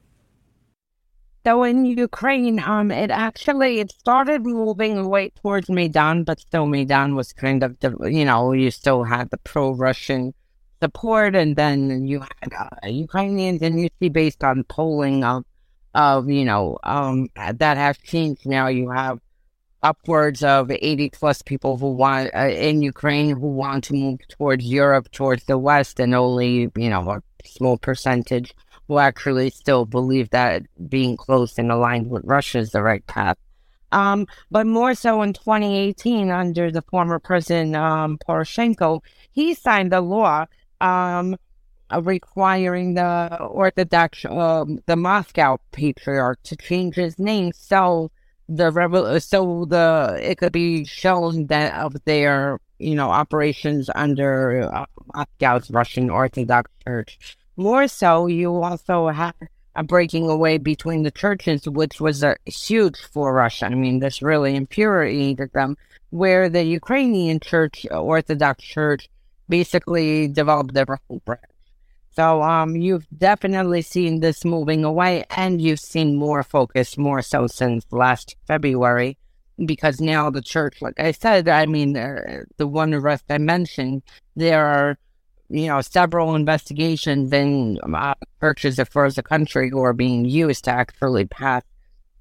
So 1.47 1.63
in 1.63 1.85
Ukraine, 1.85 2.59
um, 2.59 2.91
it 2.91 3.13
actually 3.13 3.79
it 3.79 3.93
started 3.93 4.45
moving 4.45 4.99
away 4.99 5.31
towards 5.31 5.69
Maidan, 5.69 6.25
but 6.25 6.41
still 6.41 6.67
Maidan 6.67 7.15
was 7.15 7.33
kind 7.33 7.63
of, 7.63 7.79
the 7.79 7.97
you 8.11 8.25
know, 8.25 8.51
you 8.51 8.73
still 8.73 9.05
had 9.05 9.31
the 9.31 9.37
pro-Russian 9.37 10.35
support, 10.83 11.37
and 11.37 11.55
then 11.55 12.05
you 12.05 12.19
had 12.19 12.53
uh, 12.53 12.89
Ukrainians, 12.89 13.63
and 13.63 13.81
you 13.81 13.89
see 14.01 14.09
based 14.09 14.43
on 14.43 14.65
polling 14.65 15.23
of, 15.23 15.45
of 15.95 16.29
you 16.29 16.45
know, 16.45 16.81
um, 16.83 17.29
that 17.37 17.77
has 17.77 17.97
changed 17.99 18.45
now. 18.45 18.67
You 18.67 18.91
have 18.91 19.21
upwards 19.85 20.43
of 20.43 20.73
80 20.73 21.11
plus 21.11 21.43
people 21.43 21.77
who 21.77 21.93
want 21.93 22.35
uh, 22.35 22.49
in 22.49 22.83
Ukraine 22.83 23.31
who 23.31 23.47
want 23.47 23.85
to 23.85 23.95
move 23.95 24.19
towards 24.31 24.65
Europe, 24.65 25.13
towards 25.13 25.45
the 25.45 25.59
West, 25.59 26.01
and 26.01 26.13
only, 26.13 26.73
you 26.75 26.91
know, 26.91 27.09
a 27.09 27.23
small 27.45 27.79
percentage 27.79 28.53
who 28.89 28.99
actually 28.99 29.51
still 29.51 29.85
believe 29.85 30.31
that 30.31 30.63
being 30.89 31.17
close 31.17 31.59
and 31.59 31.71
aligned 31.71 32.11
with 32.11 32.25
Russia 32.25 32.59
is 32.59 32.71
the 32.71 32.83
right 32.83 33.07
path. 33.07 33.37
Um, 33.93 34.27
but 34.51 34.67
more 34.67 34.95
so 34.95 35.23
in 35.23 35.33
2018, 35.33 36.31
under 36.31 36.71
the 36.71 36.83
former 36.83 37.19
president 37.19 37.77
um, 37.77 38.19
Poroshenko, 38.19 39.01
he 39.31 39.55
signed 39.55 39.93
a 39.93 40.01
law 40.01 40.47
um, 40.81 41.37
requiring 42.01 42.95
the 42.95 43.39
Orthodox, 43.41 44.25
uh, 44.25 44.65
the 44.87 44.97
Moscow 44.97 45.59
Patriarch, 45.73 46.43
to 46.45 46.57
change 46.57 46.97
his 46.97 47.19
name 47.19 47.53
so 47.55 48.11
the 48.49 48.71
rebel, 48.71 49.19
so 49.21 49.65
the 49.65 50.19
it 50.21 50.39
could 50.39 50.53
be 50.53 50.85
shown 50.85 51.47
that 51.47 51.75
of 51.75 51.97
their 52.05 52.61
you 52.79 52.95
know 52.95 53.11
operations 53.11 53.91
under 53.95 54.71
uh, 54.73 54.87
Moscow's 55.15 55.71
Russian 55.71 56.11
Orthodox 56.11 56.71
Church. 56.85 57.37
More 57.57 57.89
so, 57.89 58.27
you 58.27 58.63
also 58.63 59.09
have 59.09 59.35
a 59.75 59.83
breaking 59.83 60.29
away 60.29 60.59
between 60.59 61.03
the 61.03 61.11
churches, 61.11 61.69
which 61.69 62.01
was 62.01 62.23
a 62.23 62.37
huge 62.47 62.99
for 63.13 63.33
Russia. 63.33 63.67
I 63.67 63.75
mean, 63.75 64.01
this 64.01 64.23
really 64.23 64.55
infuriated 64.55 65.53
them. 65.53 65.77
Where 66.11 66.49
the 66.49 66.63
Ukrainian 66.63 67.41
Church, 67.41 67.87
Orthodox 67.91 68.65
Church, 68.65 69.09
basically 69.49 70.29
developed 70.29 70.75
their 70.75 70.87
own 71.11 71.21
branch. 71.25 71.43
So 72.13 72.43
um, 72.43 72.77
you've 72.77 73.07
definitely 73.17 73.83
seen 73.83 74.21
this 74.21 74.45
moving 74.45 74.85
away, 74.85 75.25
and 75.37 75.61
you've 75.61 75.81
seen 75.81 76.17
more 76.17 76.43
focus, 76.43 76.97
more 76.97 77.21
so 77.21 77.47
since 77.47 77.85
last 77.91 78.37
February, 78.47 79.19
because 79.67 80.01
now 80.01 80.31
the 80.31 80.41
church, 80.41 80.81
like 80.81 80.99
I 80.99 81.13
said, 81.13 81.49
I 81.49 81.67
mean, 81.67 81.97
uh, 81.97 82.45
the 82.57 82.67
one 82.67 82.95
arrest 82.95 83.25
I 83.29 83.39
mentioned, 83.39 84.03
there 84.35 84.65
are, 84.65 84.99
you 85.49 85.67
know, 85.67 85.81
several 85.81 86.35
investigations 86.35 87.33
in 87.33 87.79
uh, 87.83 88.15
churches 88.41 88.79
across 88.79 89.17
the 89.17 89.23
country 89.23 89.71
who 89.71 89.83
are 89.83 89.93
being 89.93 90.25
used 90.25 90.65
to 90.65 90.71
actually 90.71 91.25
pass 91.25 91.63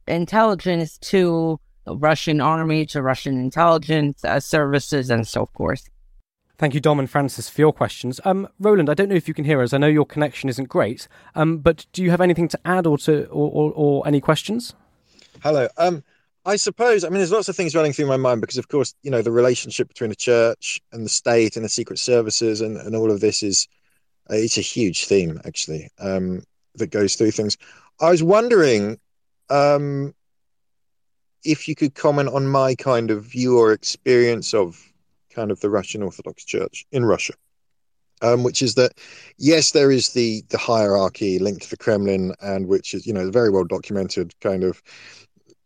intelligence 0.07 0.97
to 0.99 1.59
the 1.85 1.95
Russian 1.95 2.41
army, 2.41 2.85
to 2.87 3.01
Russian 3.01 3.39
intelligence 3.39 4.23
uh, 4.23 4.39
services, 4.39 5.09
and 5.09 5.27
so 5.27 5.47
forth. 5.55 5.89
Thank 6.57 6.73
you, 6.73 6.79
Dom 6.79 6.99
and 6.99 7.09
Francis, 7.09 7.49
for 7.49 7.61
your 7.61 7.73
questions. 7.73 8.21
Um, 8.23 8.47
Roland, 8.59 8.89
I 8.89 8.93
don't 8.93 9.09
know 9.09 9.15
if 9.15 9.27
you 9.27 9.33
can 9.33 9.43
hear 9.43 9.61
us. 9.61 9.73
I 9.73 9.77
know 9.77 9.87
your 9.87 10.05
connection 10.05 10.47
isn't 10.49 10.69
great, 10.69 11.07
um, 11.35 11.57
but 11.57 11.85
do 11.91 12.01
you 12.01 12.11
have 12.11 12.21
anything 12.21 12.47
to 12.47 12.59
add 12.63 12.87
or 12.87 12.97
to 12.99 13.25
or, 13.25 13.51
or, 13.51 13.73
or 13.73 14.07
any 14.07 14.21
questions? 14.21 14.73
Hello. 15.43 15.67
Um, 15.77 16.03
I 16.45 16.57
suppose. 16.57 17.03
I 17.03 17.09
mean, 17.09 17.17
there's 17.17 17.31
lots 17.31 17.49
of 17.49 17.55
things 17.55 17.75
running 17.75 17.91
through 17.91 18.05
my 18.05 18.17
mind 18.17 18.41
because, 18.41 18.57
of 18.57 18.67
course, 18.67 18.93
you 19.01 19.09
know, 19.09 19.23
the 19.23 19.31
relationship 19.31 19.87
between 19.87 20.11
the 20.11 20.15
church 20.15 20.79
and 20.91 21.03
the 21.03 21.09
state 21.09 21.55
and 21.55 21.65
the 21.65 21.69
secret 21.69 21.97
services 21.97 22.61
and, 22.61 22.77
and 22.77 22.95
all 22.95 23.11
of 23.11 23.19
this 23.19 23.41
is 23.41 23.67
uh, 24.29 24.35
it's 24.35 24.57
a 24.57 24.61
huge 24.61 25.05
theme 25.05 25.41
actually 25.45 25.89
um, 25.99 26.43
that 26.75 26.87
goes 26.87 27.15
through 27.15 27.31
things. 27.31 27.57
I 27.99 28.11
was 28.11 28.21
wondering 28.21 28.99
um, 29.49 30.13
if 31.43 31.67
you 31.67 31.75
could 31.75 31.95
comment 31.95 32.29
on 32.29 32.47
my 32.47 32.75
kind 32.75 33.09
of 33.11 33.23
view 33.23 33.57
or 33.57 33.71
experience 33.71 34.53
of 34.53 34.79
kind 35.33 35.51
of 35.51 35.59
the 35.61 35.69
Russian 35.69 36.03
Orthodox 36.03 36.43
Church 36.43 36.85
in 36.91 37.05
Russia, 37.05 37.33
um, 38.21 38.43
which 38.43 38.61
is 38.61 38.75
that 38.75 38.93
yes, 39.37 39.71
there 39.71 39.91
is 39.91 40.09
the 40.09 40.43
the 40.49 40.57
hierarchy 40.57 41.39
linked 41.39 41.63
to 41.63 41.69
the 41.69 41.77
Kremlin, 41.77 42.33
and 42.41 42.67
which 42.67 42.93
is 42.93 43.05
you 43.05 43.13
know 43.13 43.31
very 43.31 43.49
well 43.49 43.65
documented, 43.65 44.33
kind 44.41 44.63
of 44.63 44.81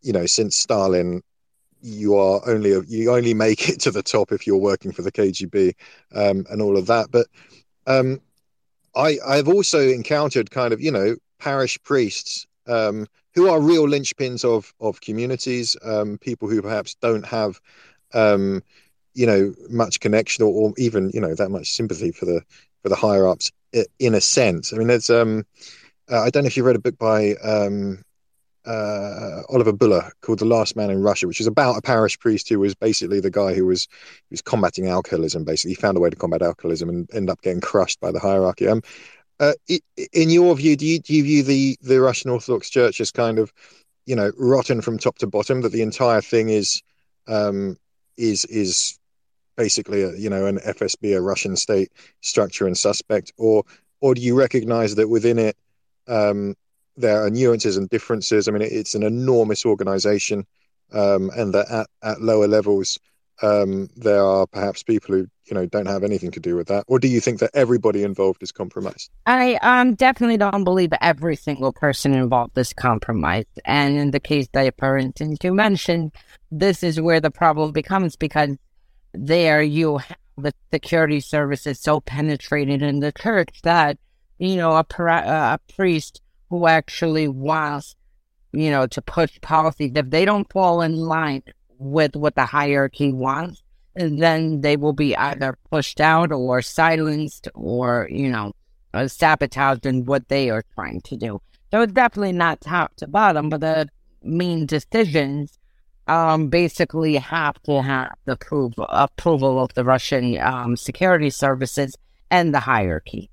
you 0.01 0.13
know 0.13 0.25
since 0.25 0.55
Stalin. 0.55 1.21
You 1.81 2.15
are 2.15 2.41
only 2.45 2.75
you 2.89 3.09
only 3.09 3.33
make 3.33 3.69
it 3.69 3.79
to 3.81 3.91
the 3.91 4.03
top 4.03 4.33
if 4.33 4.45
you're 4.45 4.57
working 4.57 4.91
for 4.91 5.01
the 5.01 5.13
KGB 5.13 5.73
um, 6.13 6.45
and 6.49 6.61
all 6.61 6.75
of 6.77 6.87
that. 6.87 7.09
But 7.09 7.27
um, 7.87 8.19
I 8.95 9.17
I've 9.25 9.47
also 9.47 9.79
encountered 9.87 10.51
kind 10.51 10.73
of 10.73 10.81
you 10.81 10.91
know 10.91 11.15
parish 11.39 11.81
priests 11.83 12.45
um, 12.67 13.07
who 13.33 13.49
are 13.49 13.61
real 13.61 13.87
linchpins 13.87 14.43
of 14.43 14.73
of 14.79 15.01
communities, 15.01 15.75
um, 15.83 16.17
people 16.17 16.49
who 16.49 16.61
perhaps 16.61 16.95
don't 16.95 17.25
have 17.25 17.59
um, 18.13 18.61
you 19.13 19.25
know 19.25 19.53
much 19.69 19.99
connection 19.99 20.43
or, 20.43 20.51
or, 20.51 20.73
even 20.77 21.11
you 21.13 21.21
know 21.21 21.33
that 21.33 21.49
much 21.49 21.71
sympathy 21.71 22.11
for 22.11 22.25
the 22.25 22.41
for 22.83 22.89
the 22.89 22.95
higher 22.95 23.27
ups 23.27 23.51
in 23.99 24.15
a 24.15 24.21
sense. 24.21 24.73
I 24.73 24.77
mean, 24.77 24.87
there's 24.87 25.09
um, 25.09 25.45
uh, 26.11 26.21
I 26.21 26.29
don't 26.29 26.43
know 26.43 26.47
if 26.47 26.57
you 26.57 26.63
read 26.63 26.75
a 26.75 26.79
book 26.79 26.97
by 26.97 27.35
um, 27.35 28.03
uh, 28.69 29.41
Oliver 29.49 29.73
Bullough 29.73 30.11
called 30.21 30.39
"The 30.39 30.45
Last 30.45 30.75
Man 30.75 30.91
in 30.91 31.01
Russia," 31.01 31.27
which 31.27 31.41
is 31.41 31.47
about 31.47 31.77
a 31.77 31.81
parish 31.81 32.19
priest 32.19 32.47
who 32.47 32.59
was 32.59 32.75
basically 32.75 33.19
the 33.19 33.31
guy 33.31 33.53
who 33.53 33.65
was 33.65 33.87
who 34.29 34.33
was 34.33 34.41
combating 34.41 34.87
alcoholism. 34.87 35.43
Basically, 35.43 35.71
he 35.71 35.75
found 35.75 35.97
a 35.97 35.99
way 35.99 36.09
to 36.11 36.15
combat 36.15 36.43
alcoholism 36.43 36.87
and 36.87 37.09
end 37.11 37.29
up 37.29 37.41
getting 37.41 37.61
crushed 37.61 37.99
by 37.99 38.11
the 38.11 38.19
hierarchy. 38.19 38.67
Um, 38.67 38.83
uh, 39.39 39.53
in 40.13 40.29
your 40.29 40.55
view, 40.55 40.75
do 40.75 40.85
you 40.85 40.99
do 40.99 41.15
you 41.15 41.23
view 41.23 41.43
the 41.43 41.77
the 41.81 41.99
Russian 41.99 42.29
Orthodox 42.29 42.69
Church 42.69 43.01
as 43.01 43.11
kind 43.11 43.39
of 43.39 43.51
you 44.05 44.15
know 44.15 44.31
rotten 44.37 44.81
from 44.81 44.99
top 44.99 45.17
to 45.17 45.27
bottom? 45.27 45.61
That 45.61 45.71
the 45.71 45.81
entire 45.81 46.21
thing 46.21 46.49
is 46.49 46.83
um, 47.27 47.75
is 48.17 48.45
is 48.45 48.99
basically 49.57 50.03
a, 50.03 50.11
you 50.15 50.29
know 50.29 50.45
an 50.45 50.59
FSB, 50.59 51.17
a 51.17 51.21
Russian 51.21 51.55
state 51.55 51.91
structure 52.21 52.67
and 52.67 52.77
suspect, 52.77 53.33
or 53.37 53.63
or 53.99 54.13
do 54.13 54.21
you 54.21 54.37
recognise 54.37 54.93
that 54.93 55.09
within 55.09 55.39
it 55.39 55.57
um, 56.07 56.55
there 56.99 57.23
are 57.23 57.29
nuances 57.29 57.77
and 57.77 57.89
differences? 57.89 58.47
I 58.47 58.51
mean, 58.51 58.61
it's 58.61 58.95
an 58.95 59.03
enormous 59.03 59.65
organisation, 59.65 60.45
um, 60.91 61.31
and 61.35 61.53
that 61.53 61.69
at, 61.69 61.87
at 62.03 62.21
lower 62.21 62.47
levels 62.47 62.99
um, 63.41 63.89
there 63.95 64.23
are 64.23 64.45
perhaps 64.47 64.83
people 64.83 65.15
who 65.15 65.27
you 65.45 65.53
know 65.53 65.65
don't 65.65 65.85
have 65.85 66.03
anything 66.03 66.31
to 66.31 66.39
do 66.39 66.55
with 66.55 66.67
that, 66.67 66.83
or 66.87 66.99
do 66.99 67.07
you 67.07 67.21
think 67.21 67.39
that 67.39 67.51
everybody 67.53 68.03
involved 68.03 68.43
is 68.43 68.51
compromised? 68.51 69.09
I 69.25 69.55
um, 69.55 69.95
definitely 69.95 70.37
don't 70.37 70.63
believe 70.63 70.91
every 71.01 71.35
single 71.35 71.71
person 71.71 72.13
involved 72.13 72.57
is 72.57 72.73
compromised, 72.73 73.47
and 73.65 73.97
in 73.97 74.11
the 74.11 74.19
case 74.19 74.47
that, 74.53 74.73
you 75.41 75.53
mentioned, 75.53 76.11
this 76.51 76.83
is 76.83 76.99
where 76.99 77.21
the 77.21 77.31
problem 77.31 77.71
becomes 77.71 78.15
because 78.15 78.57
there 79.13 79.61
you 79.61 79.97
have 79.97 80.17
the 80.37 80.53
security 80.71 81.19
services 81.19 81.79
so 81.79 81.99
penetrated 82.01 82.81
in 82.81 82.99
the 82.99 83.11
church 83.11 83.61
that 83.63 83.97
you 84.37 84.55
know 84.55 84.71
a, 84.71 84.85
a 84.99 85.59
priest 85.75 86.21
who 86.49 86.67
actually 86.67 87.27
wants 87.27 87.95
you 88.51 88.71
know 88.71 88.87
to 88.87 89.01
push 89.01 89.39
policies 89.41 89.91
if 89.95 90.09
they 90.09 90.25
don't 90.25 90.51
fall 90.51 90.81
in 90.81 90.95
line 90.95 91.43
with 91.77 92.15
what 92.15 92.35
the 92.35 92.45
hierarchy 92.45 93.13
wants 93.13 93.63
then 93.95 94.61
they 94.61 94.77
will 94.77 94.93
be 94.93 95.15
either 95.15 95.57
pushed 95.71 95.99
out 95.99 96.31
or 96.31 96.61
silenced 96.61 97.47
or 97.53 98.07
you 98.11 98.29
know 98.29 98.53
uh, 98.93 99.07
sabotaged 99.07 99.85
in 99.85 100.05
what 100.05 100.27
they 100.29 100.49
are 100.49 100.63
trying 100.73 100.99
to 101.01 101.15
do 101.15 101.39
so 101.71 101.81
it's 101.81 101.93
definitely 101.93 102.31
not 102.31 102.61
top 102.61 102.95
to 102.95 103.07
bottom 103.07 103.49
but 103.49 103.61
the 103.61 103.87
main 104.23 104.65
decisions 104.65 105.59
um, 106.09 106.47
basically 106.47 107.17
have 107.17 107.61
to 107.63 107.81
have 107.83 108.13
the 108.25 108.33
approval, 108.33 108.85
approval 108.89 109.63
of 109.63 109.73
the 109.75 109.83
Russian 109.83 110.39
um, 110.39 110.75
security 110.75 111.29
services 111.29 111.95
and 112.31 112.53
the 112.53 112.59
hierarchy. 112.59 113.29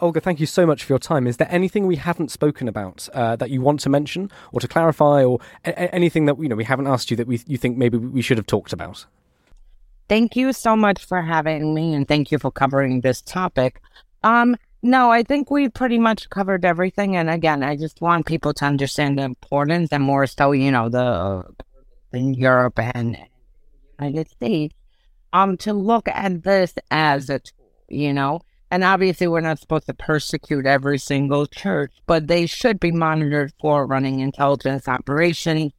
Olga, 0.00 0.20
thank 0.20 0.40
you 0.40 0.46
so 0.46 0.66
much 0.66 0.84
for 0.84 0.92
your 0.92 0.98
time. 0.98 1.26
Is 1.26 1.36
there 1.36 1.48
anything 1.50 1.86
we 1.86 1.96
haven't 1.96 2.30
spoken 2.30 2.68
about 2.68 3.08
uh, 3.12 3.36
that 3.36 3.50
you 3.50 3.60
want 3.60 3.80
to 3.80 3.88
mention 3.88 4.30
or 4.52 4.60
to 4.60 4.68
clarify, 4.68 5.24
or 5.24 5.38
a- 5.64 5.94
anything 5.94 6.26
that 6.26 6.38
you 6.40 6.48
know 6.48 6.56
we 6.56 6.64
haven't 6.64 6.86
asked 6.86 7.10
you 7.10 7.16
that 7.16 7.26
we 7.26 7.40
you 7.46 7.58
think 7.58 7.76
maybe 7.76 7.98
we 7.98 8.22
should 8.22 8.38
have 8.38 8.46
talked 8.46 8.72
about? 8.72 9.06
Thank 10.08 10.34
you 10.34 10.52
so 10.52 10.74
much 10.74 11.04
for 11.04 11.22
having 11.22 11.74
me, 11.74 11.94
and 11.94 12.08
thank 12.08 12.32
you 12.32 12.38
for 12.38 12.50
covering 12.50 13.02
this 13.02 13.22
topic. 13.22 13.80
Um, 14.22 14.56
no, 14.82 15.10
I 15.10 15.22
think 15.22 15.50
we 15.50 15.68
pretty 15.68 15.98
much 15.98 16.30
covered 16.30 16.64
everything. 16.64 17.16
And 17.16 17.28
again, 17.28 17.62
I 17.62 17.76
just 17.76 18.00
want 18.00 18.26
people 18.26 18.54
to 18.54 18.64
understand 18.64 19.18
the 19.18 19.22
importance 19.22 19.92
and 19.92 20.02
more 20.02 20.26
so, 20.26 20.52
you 20.52 20.70
know, 20.70 20.88
the 20.88 21.44
in 22.12 22.34
Europe 22.34 22.78
and 22.78 23.18
United 23.98 24.30
States, 24.30 24.74
um, 25.32 25.56
to 25.58 25.72
look 25.72 26.08
at 26.08 26.42
this 26.42 26.74
as 26.90 27.28
a 27.30 27.38
tool, 27.38 27.70
you 27.88 28.12
know. 28.12 28.40
And 28.70 28.84
obviously, 28.84 29.26
we're 29.26 29.40
not 29.40 29.58
supposed 29.58 29.86
to 29.86 29.94
persecute 29.94 30.66
every 30.66 30.98
single 30.98 31.46
church, 31.46 31.92
but 32.06 32.28
they 32.28 32.46
should 32.46 32.78
be 32.78 32.92
monitored 32.92 33.52
for 33.60 33.86
running 33.86 34.20
intelligence 34.20 34.86
operations, 34.86 35.72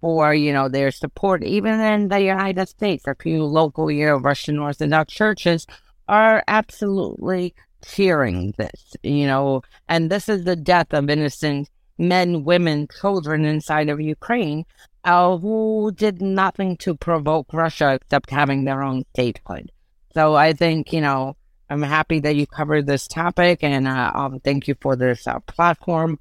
for 0.00 0.32
you 0.32 0.52
know 0.52 0.68
their 0.68 0.90
support. 0.90 1.44
Even 1.44 1.80
in 1.80 2.08
the 2.08 2.20
United 2.20 2.68
States, 2.68 3.04
a 3.06 3.14
few 3.14 3.44
local, 3.44 3.90
you 3.90 4.14
Russian 4.14 4.58
Orthodox 4.58 5.12
churches 5.12 5.66
are 6.08 6.42
absolutely 6.48 7.54
cheering 7.84 8.54
this, 8.56 8.96
you 9.02 9.26
know, 9.26 9.62
and 9.88 10.10
this 10.10 10.28
is 10.28 10.44
the 10.44 10.56
death 10.56 10.92
of 10.92 11.10
innocent 11.10 11.68
men, 11.98 12.44
women, 12.44 12.88
children 13.00 13.44
inside 13.44 13.88
of 13.88 14.00
Ukraine 14.00 14.64
uh, 15.04 15.36
who 15.36 15.92
did 15.94 16.22
nothing 16.22 16.76
to 16.78 16.94
provoke 16.94 17.52
Russia 17.52 17.94
except 17.94 18.30
having 18.30 18.64
their 18.64 18.82
own 18.82 19.04
statehood. 19.14 19.70
So 20.14 20.34
I 20.34 20.52
think, 20.52 20.92
you 20.92 21.00
know, 21.00 21.36
I'm 21.70 21.82
happy 21.82 22.20
that 22.20 22.36
you 22.36 22.46
covered 22.46 22.86
this 22.86 23.06
topic, 23.06 23.62
and 23.62 23.86
uh, 23.86 24.12
um, 24.14 24.40
thank 24.40 24.68
you 24.68 24.76
for 24.80 24.96
this 24.96 25.26
uh, 25.26 25.38
platform. 25.40 26.18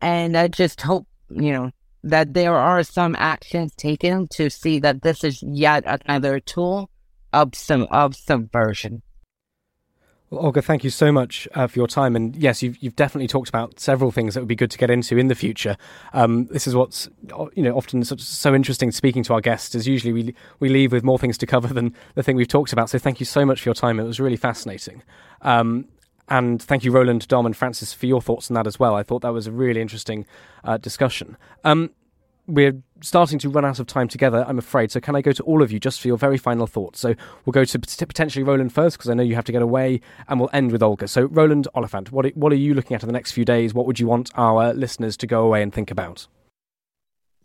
And 0.00 0.36
I 0.36 0.48
just 0.48 0.80
hope 0.80 1.06
you 1.30 1.52
know 1.52 1.70
that 2.04 2.34
there 2.34 2.54
are 2.54 2.82
some 2.82 3.14
actions 3.18 3.74
taken 3.74 4.28
to 4.28 4.50
see 4.50 4.78
that 4.80 5.02
this 5.02 5.24
is 5.24 5.42
yet 5.42 5.84
another 5.86 6.40
tool 6.40 6.90
of 7.32 7.54
some 7.54 7.84
of 7.90 8.16
subversion. 8.16 9.02
Well, 10.30 10.46
Olga, 10.46 10.62
thank 10.62 10.84
you 10.84 10.90
so 10.90 11.10
much 11.10 11.48
uh, 11.54 11.66
for 11.66 11.76
your 11.76 11.88
time. 11.88 12.14
And 12.14 12.36
yes, 12.36 12.62
you've, 12.62 12.78
you've 12.78 12.94
definitely 12.94 13.26
talked 13.26 13.48
about 13.48 13.80
several 13.80 14.12
things 14.12 14.34
that 14.34 14.40
would 14.40 14.48
be 14.48 14.54
good 14.54 14.70
to 14.70 14.78
get 14.78 14.88
into 14.88 15.18
in 15.18 15.26
the 15.26 15.34
future. 15.34 15.76
Um, 16.12 16.46
this 16.46 16.68
is 16.68 16.74
what's 16.74 17.08
you 17.54 17.62
know 17.62 17.76
often 17.76 18.04
so, 18.04 18.14
so 18.16 18.54
interesting 18.54 18.92
speaking 18.92 19.24
to 19.24 19.34
our 19.34 19.40
guests. 19.40 19.74
Is 19.74 19.88
usually 19.88 20.12
we 20.12 20.34
we 20.60 20.68
leave 20.68 20.92
with 20.92 21.02
more 21.02 21.18
things 21.18 21.36
to 21.38 21.46
cover 21.46 21.74
than 21.74 21.96
the 22.14 22.22
thing 22.22 22.36
we've 22.36 22.46
talked 22.46 22.72
about. 22.72 22.88
So 22.90 22.98
thank 22.98 23.18
you 23.18 23.26
so 23.26 23.44
much 23.44 23.62
for 23.62 23.68
your 23.68 23.74
time. 23.74 23.98
It 23.98 24.04
was 24.04 24.20
really 24.20 24.36
fascinating. 24.36 25.02
Um, 25.42 25.88
and 26.28 26.62
thank 26.62 26.84
you, 26.84 26.92
Roland, 26.92 27.26
Dom, 27.26 27.44
and 27.44 27.56
Francis, 27.56 27.92
for 27.92 28.06
your 28.06 28.22
thoughts 28.22 28.52
on 28.52 28.54
that 28.54 28.68
as 28.68 28.78
well. 28.78 28.94
I 28.94 29.02
thought 29.02 29.22
that 29.22 29.32
was 29.32 29.48
a 29.48 29.52
really 29.52 29.80
interesting 29.80 30.26
uh, 30.62 30.76
discussion. 30.76 31.36
Um, 31.64 31.90
we're 32.46 32.82
starting 33.02 33.38
to 33.40 33.48
run 33.48 33.64
out 33.64 33.78
of 33.78 33.86
time 33.86 34.08
together, 34.08 34.44
I'm 34.46 34.58
afraid. 34.58 34.90
So, 34.90 35.00
can 35.00 35.16
I 35.16 35.22
go 35.22 35.32
to 35.32 35.42
all 35.44 35.62
of 35.62 35.72
you 35.72 35.80
just 35.80 36.00
for 36.00 36.08
your 36.08 36.16
very 36.16 36.38
final 36.38 36.66
thoughts? 36.66 37.00
So, 37.00 37.14
we'll 37.44 37.52
go 37.52 37.64
to 37.64 37.78
potentially 37.78 38.42
Roland 38.42 38.72
first 38.72 38.98
because 38.98 39.10
I 39.10 39.14
know 39.14 39.22
you 39.22 39.34
have 39.34 39.44
to 39.44 39.52
get 39.52 39.62
away, 39.62 40.00
and 40.28 40.40
we'll 40.40 40.50
end 40.52 40.72
with 40.72 40.82
Olga. 40.82 41.08
So, 41.08 41.24
Roland 41.24 41.68
Oliphant, 41.74 42.12
what 42.12 42.26
what 42.36 42.52
are 42.52 42.56
you 42.56 42.74
looking 42.74 42.94
at 42.94 43.02
in 43.02 43.06
the 43.06 43.12
next 43.12 43.32
few 43.32 43.44
days? 43.44 43.74
What 43.74 43.86
would 43.86 44.00
you 44.00 44.06
want 44.06 44.30
our 44.36 44.72
listeners 44.74 45.16
to 45.18 45.26
go 45.26 45.44
away 45.44 45.62
and 45.62 45.72
think 45.72 45.90
about? 45.90 46.26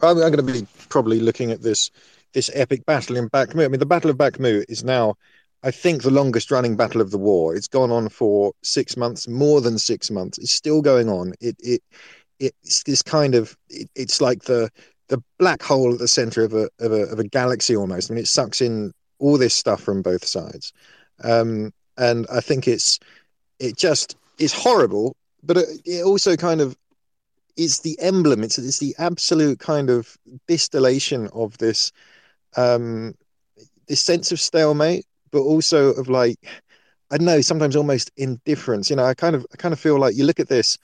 I'm, 0.02 0.18
I'm 0.18 0.32
going 0.32 0.46
to 0.46 0.54
be 0.54 0.68
probably 0.90 1.20
looking 1.20 1.52
at 1.52 1.62
this 1.62 1.92
this 2.34 2.52
epic 2.54 2.86
battle 2.86 3.16
in 3.16 3.30
Bakhmut. 3.30 3.66
I 3.66 3.68
mean, 3.70 3.80
the 3.80 3.86
Battle 3.86 4.12
of 4.12 4.18
Bakhmut 4.18 4.66
is 4.68 4.84
now, 4.84 5.16
I 5.64 5.72
think, 5.72 6.04
the 6.04 6.12
longest 6.12 6.52
running 6.52 6.76
battle 6.76 7.00
of 7.00 7.12
the 7.12 7.18
war. 7.18 7.56
It's 7.56 7.70
gone 7.70 7.92
on 7.92 8.10
for 8.10 8.52
six 8.62 8.98
months, 8.98 9.28
more 9.28 9.62
than 9.62 9.80
six 9.80 10.12
months. 10.12 10.38
It's 10.38 10.52
still 10.52 10.82
going 10.82 11.10
on. 11.10 11.34
It 11.40 11.56
it 11.60 11.82
it's 12.40 12.84
this 12.84 13.02
kind 13.02 13.36
of 13.36 13.56
it, 13.70 13.90
it's 13.96 14.22
like 14.22 14.44
the 14.44 14.70
the 15.08 15.22
black 15.38 15.62
hole 15.62 15.94
at 15.94 16.00
the 16.00 16.08
center 16.08 16.44
of 16.44 16.54
a, 16.54 16.70
of 16.80 16.92
a 16.92 17.04
of 17.04 17.20
a 17.20 17.24
galaxy 17.24 17.76
almost. 17.76 18.10
I 18.10 18.16
mean, 18.16 18.24
it 18.24 18.28
sucks 18.28 18.62
in 18.62 18.92
all 19.20 19.38
this 19.38 19.54
stuff 19.54 19.82
from 19.82 20.02
both 20.02 20.26
sides, 20.26 20.74
um, 21.24 21.72
and 21.98 22.26
I 22.32 22.42
think 22.42 22.68
it's 22.68 23.00
it 23.60 23.78
just 23.78 24.18
is 24.40 24.54
horrible, 24.54 25.16
but 25.44 25.58
it, 25.58 25.68
it 25.86 26.04
also 26.04 26.36
kind 26.36 26.62
of 26.62 26.76
is 27.58 27.80
the 27.80 27.98
emblem. 28.02 28.44
It's 28.44 28.58
it's 28.58 28.80
the 28.80 28.96
absolute 28.98 29.60
kind 29.60 29.90
of 29.90 30.18
distillation 30.48 31.30
of 31.34 31.58
this 31.58 31.92
um, 32.58 33.16
this 33.88 34.02
sense 34.02 34.32
of 34.32 34.40
stalemate, 34.40 35.06
but 35.32 35.42
also 35.42 35.92
of 35.94 36.10
like 36.10 36.40
I 37.12 37.18
don't 37.18 37.26
know, 37.26 37.42
sometimes 37.42 37.76
almost 37.76 38.12
indifference. 38.18 38.90
You 38.90 38.96
know, 38.96 39.06
I 39.06 39.14
kind 39.14 39.36
of 39.36 39.46
I 39.54 39.58
kind 39.58 39.74
of 39.74 39.80
feel 39.80 40.00
like 40.00 40.16
you 40.16 40.26
look 40.26 40.40
at 40.40 40.50
this 40.50 40.78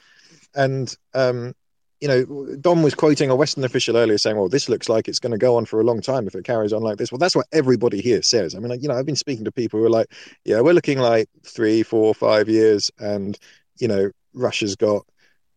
and 0.55 0.95
um, 1.13 1.53
you 2.01 2.07
know, 2.07 2.55
Dom 2.59 2.81
was 2.81 2.95
quoting 2.95 3.29
a 3.29 3.35
Western 3.35 3.63
official 3.63 3.95
earlier 3.95 4.17
saying, 4.17 4.35
well, 4.35 4.49
this 4.49 4.67
looks 4.67 4.89
like 4.89 5.07
it's 5.07 5.19
going 5.19 5.33
to 5.33 5.37
go 5.37 5.55
on 5.55 5.65
for 5.65 5.79
a 5.79 5.83
long 5.83 6.01
time 6.01 6.25
if 6.25 6.33
it 6.33 6.43
carries 6.43 6.73
on 6.73 6.81
like 6.81 6.97
this. 6.97 7.11
Well, 7.11 7.19
that's 7.19 7.35
what 7.35 7.45
everybody 7.51 8.01
here 8.01 8.23
says. 8.23 8.55
I 8.55 8.59
mean, 8.59 8.69
like, 8.69 8.81
you 8.81 8.87
know, 8.89 8.95
I've 8.95 9.05
been 9.05 9.15
speaking 9.15 9.45
to 9.45 9.51
people 9.51 9.79
who 9.79 9.85
are 9.85 9.89
like, 9.91 10.11
yeah, 10.43 10.61
we're 10.61 10.73
looking 10.73 10.97
like 10.97 11.29
three, 11.45 11.83
four, 11.83 12.15
five 12.15 12.49
years. 12.49 12.89
And, 12.97 13.37
you 13.77 13.87
know, 13.87 14.09
Russia's 14.33 14.75
got, 14.75 15.05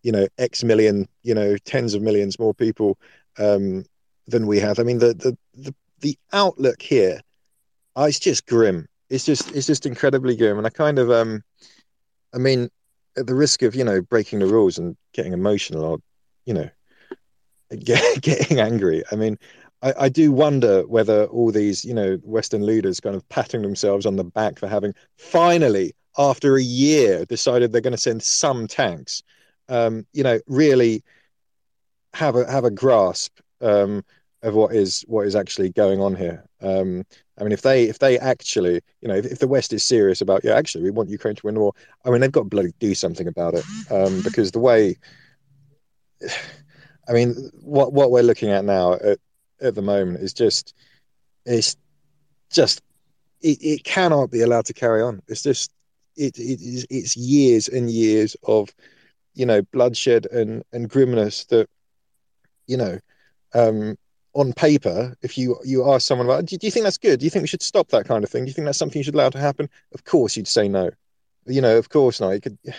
you 0.03 0.12
know, 0.12 0.28
X 0.36 0.62
million, 0.62 1.09
you 1.22 1.34
know, 1.34 1.57
tens 1.64 1.95
of 1.95 2.03
millions 2.03 2.38
more 2.38 2.53
people 2.53 2.99
um, 3.38 3.86
than 4.26 4.47
we 4.47 4.61
have. 4.61 4.78
I 4.78 4.82
mean, 4.82 4.99
the, 4.99 5.14
the, 5.14 5.38
the, 5.55 5.74
the 6.01 6.18
outlook 6.34 6.82
here, 6.82 7.22
uh, 7.97 8.03
it's 8.03 8.18
just 8.18 8.47
grim. 8.47 8.86
It's 9.09 9.24
just, 9.24 9.51
it's 9.57 9.66
just 9.66 9.86
incredibly 9.86 10.36
grim. 10.36 10.59
And 10.59 10.66
I 10.66 10.70
kind 10.70 10.99
of, 10.99 11.11
um, 11.11 11.42
I 12.34 12.38
mean, 12.38 12.68
at 13.17 13.27
the 13.27 13.35
risk 13.35 13.62
of, 13.62 13.75
you 13.75 13.85
know, 13.85 14.01
breaking 14.03 14.41
the 14.41 14.47
rules 14.47 14.79
and 14.79 14.97
getting 15.12 15.33
emotional, 15.33 15.85
I'll 15.85 16.03
you 16.45 16.55
know, 16.55 16.69
get, 17.79 18.23
getting 18.23 18.61
angry. 18.61 19.03
I 19.11 19.17
mean, 19.17 19.39
I, 19.83 19.95
I, 20.01 20.09
do 20.09 20.33
wonder 20.33 20.87
whether 20.87 21.25
all 21.27 21.51
these, 21.51 21.85
you 21.85 21.95
know, 21.95 22.17
Western 22.23 22.65
leaders 22.65 23.01
kind 23.01 23.17
of 23.17 23.29
patting 23.29 23.62
themselves 23.62 24.07
on 24.07 24.17
the 24.17 24.25
back 24.25 24.59
for 24.59 24.69
having 24.69 24.95
finally, 25.19 25.95
after 26.17 26.57
a 26.57 26.62
year, 26.62 27.25
decided 27.25 27.73
they're 27.73 27.81
going 27.81 27.93
to 27.93 27.99
send 27.99 28.23
some 28.23 28.67
tanks. 28.67 29.23
Um, 29.69 30.07
you 30.12 30.23
know, 30.23 30.41
really 30.47 31.03
have 32.12 32.37
a 32.37 32.51
have 32.51 32.65
a 32.65 32.71
grasp 32.71 33.39
um, 33.61 34.05
of 34.45 34.55
what 34.55 34.74
is 34.74 35.05
what 35.09 35.26
is 35.26 35.34
actually 35.34 35.70
going 35.70 36.01
on 36.01 36.14
here. 36.14 36.45
Um, 36.61 37.05
I 37.38 37.42
mean, 37.42 37.53
if 37.53 37.62
they 37.62 37.84
if 37.84 37.99
they 37.99 38.18
actually, 38.18 38.80
you 39.01 39.09
know, 39.09 39.14
if, 39.16 39.26
if, 39.26 39.38
the 39.38 39.49
West 39.49 39.72
is 39.72 39.82
serious 39.82 40.20
about, 40.20 40.45
yeah, 40.45 40.55
actually, 40.55 40.84
we 40.84 40.90
want 40.90 41.09
Ukraine 41.09 41.34
to 41.34 41.47
win 41.47 41.55
the 41.55 41.61
war. 41.61 41.72
I 42.05 42.11
mean, 42.11 42.20
they've 42.20 42.30
got 42.30 42.42
to 42.42 42.49
bloody 42.49 42.72
do 42.78 42.95
something 42.95 43.26
about 43.26 43.55
it 43.55 43.64
um, 43.90 44.20
because 44.22 44.53
the 44.53 44.61
way 44.61 44.97
I 47.09 47.12
mean, 47.12 47.51
what 47.61 47.92
what 47.92 48.11
we're 48.11 48.22
looking 48.22 48.51
at 48.51 48.64
now 48.64 48.95
at, 48.95 49.18
at 49.61 49.74
the 49.74 49.82
moment 49.82 50.20
is 50.20 50.32
just 50.32 50.74
it's 51.45 51.76
just 52.51 52.82
it, 53.40 53.59
it 53.62 53.84
cannot 53.84 54.30
be 54.30 54.42
allowed 54.42 54.66
to 54.66 54.74
carry 54.74 55.03
on. 55.03 55.20
It's 55.28 55.42
just 55.42 55.70
it, 56.16 56.38
it 56.38 56.61
is 56.61 56.86
it's 56.90 57.16
years 57.16 57.68
and 57.68 57.90
years 57.90 58.36
of 58.45 58.70
you 59.34 59.47
know 59.47 59.62
bloodshed 59.62 60.26
and 60.26 60.62
and 60.72 60.88
grimness 60.88 61.45
that 61.47 61.68
you 62.66 62.76
know 62.76 62.99
um 63.53 63.97
on 64.35 64.53
paper 64.53 65.16
if 65.22 65.39
you 65.39 65.57
you 65.64 65.91
ask 65.91 66.07
someone 66.07 66.26
about 66.26 66.45
do, 66.45 66.57
do 66.57 66.66
you 66.66 66.70
think 66.70 66.85
that's 66.85 66.99
good? 66.99 67.20
Do 67.20 67.24
you 67.24 67.30
think 67.30 67.43
we 67.43 67.49
should 67.49 67.62
stop 67.62 67.89
that 67.89 68.07
kind 68.07 68.24
of 68.24 68.30
thing? 68.30 68.45
Do 68.45 68.49
you 68.49 68.55
think 68.55 68.66
that's 68.66 68.78
something 68.78 68.99
you 68.99 69.05
should 69.05 69.14
allow 69.14 69.30
to 69.30 69.39
happen? 69.39 69.68
Of 69.93 70.05
course 70.05 70.37
you'd 70.37 70.49
say 70.49 70.68
no. 70.68 70.91
You 71.47 71.61
know 71.61 71.78
of 71.78 71.89
course 71.89 72.20
not. 72.20 72.30
You 72.30 72.41
could 72.41 72.59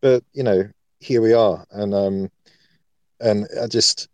but 0.00 0.24
you 0.32 0.42
know 0.42 0.68
here 1.00 1.20
we 1.20 1.32
are. 1.32 1.66
And 1.70 1.94
um 1.94 2.30
and 3.20 3.46
I 3.60 3.66
just 3.66 4.08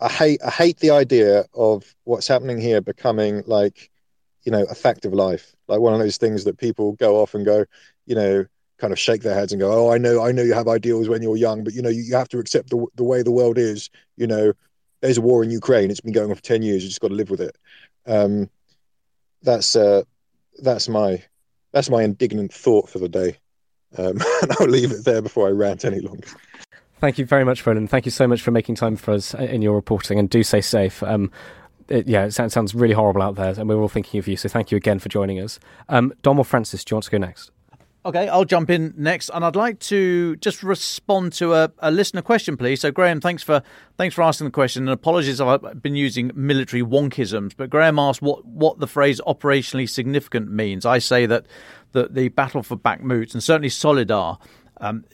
I 0.00 0.08
hate 0.08 0.40
I 0.44 0.50
hate 0.50 0.78
the 0.78 0.90
idea 0.90 1.44
of 1.54 1.94
what's 2.04 2.28
happening 2.28 2.60
here 2.60 2.80
becoming 2.80 3.42
like 3.46 3.90
you 4.44 4.52
know 4.52 4.64
a 4.70 4.74
fact 4.74 5.04
of 5.04 5.12
life, 5.12 5.54
like 5.68 5.80
one 5.80 5.92
of 5.92 5.98
those 5.98 6.16
things 6.16 6.44
that 6.44 6.58
people 6.58 6.92
go 6.92 7.20
off 7.20 7.34
and 7.34 7.44
go, 7.44 7.64
you 8.06 8.14
know, 8.14 8.44
kind 8.78 8.92
of 8.92 8.98
shake 8.98 9.22
their 9.22 9.34
heads 9.34 9.52
and 9.52 9.60
go, 9.60 9.72
oh, 9.72 9.92
I 9.92 9.98
know, 9.98 10.22
I 10.24 10.32
know 10.32 10.42
you 10.42 10.54
have 10.54 10.68
ideals 10.68 11.08
when 11.08 11.22
you're 11.22 11.36
young, 11.36 11.62
but 11.62 11.74
you 11.74 11.82
know, 11.82 11.90
you, 11.90 12.02
you 12.02 12.16
have 12.16 12.28
to 12.30 12.38
accept 12.38 12.70
the 12.70 12.86
the 12.94 13.04
way 13.04 13.22
the 13.22 13.30
world 13.30 13.58
is. 13.58 13.90
You 14.16 14.26
know, 14.26 14.52
there's 15.00 15.18
a 15.18 15.22
war 15.22 15.42
in 15.42 15.50
Ukraine; 15.50 15.90
it's 15.90 16.00
been 16.00 16.12
going 16.12 16.30
on 16.30 16.36
for 16.36 16.42
ten 16.42 16.62
years. 16.62 16.82
You 16.82 16.88
just 16.88 17.00
got 17.00 17.08
to 17.08 17.14
live 17.14 17.30
with 17.30 17.40
it. 17.40 17.56
Um, 18.06 18.50
that's 19.42 19.76
uh, 19.76 20.02
that's 20.62 20.88
my 20.88 21.22
that's 21.72 21.90
my 21.90 22.02
indignant 22.02 22.52
thought 22.52 22.88
for 22.88 22.98
the 22.98 23.08
day, 23.08 23.36
um, 23.96 24.20
and 24.42 24.52
I'll 24.58 24.66
leave 24.66 24.92
it 24.92 25.04
there 25.04 25.22
before 25.22 25.48
I 25.48 25.50
rant 25.50 25.84
any 25.84 26.00
longer. 26.00 26.28
Thank 26.98 27.16
you 27.18 27.24
very 27.24 27.44
much, 27.44 27.66
Roland. 27.66 27.88
Thank 27.88 28.04
you 28.04 28.10
so 28.10 28.28
much 28.28 28.42
for 28.42 28.50
making 28.50 28.74
time 28.74 28.96
for 28.96 29.12
us 29.12 29.32
in 29.34 29.62
your 29.62 29.74
reporting, 29.74 30.18
and 30.18 30.28
do 30.28 30.42
stay 30.42 30.60
safe. 30.60 31.02
Um, 31.02 31.30
it, 31.88 32.06
yeah, 32.06 32.26
it 32.26 32.32
sounds, 32.32 32.74
really 32.74 32.94
horrible 32.94 33.22
out 33.22 33.34
there, 33.34 33.54
and 33.56 33.68
we're 33.68 33.80
all 33.80 33.88
thinking 33.88 34.18
of 34.18 34.28
you. 34.28 34.36
So 34.36 34.48
thank 34.48 34.70
you 34.70 34.76
again 34.76 34.98
for 35.00 35.08
joining 35.08 35.40
us. 35.40 35.58
Um, 35.88 36.12
Dom 36.22 36.38
or 36.38 36.44
Francis, 36.44 36.84
do 36.84 36.92
you 36.92 36.96
want 36.96 37.04
to 37.04 37.10
go 37.10 37.18
next? 37.18 37.50
Okay, 38.02 38.28
I'll 38.28 38.46
jump 38.46 38.70
in 38.70 38.94
next, 38.96 39.28
and 39.28 39.44
I'd 39.44 39.56
like 39.56 39.78
to 39.80 40.34
just 40.36 40.62
respond 40.62 41.34
to 41.34 41.52
a, 41.52 41.70
a, 41.80 41.90
listener 41.90 42.22
question, 42.22 42.56
please. 42.56 42.80
So, 42.80 42.90
Graham, 42.90 43.20
thanks 43.20 43.42
for 43.42 43.62
thanks 43.98 44.14
for 44.14 44.22
asking 44.22 44.46
the 44.46 44.52
question, 44.52 44.84
and 44.84 44.90
apologies 44.90 45.38
if 45.38 45.46
I've 45.46 45.82
been 45.82 45.96
using 45.96 46.30
military 46.34 46.82
wonkisms. 46.82 47.52
But 47.54 47.68
Graham 47.68 47.98
asked 47.98 48.22
what 48.22 48.46
what 48.46 48.78
the 48.78 48.86
phrase 48.86 49.20
"operationally 49.26 49.86
significant" 49.86 50.50
means. 50.50 50.86
I 50.86 50.98
say 50.98 51.26
that 51.26 51.44
the 51.92 52.08
the 52.10 52.28
battle 52.28 52.62
for 52.62 52.74
Bakhmut 52.74 53.34
and 53.34 53.42
certainly 53.42 53.68
Soledar, 53.68 54.38
um, 54.80 55.04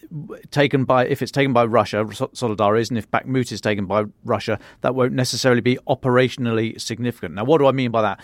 taken 0.52 0.84
by 0.84 1.06
if 1.06 1.22
it's 1.22 1.32
taken 1.32 1.52
by 1.52 1.64
Russia, 1.64 2.04
Soledar 2.04 2.78
is, 2.78 2.88
and 2.88 2.98
if 2.98 3.10
Bakhmut 3.10 3.50
is 3.50 3.60
taken 3.60 3.86
by 3.86 4.04
Russia, 4.24 4.60
that 4.82 4.94
won't 4.94 5.12
necessarily 5.12 5.60
be 5.60 5.76
operationally 5.88 6.80
significant. 6.80 7.34
Now, 7.34 7.42
what 7.42 7.58
do 7.58 7.66
I 7.66 7.72
mean 7.72 7.90
by 7.90 8.02
that? 8.02 8.20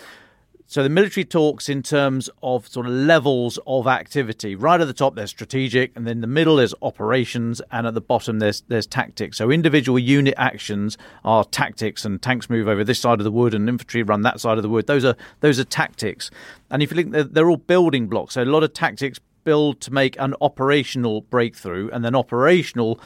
So 0.73 0.81
the 0.81 0.89
military 0.89 1.23
talks 1.23 1.69
in 1.69 1.83
terms 1.83 2.31
of 2.41 2.67
sort 2.67 2.87
of 2.87 2.93
levels 2.93 3.59
of 3.67 3.85
activity. 3.85 4.55
Right 4.55 4.81
at 4.81 4.87
the 4.87 4.93
top, 4.93 5.13
there's 5.13 5.29
strategic, 5.29 5.95
and 5.95 6.07
then 6.07 6.21
the 6.21 6.25
middle 6.25 6.57
is 6.57 6.73
operations, 6.81 7.61
and 7.71 7.85
at 7.85 7.93
the 7.93 8.01
bottom 8.01 8.39
there's 8.39 8.61
there's 8.69 8.87
tactics. 8.87 9.37
So 9.37 9.51
individual 9.51 9.99
unit 9.99 10.33
actions 10.35 10.97
are 11.23 11.43
tactics, 11.43 12.05
and 12.05 12.19
tanks 12.19 12.49
move 12.49 12.67
over 12.67 12.83
this 12.83 12.99
side 12.99 13.19
of 13.19 13.23
the 13.23 13.29
wood, 13.29 13.53
and 13.53 13.69
infantry 13.69 14.01
run 14.01 14.23
that 14.23 14.39
side 14.39 14.57
of 14.57 14.63
the 14.63 14.69
wood. 14.69 14.87
Those 14.87 15.05
are 15.05 15.15
those 15.41 15.59
are 15.59 15.63
tactics, 15.63 16.31
and 16.71 16.81
if 16.81 16.89
you 16.89 16.95
think 16.95 17.11
they're, 17.11 17.23
they're 17.23 17.49
all 17.51 17.57
building 17.57 18.07
blocks. 18.07 18.33
So 18.33 18.41
a 18.41 18.45
lot 18.45 18.63
of 18.63 18.73
tactics 18.73 19.19
build 19.43 19.79
to 19.81 19.93
make 19.93 20.19
an 20.19 20.33
operational 20.41 21.21
breakthrough, 21.21 21.91
and 21.91 22.03
then 22.03 22.15
operational 22.15 22.99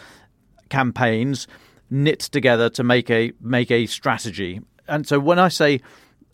campaigns 0.69 1.49
knit 1.89 2.21
together 2.21 2.69
to 2.69 2.83
make 2.85 3.09
a 3.09 3.33
make 3.41 3.71
a 3.71 3.87
strategy. 3.87 4.61
And 4.87 5.05
so 5.05 5.19
when 5.19 5.37
I 5.37 5.49
say 5.49 5.81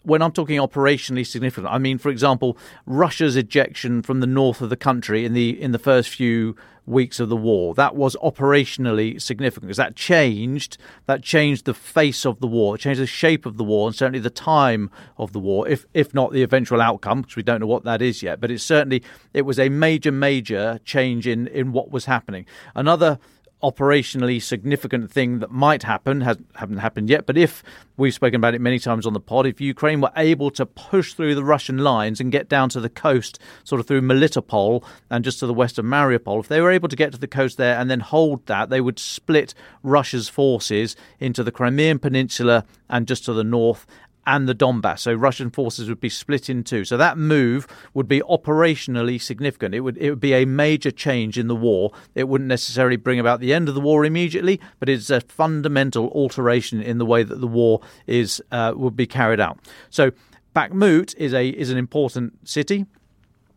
when 0.03 0.21
I'm 0.21 0.31
talking 0.31 0.59
operationally 0.59 1.25
significant, 1.25 1.73
I 1.73 1.77
mean, 1.77 1.97
for 1.97 2.09
example, 2.09 2.57
Russia's 2.85 3.35
ejection 3.35 4.01
from 4.01 4.19
the 4.19 4.27
north 4.27 4.61
of 4.61 4.69
the 4.69 4.77
country 4.77 5.25
in 5.25 5.33
the 5.33 5.61
in 5.61 5.71
the 5.71 5.79
first 5.79 6.09
few 6.09 6.55
weeks 6.85 7.19
of 7.19 7.29
the 7.29 7.37
war. 7.37 7.73
That 7.73 7.95
was 7.95 8.15
operationally 8.17 9.21
significant 9.21 9.67
because 9.67 9.77
that 9.77 9.95
changed 9.95 10.77
that 11.05 11.23
changed 11.23 11.65
the 11.65 11.73
face 11.73 12.25
of 12.25 12.39
the 12.39 12.47
war, 12.47 12.75
it 12.75 12.79
changed 12.79 13.01
the 13.01 13.07
shape 13.07 13.45
of 13.45 13.57
the 13.57 13.63
war, 13.63 13.87
and 13.87 13.95
certainly 13.95 14.19
the 14.19 14.29
time 14.29 14.91
of 15.17 15.31
the 15.31 15.39
war. 15.39 15.67
If 15.67 15.85
if 15.93 16.13
not 16.13 16.31
the 16.31 16.43
eventual 16.43 16.81
outcome, 16.81 17.21
because 17.21 17.35
we 17.35 17.43
don't 17.43 17.61
know 17.61 17.67
what 17.67 17.85
that 17.85 18.01
is 18.01 18.21
yet, 18.21 18.39
but 18.39 18.51
it's 18.51 18.63
certainly 18.63 19.03
it 19.33 19.43
was 19.43 19.59
a 19.59 19.69
major 19.69 20.11
major 20.11 20.79
change 20.83 21.27
in 21.27 21.47
in 21.47 21.71
what 21.71 21.91
was 21.91 22.05
happening. 22.05 22.45
Another 22.75 23.19
operationally 23.63 24.41
significant 24.41 25.09
thing 25.09 25.39
that 25.39 25.49
might 25.49 25.83
happen 25.83 26.21
has 26.21 26.37
haven't 26.55 26.79
happened 26.79 27.09
yet 27.09 27.25
but 27.25 27.37
if 27.37 27.63
we've 27.95 28.13
spoken 28.13 28.35
about 28.35 28.53
it 28.53 28.59
many 28.59 28.77
times 28.77 29.07
on 29.07 29.13
the 29.13 29.19
pod 29.19 29.47
if 29.47 29.61
ukraine 29.61 30.01
were 30.01 30.11
able 30.17 30.51
to 30.51 30.65
push 30.65 31.13
through 31.13 31.33
the 31.33 31.43
russian 31.43 31.77
lines 31.77 32.19
and 32.19 32.31
get 32.31 32.49
down 32.49 32.67
to 32.67 32.81
the 32.81 32.89
coast 32.89 33.39
sort 33.63 33.79
of 33.79 33.87
through 33.87 34.01
melitopol 34.01 34.83
and 35.09 35.23
just 35.23 35.39
to 35.39 35.47
the 35.47 35.53
west 35.53 35.79
of 35.79 35.85
mariupol 35.85 36.41
if 36.41 36.49
they 36.49 36.59
were 36.59 36.71
able 36.71 36.89
to 36.89 36.95
get 36.95 37.13
to 37.13 37.17
the 37.17 37.27
coast 37.27 37.57
there 37.57 37.79
and 37.79 37.89
then 37.89 38.01
hold 38.01 38.45
that 38.47 38.69
they 38.69 38.81
would 38.81 38.99
split 38.99 39.53
russia's 39.81 40.27
forces 40.27 40.95
into 41.19 41.41
the 41.41 41.51
crimean 41.51 41.97
peninsula 41.97 42.65
and 42.89 43.07
just 43.07 43.23
to 43.23 43.33
the 43.33 43.45
north 43.45 43.87
and 44.25 44.47
the 44.47 44.55
Donbas. 44.55 44.99
So 44.99 45.13
Russian 45.13 45.49
forces 45.49 45.89
would 45.89 45.99
be 45.99 46.09
split 46.09 46.49
in 46.49 46.63
two. 46.63 46.85
So 46.85 46.97
that 46.97 47.17
move 47.17 47.67
would 47.93 48.07
be 48.07 48.21
operationally 48.21 49.21
significant. 49.21 49.75
It 49.75 49.81
would 49.81 49.97
it 49.97 50.09
would 50.09 50.19
be 50.19 50.33
a 50.33 50.45
major 50.45 50.91
change 50.91 51.37
in 51.37 51.47
the 51.47 51.55
war. 51.55 51.91
It 52.15 52.27
wouldn't 52.27 52.47
necessarily 52.47 52.97
bring 52.97 53.19
about 53.19 53.39
the 53.39 53.53
end 53.53 53.69
of 53.69 53.75
the 53.75 53.81
war 53.81 54.05
immediately, 54.05 54.59
but 54.79 54.89
it's 54.89 55.09
a 55.09 55.21
fundamental 55.21 56.09
alteration 56.09 56.81
in 56.81 56.97
the 56.97 57.05
way 57.05 57.23
that 57.23 57.41
the 57.41 57.47
war 57.47 57.81
is 58.07 58.41
uh, 58.51 58.73
would 58.75 58.95
be 58.95 59.07
carried 59.07 59.39
out. 59.39 59.59
So 59.89 60.11
Bakhmut 60.55 61.15
is 61.17 61.33
a 61.33 61.49
is 61.49 61.69
an 61.69 61.77
important 61.77 62.47
city. 62.47 62.85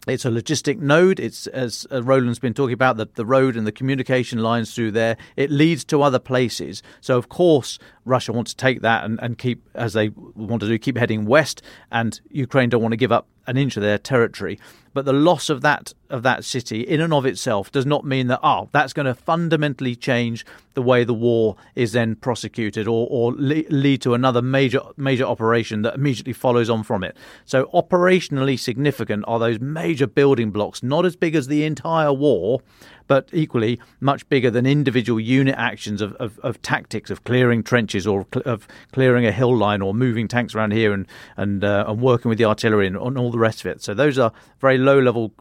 It's 0.06 0.24
a 0.24 0.30
logistic 0.30 0.78
node. 0.78 1.18
It's, 1.18 1.46
as 1.48 1.86
Roland's 1.90 2.38
been 2.38 2.54
talking 2.54 2.74
about, 2.74 2.96
the, 2.96 3.08
the 3.14 3.26
road 3.26 3.56
and 3.56 3.66
the 3.66 3.72
communication 3.72 4.38
lines 4.38 4.74
through 4.74 4.92
there. 4.92 5.16
It 5.36 5.50
leads 5.50 5.84
to 5.86 6.02
other 6.02 6.20
places. 6.20 6.82
So, 7.00 7.18
of 7.18 7.28
course, 7.28 7.78
Russia 8.04 8.32
wants 8.32 8.54
to 8.54 8.56
take 8.56 8.82
that 8.82 9.04
and, 9.04 9.18
and 9.20 9.36
keep, 9.36 9.68
as 9.74 9.94
they 9.94 10.10
want 10.10 10.60
to 10.60 10.68
do, 10.68 10.78
keep 10.78 10.96
heading 10.96 11.26
west, 11.26 11.60
and 11.90 12.20
Ukraine 12.30 12.68
don't 12.68 12.82
want 12.82 12.92
to 12.92 12.96
give 12.96 13.12
up 13.12 13.26
an 13.48 13.56
inch 13.56 13.76
of 13.76 13.82
their 13.82 13.98
territory. 13.98 14.58
But 14.96 15.04
the 15.04 15.12
loss 15.12 15.50
of 15.50 15.60
that 15.60 15.92
of 16.08 16.22
that 16.22 16.42
city, 16.42 16.80
in 16.80 17.02
and 17.02 17.12
of 17.12 17.26
itself, 17.26 17.70
does 17.70 17.84
not 17.84 18.06
mean 18.06 18.28
that 18.28 18.40
oh, 18.42 18.70
that's 18.72 18.94
going 18.94 19.04
to 19.04 19.14
fundamentally 19.14 19.94
change 19.94 20.46
the 20.72 20.80
way 20.80 21.04
the 21.04 21.12
war 21.12 21.56
is 21.74 21.92
then 21.92 22.16
prosecuted, 22.16 22.88
or 22.88 23.06
or 23.10 23.32
lead 23.32 24.00
to 24.00 24.14
another 24.14 24.40
major 24.40 24.80
major 24.96 25.24
operation 25.24 25.82
that 25.82 25.96
immediately 25.96 26.32
follows 26.32 26.70
on 26.70 26.82
from 26.82 27.04
it. 27.04 27.14
So 27.44 27.66
operationally 27.74 28.58
significant 28.58 29.24
are 29.28 29.38
those 29.38 29.60
major 29.60 30.06
building 30.06 30.50
blocks, 30.50 30.82
not 30.82 31.04
as 31.04 31.14
big 31.14 31.34
as 31.34 31.48
the 31.48 31.64
entire 31.64 32.14
war, 32.14 32.62
but 33.06 33.28
equally 33.32 33.78
much 34.00 34.26
bigger 34.30 34.50
than 34.50 34.66
individual 34.66 35.20
unit 35.20 35.54
actions 35.58 36.00
of, 36.00 36.14
of, 36.14 36.38
of 36.40 36.60
tactics 36.62 37.10
of 37.10 37.22
clearing 37.24 37.62
trenches 37.62 38.06
or 38.06 38.26
cl- 38.32 38.42
of 38.46 38.66
clearing 38.92 39.26
a 39.26 39.32
hill 39.32 39.54
line 39.54 39.82
or 39.82 39.92
moving 39.92 40.26
tanks 40.26 40.54
around 40.54 40.72
here 40.72 40.92
and 40.92 41.06
and 41.36 41.64
uh, 41.64 41.84
and 41.86 42.00
working 42.00 42.28
with 42.28 42.38
the 42.38 42.44
artillery 42.44 42.86
and, 42.86 42.96
and 42.96 43.18
all 43.18 43.30
the 43.30 43.38
rest 43.38 43.60
of 43.60 43.66
it. 43.66 43.82
So 43.82 43.94
those 43.94 44.18
are 44.18 44.32
very 44.60 44.78
low 44.86 44.98
level 44.98 45.32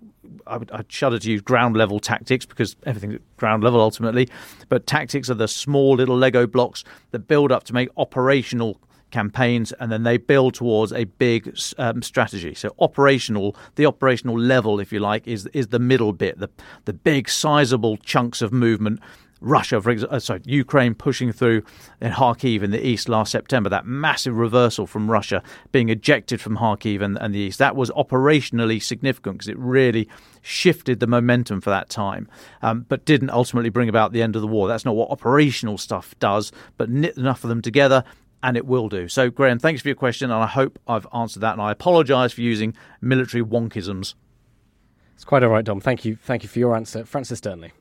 I 0.48 0.58
would 0.58 0.72
I'd 0.72 0.92
shudder 0.92 1.20
to 1.20 1.32
use 1.32 1.42
ground 1.42 1.76
level 1.76 2.00
tactics 2.00 2.46
because 2.46 2.76
everything's 2.86 3.20
ground 3.38 3.64
level 3.64 3.80
ultimately. 3.80 4.30
But 4.70 4.88
tactics 4.88 5.30
are 5.30 5.36
the 5.36 5.48
small 5.48 5.96
little 5.96 6.18
Lego 6.18 6.48
blocks 6.48 6.84
that 7.12 7.28
build 7.28 7.52
up 7.52 7.64
to 7.66 7.74
make 7.74 7.90
operational 7.98 8.80
campaigns, 9.12 9.72
and 9.80 9.92
then 9.92 10.04
they 10.04 10.18
build 10.18 10.54
towards 10.54 10.92
a 10.92 11.06
big 11.06 11.58
um, 11.78 12.02
strategy. 12.02 12.54
So 12.54 12.76
operational, 12.80 13.56
the 13.76 13.86
operational 13.86 14.38
level, 14.38 14.80
if 14.80 14.92
you 14.92 15.00
like, 15.00 15.28
is 15.28 15.48
is 15.54 15.68
the 15.68 15.80
middle 15.80 16.14
bit, 16.14 16.40
the 16.40 16.50
the 16.86 16.94
big 16.94 17.30
sizable 17.30 17.98
chunks 17.98 18.42
of 18.42 18.52
movement. 18.52 19.00
Russia, 19.42 19.82
for 19.82 19.92
example, 19.92 20.16
uh, 20.16 20.20
sorry, 20.20 20.42
Ukraine 20.46 20.96
pushing 20.96 21.32
through 21.32 21.64
in 22.02 22.12
Kharkiv 22.12 22.64
in 22.64 22.72
the 22.72 22.86
east 22.86 23.10
last 23.10 23.32
September, 23.32 23.70
that 23.70 23.86
massive 23.86 24.38
reversal 24.38 24.88
from 24.88 25.12
Russia 25.12 25.44
being 25.72 25.90
ejected 25.90 26.40
from 26.40 26.58
Kharkiv 26.58 27.02
and, 27.02 27.18
and 27.20 27.36
the 27.36 27.40
east, 27.40 27.60
that 27.60 27.76
was 27.76 27.92
operationally 27.92 28.82
significant 28.82 29.38
because 29.38 29.50
it 29.50 29.58
really 29.58 30.08
shifted 30.42 31.00
the 31.00 31.08
momentum 31.08 31.62
for 31.62 31.70
that 31.70 31.90
time, 31.90 32.28
um, 32.62 32.86
but 32.88 33.06
didn't 33.06 33.30
ultimately 33.30 33.70
bring 33.70 33.90
about 33.90 34.14
the 34.14 34.22
end 34.22 34.36
of 34.36 34.42
the 34.42 34.48
war. 34.48 34.68
That's 34.68 34.86
not 34.86 34.96
what 34.96 35.12
operational 35.12 35.78
stuff 35.78 36.16
does, 36.20 36.52
but 36.78 36.90
knit 36.90 37.18
enough 37.18 37.44
of 37.44 37.50
them 37.50 37.62
together 37.62 38.04
and 38.42 38.56
it 38.56 38.66
will 38.66 38.90
do. 38.90 39.08
So, 39.08 39.32
Graham, 39.32 39.58
thanks 39.58 39.82
for 39.82 39.88
your 39.88 39.96
question, 39.96 40.30
and 40.30 40.44
I 40.44 40.46
hope 40.46 40.78
I've 40.88 41.08
answered 41.14 41.40
that. 41.40 41.54
And 41.54 41.62
I 41.62 41.72
apologise 41.72 42.32
for 42.32 42.42
using 42.42 42.76
military 43.02 43.44
wonkisms. 43.44 44.14
It's 45.16 45.26
quite 45.26 45.42
all 45.42 45.50
right, 45.50 45.66
Dom. 45.66 45.80
Thank 45.80 46.06
you. 46.06 46.16
Thank 46.16 46.44
you 46.44 46.50
for 46.50 46.60
your 46.60 46.76
answer, 46.76 47.06
Francis 47.06 47.42
Dearnley. 47.42 47.72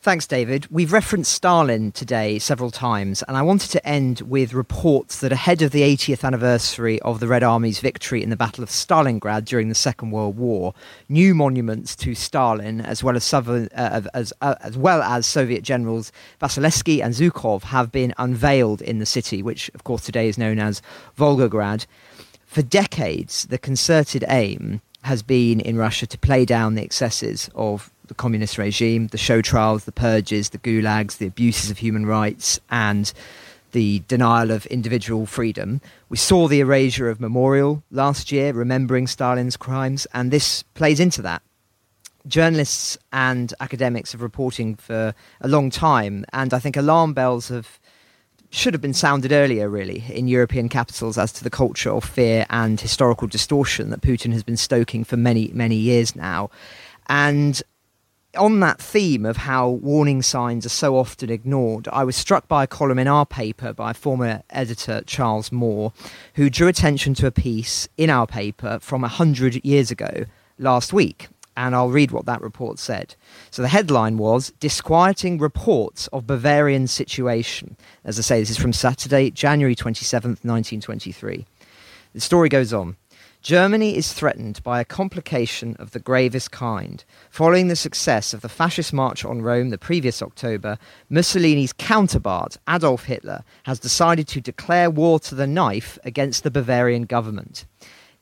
Thanks, 0.00 0.28
David. 0.28 0.68
We've 0.70 0.92
referenced 0.92 1.32
Stalin 1.32 1.90
today 1.90 2.38
several 2.38 2.70
times, 2.70 3.24
and 3.24 3.36
I 3.36 3.42
wanted 3.42 3.72
to 3.72 3.84
end 3.84 4.20
with 4.20 4.54
reports 4.54 5.18
that 5.18 5.32
ahead 5.32 5.60
of 5.60 5.72
the 5.72 5.82
80th 5.82 6.22
anniversary 6.22 7.00
of 7.00 7.18
the 7.18 7.26
Red 7.26 7.42
Army's 7.42 7.80
victory 7.80 8.22
in 8.22 8.30
the 8.30 8.36
Battle 8.36 8.62
of 8.62 8.70
Stalingrad 8.70 9.44
during 9.44 9.68
the 9.68 9.74
Second 9.74 10.12
World 10.12 10.36
War, 10.36 10.72
new 11.08 11.34
monuments 11.34 11.96
to 11.96 12.14
Stalin, 12.14 12.80
as 12.80 13.02
well 13.02 13.16
as, 13.16 13.24
Southern, 13.24 13.68
uh, 13.74 14.02
as, 14.14 14.32
uh, 14.40 14.54
as 14.60 14.78
well 14.78 15.02
as 15.02 15.26
Soviet 15.26 15.64
generals 15.64 16.12
Vasilevsky 16.40 17.02
and 17.02 17.12
Zhukov, 17.12 17.64
have 17.64 17.90
been 17.90 18.14
unveiled 18.18 18.80
in 18.80 19.00
the 19.00 19.06
city, 19.06 19.42
which, 19.42 19.68
of 19.74 19.82
course, 19.82 20.04
today 20.04 20.28
is 20.28 20.38
known 20.38 20.60
as 20.60 20.80
Volgograd. 21.18 21.86
For 22.46 22.62
decades, 22.62 23.46
the 23.46 23.58
concerted 23.58 24.24
aim 24.28 24.80
has 25.02 25.24
been 25.24 25.58
in 25.58 25.76
Russia 25.76 26.06
to 26.06 26.18
play 26.18 26.44
down 26.44 26.76
the 26.76 26.84
excesses 26.84 27.50
of 27.56 27.90
the 28.08 28.14
communist 28.14 28.58
regime, 28.58 29.06
the 29.08 29.18
show 29.18 29.40
trials, 29.40 29.84
the 29.84 29.92
purges, 29.92 30.50
the 30.50 30.58
gulags, 30.58 31.18
the 31.18 31.26
abuses 31.26 31.70
of 31.70 31.78
human 31.78 32.06
rights, 32.06 32.58
and 32.70 33.12
the 33.72 34.02
denial 34.08 34.50
of 34.50 34.66
individual 34.66 35.26
freedom. 35.26 35.80
We 36.08 36.16
saw 36.16 36.48
the 36.48 36.60
erasure 36.60 37.08
of 37.08 37.20
Memorial 37.20 37.82
last 37.90 38.32
year, 38.32 38.52
remembering 38.52 39.06
Stalin's 39.06 39.56
crimes, 39.56 40.06
and 40.14 40.30
this 40.30 40.62
plays 40.74 41.00
into 41.00 41.22
that. 41.22 41.42
Journalists 42.26 42.98
and 43.12 43.54
academics 43.60 44.12
have 44.12 44.22
reporting 44.22 44.74
for 44.74 45.14
a 45.40 45.48
long 45.48 45.70
time, 45.70 46.24
and 46.32 46.52
I 46.52 46.58
think 46.58 46.76
alarm 46.76 47.14
bells 47.14 47.48
have 47.48 47.78
should 48.50 48.72
have 48.72 48.80
been 48.80 48.94
sounded 48.94 49.30
earlier, 49.30 49.68
really, 49.68 50.04
in 50.08 50.26
European 50.26 50.70
capitals 50.70 51.18
as 51.18 51.32
to 51.32 51.44
the 51.44 51.50
culture 51.50 51.90
of 51.90 52.02
fear 52.02 52.46
and 52.48 52.80
historical 52.80 53.28
distortion 53.28 53.90
that 53.90 54.00
Putin 54.00 54.32
has 54.32 54.42
been 54.42 54.56
stoking 54.56 55.04
for 55.04 55.18
many, 55.18 55.48
many 55.52 55.76
years 55.76 56.16
now. 56.16 56.48
And 57.08 57.62
on 58.36 58.60
that 58.60 58.80
theme 58.80 59.24
of 59.24 59.38
how 59.38 59.68
warning 59.68 60.22
signs 60.22 60.66
are 60.66 60.70
so 60.70 60.96
often 60.96 61.30
ignored, 61.30 61.88
I 61.92 62.04
was 62.04 62.16
struck 62.16 62.46
by 62.48 62.64
a 62.64 62.66
column 62.66 62.98
in 62.98 63.08
our 63.08 63.24
paper 63.24 63.72
by 63.72 63.92
former 63.92 64.42
editor 64.50 65.02
Charles 65.06 65.50
Moore, 65.50 65.92
who 66.34 66.50
drew 66.50 66.68
attention 66.68 67.14
to 67.14 67.26
a 67.26 67.30
piece 67.32 67.88
in 67.96 68.10
our 68.10 68.26
paper 68.26 68.78
from 68.80 69.02
100 69.02 69.64
years 69.64 69.90
ago 69.90 70.24
last 70.58 70.92
week. 70.92 71.28
And 71.56 71.74
I'll 71.74 71.90
read 71.90 72.12
what 72.12 72.26
that 72.26 72.40
report 72.40 72.78
said. 72.78 73.16
So 73.50 73.62
the 73.62 73.68
headline 73.68 74.16
was 74.16 74.52
Disquieting 74.60 75.38
Reports 75.38 76.06
of 76.08 76.26
Bavarian 76.26 76.86
Situation. 76.86 77.76
As 78.04 78.16
I 78.16 78.22
say, 78.22 78.38
this 78.38 78.50
is 78.50 78.58
from 78.58 78.72
Saturday, 78.72 79.32
January 79.32 79.74
27th, 79.74 80.44
1923. 80.44 81.46
The 82.14 82.20
story 82.20 82.48
goes 82.48 82.72
on. 82.72 82.96
Germany 83.40 83.96
is 83.96 84.12
threatened 84.12 84.60
by 84.64 84.80
a 84.80 84.84
complication 84.84 85.76
of 85.78 85.92
the 85.92 86.00
gravest 86.00 86.50
kind. 86.50 87.04
Following 87.30 87.68
the 87.68 87.76
success 87.76 88.34
of 88.34 88.40
the 88.40 88.48
fascist 88.48 88.92
march 88.92 89.24
on 89.24 89.42
Rome 89.42 89.70
the 89.70 89.78
previous 89.78 90.20
October, 90.20 90.76
Mussolini's 91.08 91.72
counterpart, 91.72 92.56
Adolf 92.68 93.04
Hitler, 93.04 93.44
has 93.62 93.78
decided 93.78 94.26
to 94.28 94.40
declare 94.40 94.90
war 94.90 95.20
to 95.20 95.36
the 95.36 95.46
knife 95.46 96.00
against 96.02 96.42
the 96.42 96.50
Bavarian 96.50 97.04
government. 97.04 97.64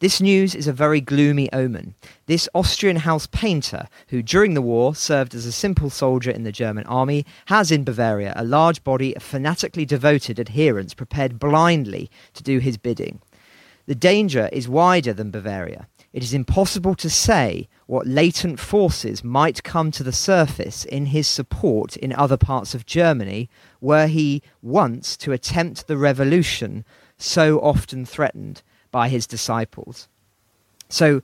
This 0.01 0.21
news 0.21 0.55
is 0.55 0.69
a 0.69 0.75
very 0.75 1.01
gloomy 1.01 1.51
omen. 1.51 1.95
This 2.27 2.51
Austrian 2.55 2.97
house 2.97 3.27
painter, 3.27 3.89
who 4.09 4.21
during 4.21 4.53
the 4.53 4.61
war 4.61 4.95
served 4.95 5.35
as 5.35 5.47
a 5.47 5.53
simple 5.53 5.89
soldier 5.89 6.31
in 6.31 6.43
the 6.43 6.53
German 6.53 6.85
army, 6.85 7.25
has 7.47 7.71
in 7.71 7.83
Bavaria 7.85 8.35
a 8.37 8.45
large 8.45 8.85
body 8.85 9.17
of 9.17 9.23
fanatically 9.23 9.87
devoted 9.87 10.39
adherents 10.39 10.93
prepared 10.93 11.39
blindly 11.39 12.11
to 12.35 12.43
do 12.43 12.59
his 12.59 12.77
bidding. 12.77 13.23
The 13.87 13.95
danger 13.95 14.49
is 14.53 14.69
wider 14.69 15.13
than 15.13 15.31
Bavaria. 15.31 15.87
It 16.13 16.25
is 16.25 16.35
impossible 16.35 16.97
to 16.97 17.09
say 17.09 17.69
what 17.87 18.07
latent 18.07 18.59
forces 18.59 19.23
might 19.23 19.63
come 19.63 19.93
to 19.93 20.03
the 20.03 20.13
surface 20.13 20.85
in 20.85 21.07
his 21.07 21.29
support 21.29 21.97
in 21.97 22.13
other 22.13 22.37
parts 22.37 22.75
of 22.75 22.87
Germany, 22.87 23.49
were 23.81 24.09
he 24.09 24.43
once 24.61 25.17
to 25.19 25.33
attempt 25.33 25.87
the 25.87 25.97
revolution 25.97 26.85
so 27.17 27.61
often 27.61 28.05
threatened 28.05 28.63
by 28.91 29.09
his 29.09 29.27
disciples. 29.27 30.09
So, 30.89 31.23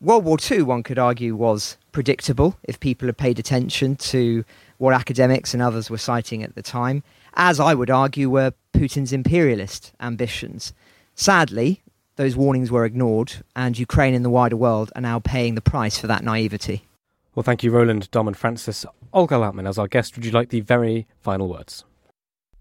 World 0.00 0.24
War 0.24 0.36
II, 0.50 0.62
one 0.62 0.82
could 0.82 0.98
argue, 0.98 1.34
was 1.34 1.76
predictable 1.90 2.56
if 2.62 2.78
people 2.78 3.08
had 3.08 3.16
paid 3.16 3.38
attention 3.38 3.96
to 3.96 4.44
what 4.78 4.94
academics 4.94 5.54
and 5.54 5.62
others 5.62 5.90
were 5.90 5.98
citing 5.98 6.42
at 6.42 6.54
the 6.54 6.62
time, 6.62 7.02
as 7.34 7.58
I 7.58 7.74
would 7.74 7.90
argue 7.90 8.30
were 8.30 8.52
Putin's 8.74 9.12
imperialist 9.12 9.92
ambitions. 9.98 10.74
Sadly, 11.14 11.82
those 12.16 12.36
warnings 12.36 12.70
were 12.70 12.84
ignored, 12.84 13.32
and 13.54 13.78
Ukraine 13.78 14.14
and 14.14 14.24
the 14.24 14.30
wider 14.30 14.56
world 14.56 14.90
are 14.96 15.02
now 15.02 15.18
paying 15.18 15.54
the 15.54 15.60
price 15.60 15.98
for 15.98 16.06
that 16.06 16.24
naivety. 16.24 16.86
Well, 17.34 17.44
thank 17.44 17.62
you, 17.62 17.70
Roland, 17.70 18.10
Dom, 18.10 18.28
and 18.28 18.36
Francis. 18.36 18.84
Olga 19.12 19.36
Lautman, 19.36 19.68
as 19.68 19.78
our 19.78 19.86
guest, 19.86 20.16
would 20.16 20.24
you 20.24 20.32
like 20.32 20.48
the 20.48 20.60
very 20.60 21.06
final 21.20 21.48
words? 21.48 21.84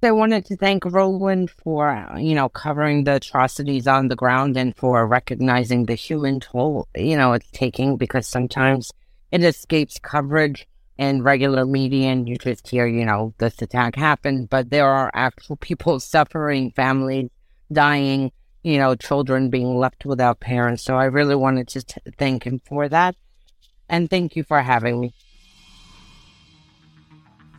I 0.04 0.12
wanted 0.12 0.46
to 0.46 0.58
thank 0.58 0.86
Roland 0.86 1.50
for, 1.50 2.08
you 2.18 2.36
know, 2.36 2.48
covering 2.50 3.06
the 3.06 3.16
atrocities 3.16 3.88
on 3.88 4.10
the 4.10 4.16
ground 4.16 4.56
and 4.56 4.76
for 4.76 5.08
recognizing 5.08 5.86
the 5.86 5.96
human 5.96 6.40
toll, 6.40 6.88
you 6.96 7.18
know, 7.18 7.34
it's 7.34 7.50
taking 7.52 7.98
because 7.98 8.28
sometimes 8.28 8.92
it 9.32 9.44
escapes 9.44 9.98
coverage 9.98 10.68
in 10.98 11.24
regular 11.24 11.66
media 11.66 12.10
and 12.10 12.30
you 12.30 12.38
just 12.38 12.68
hear, 12.68 12.86
you 12.86 13.04
know, 13.04 13.34
this 13.40 13.60
attack 13.62 13.96
happened, 13.96 14.50
but 14.50 14.70
there 14.70 14.88
are 14.88 15.10
actual 15.14 15.56
people 15.56 16.00
suffering, 16.16 16.72
families 16.72 17.30
dying, 17.72 18.32
you 18.66 18.78
know, 18.80 18.96
children 18.96 19.52
being 19.52 19.78
left 19.78 20.06
without 20.06 20.40
parents. 20.40 20.82
So 20.84 20.96
I 20.96 21.04
really 21.06 21.36
wanted 21.36 21.68
to 21.68 21.84
t- 21.84 22.02
thank 22.18 22.48
him 22.48 22.60
for 22.68 22.90
that. 22.90 23.16
And 23.88 24.10
thank 24.10 24.36
you 24.36 24.44
for 24.44 24.60
having 24.60 25.00
me. 25.00 25.14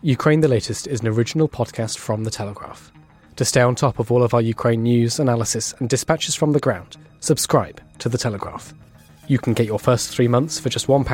Ukraine 0.02 0.40
the 0.40 0.48
Latest 0.48 0.88
is 0.88 1.00
an 1.00 1.06
original 1.06 1.48
podcast 1.48 1.98
from 1.98 2.24
The 2.24 2.30
Telegraph. 2.30 2.90
To 3.36 3.44
stay 3.44 3.60
on 3.60 3.76
top 3.76 4.00
of 4.00 4.10
all 4.10 4.24
of 4.24 4.34
our 4.34 4.40
Ukraine 4.40 4.82
news, 4.82 5.20
analysis, 5.20 5.72
and 5.78 5.88
dispatches 5.88 6.34
from 6.34 6.50
the 6.50 6.58
ground, 6.58 6.96
subscribe 7.20 7.80
to 8.00 8.08
The 8.08 8.18
Telegraph. 8.18 8.74
You 9.28 9.38
can 9.38 9.54
get 9.54 9.66
your 9.66 9.78
first 9.78 10.10
three 10.10 10.26
months 10.26 10.58
for 10.58 10.70
just 10.70 10.88
£1 10.88 11.08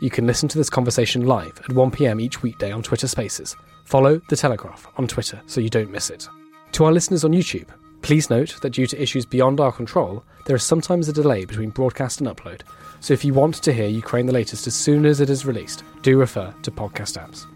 You 0.00 0.10
can 0.10 0.26
listen 0.26 0.48
to 0.48 0.58
this 0.58 0.68
conversation 0.68 1.26
live 1.26 1.52
at 1.58 1.70
1pm 1.70 2.20
each 2.20 2.42
weekday 2.42 2.72
on 2.72 2.82
Twitter 2.82 3.06
Spaces. 3.06 3.54
Follow 3.84 4.20
The 4.28 4.36
Telegraph 4.36 4.88
on 4.96 5.06
Twitter 5.06 5.40
so 5.46 5.60
you 5.60 5.70
don't 5.70 5.90
miss 5.90 6.10
it. 6.10 6.28
To 6.72 6.84
our 6.84 6.92
listeners 6.92 7.24
on 7.24 7.32
YouTube, 7.32 7.68
please 8.04 8.28
note 8.28 8.60
that 8.60 8.74
due 8.74 8.86
to 8.86 9.02
issues 9.02 9.24
beyond 9.24 9.58
our 9.60 9.72
control, 9.72 10.22
there 10.44 10.54
is 10.54 10.62
sometimes 10.62 11.08
a 11.08 11.12
delay 11.12 11.46
between 11.46 11.70
broadcast 11.70 12.20
and 12.20 12.28
upload, 12.28 12.60
so 13.00 13.14
if 13.14 13.24
you 13.24 13.32
want 13.32 13.54
to 13.54 13.72
hear 13.72 13.86
Ukraine 13.86 14.26
the 14.26 14.32
latest 14.32 14.66
as 14.66 14.74
soon 14.74 15.06
as 15.06 15.22
it 15.22 15.30
is 15.30 15.46
released, 15.46 15.84
do 16.02 16.18
refer 16.18 16.54
to 16.62 16.70
podcast 16.70 17.16
apps. 17.18 17.46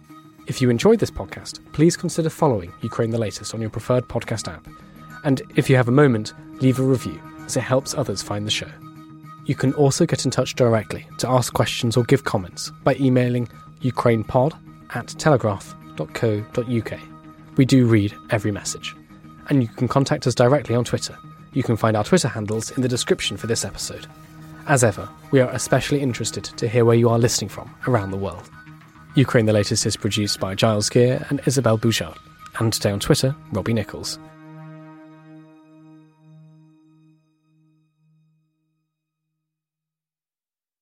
If 0.47 0.63
you 0.63 0.71
enjoyed 0.71 1.01
this 1.01 1.11
podcast, 1.11 1.61
please 1.73 1.99
consider 1.99 2.31
following 2.31 2.73
Ukraine 2.81 3.11
the 3.11 3.19
latest 3.19 3.53
on 3.53 3.61
your 3.61 3.69
preferred 3.69 4.09
podcast 4.09 4.51
app. 4.51 4.67
And 5.23 5.43
if 5.55 5.69
you 5.69 5.77
have 5.77 5.89
a 5.89 5.93
moment, 5.93 6.33
leave 6.63 6.79
a 6.79 6.83
review 6.83 7.21
as 7.45 7.59
it 7.59 7.61
helps 7.61 7.93
others 7.93 8.23
find 8.23 8.47
the 8.47 8.51
show. 8.51 8.71
You 9.45 9.55
can 9.55 9.75
also 9.75 10.07
get 10.07 10.25
in 10.25 10.31
touch 10.31 10.55
directly 10.55 11.07
to 11.19 11.29
ask 11.29 11.53
questions 11.53 11.95
or 11.95 12.05
give 12.05 12.25
comments 12.25 12.73
by 12.85 12.95
emailing 12.95 13.49
ukrainepod 13.83 14.59
at 14.95 15.09
telegraph.co.uk. 15.09 17.01
We 17.59 17.65
do 17.67 17.87
read 17.87 18.15
every 18.31 18.51
message. 18.51 18.98
And 19.49 19.63
you 19.63 19.69
can 19.69 19.89
contact 19.89 20.27
us 20.27 20.35
directly 20.35 20.75
on 20.75 20.85
Twitter. 20.85 21.17
You 21.53 21.63
can 21.63 21.77
find 21.77 21.97
our 21.97 22.05
Twitter 22.05 22.29
handles 22.29 22.71
in 22.71 22.83
the 22.83 22.89
description 22.89 23.37
for 23.37 23.47
this 23.47 23.65
episode. 23.65 24.07
As 24.67 24.85
ever, 24.85 25.09
we 25.31 25.41
are 25.41 25.51
especially 25.51 26.01
interested 26.01 26.45
to 26.45 26.69
hear 26.69 26.85
where 26.85 26.97
you 26.97 27.09
are 27.09 27.19
listening 27.19 27.49
from 27.49 27.75
around 27.87 28.11
the 28.11 28.19
world. 28.19 28.51
Ukraine 29.15 29.47
the 29.47 29.53
Latest 29.53 29.87
is 29.87 29.97
produced 29.97 30.39
by 30.39 30.55
Giles 30.55 30.91
Gear 30.91 31.27
and 31.31 31.41
Isabel 31.47 31.79
Bouchard, 31.79 32.17
and 32.59 32.73
today 32.73 32.91
on 32.91 33.01
Twitter, 33.01 33.35
Robbie 33.53 33.73
Nichols. 33.73 34.19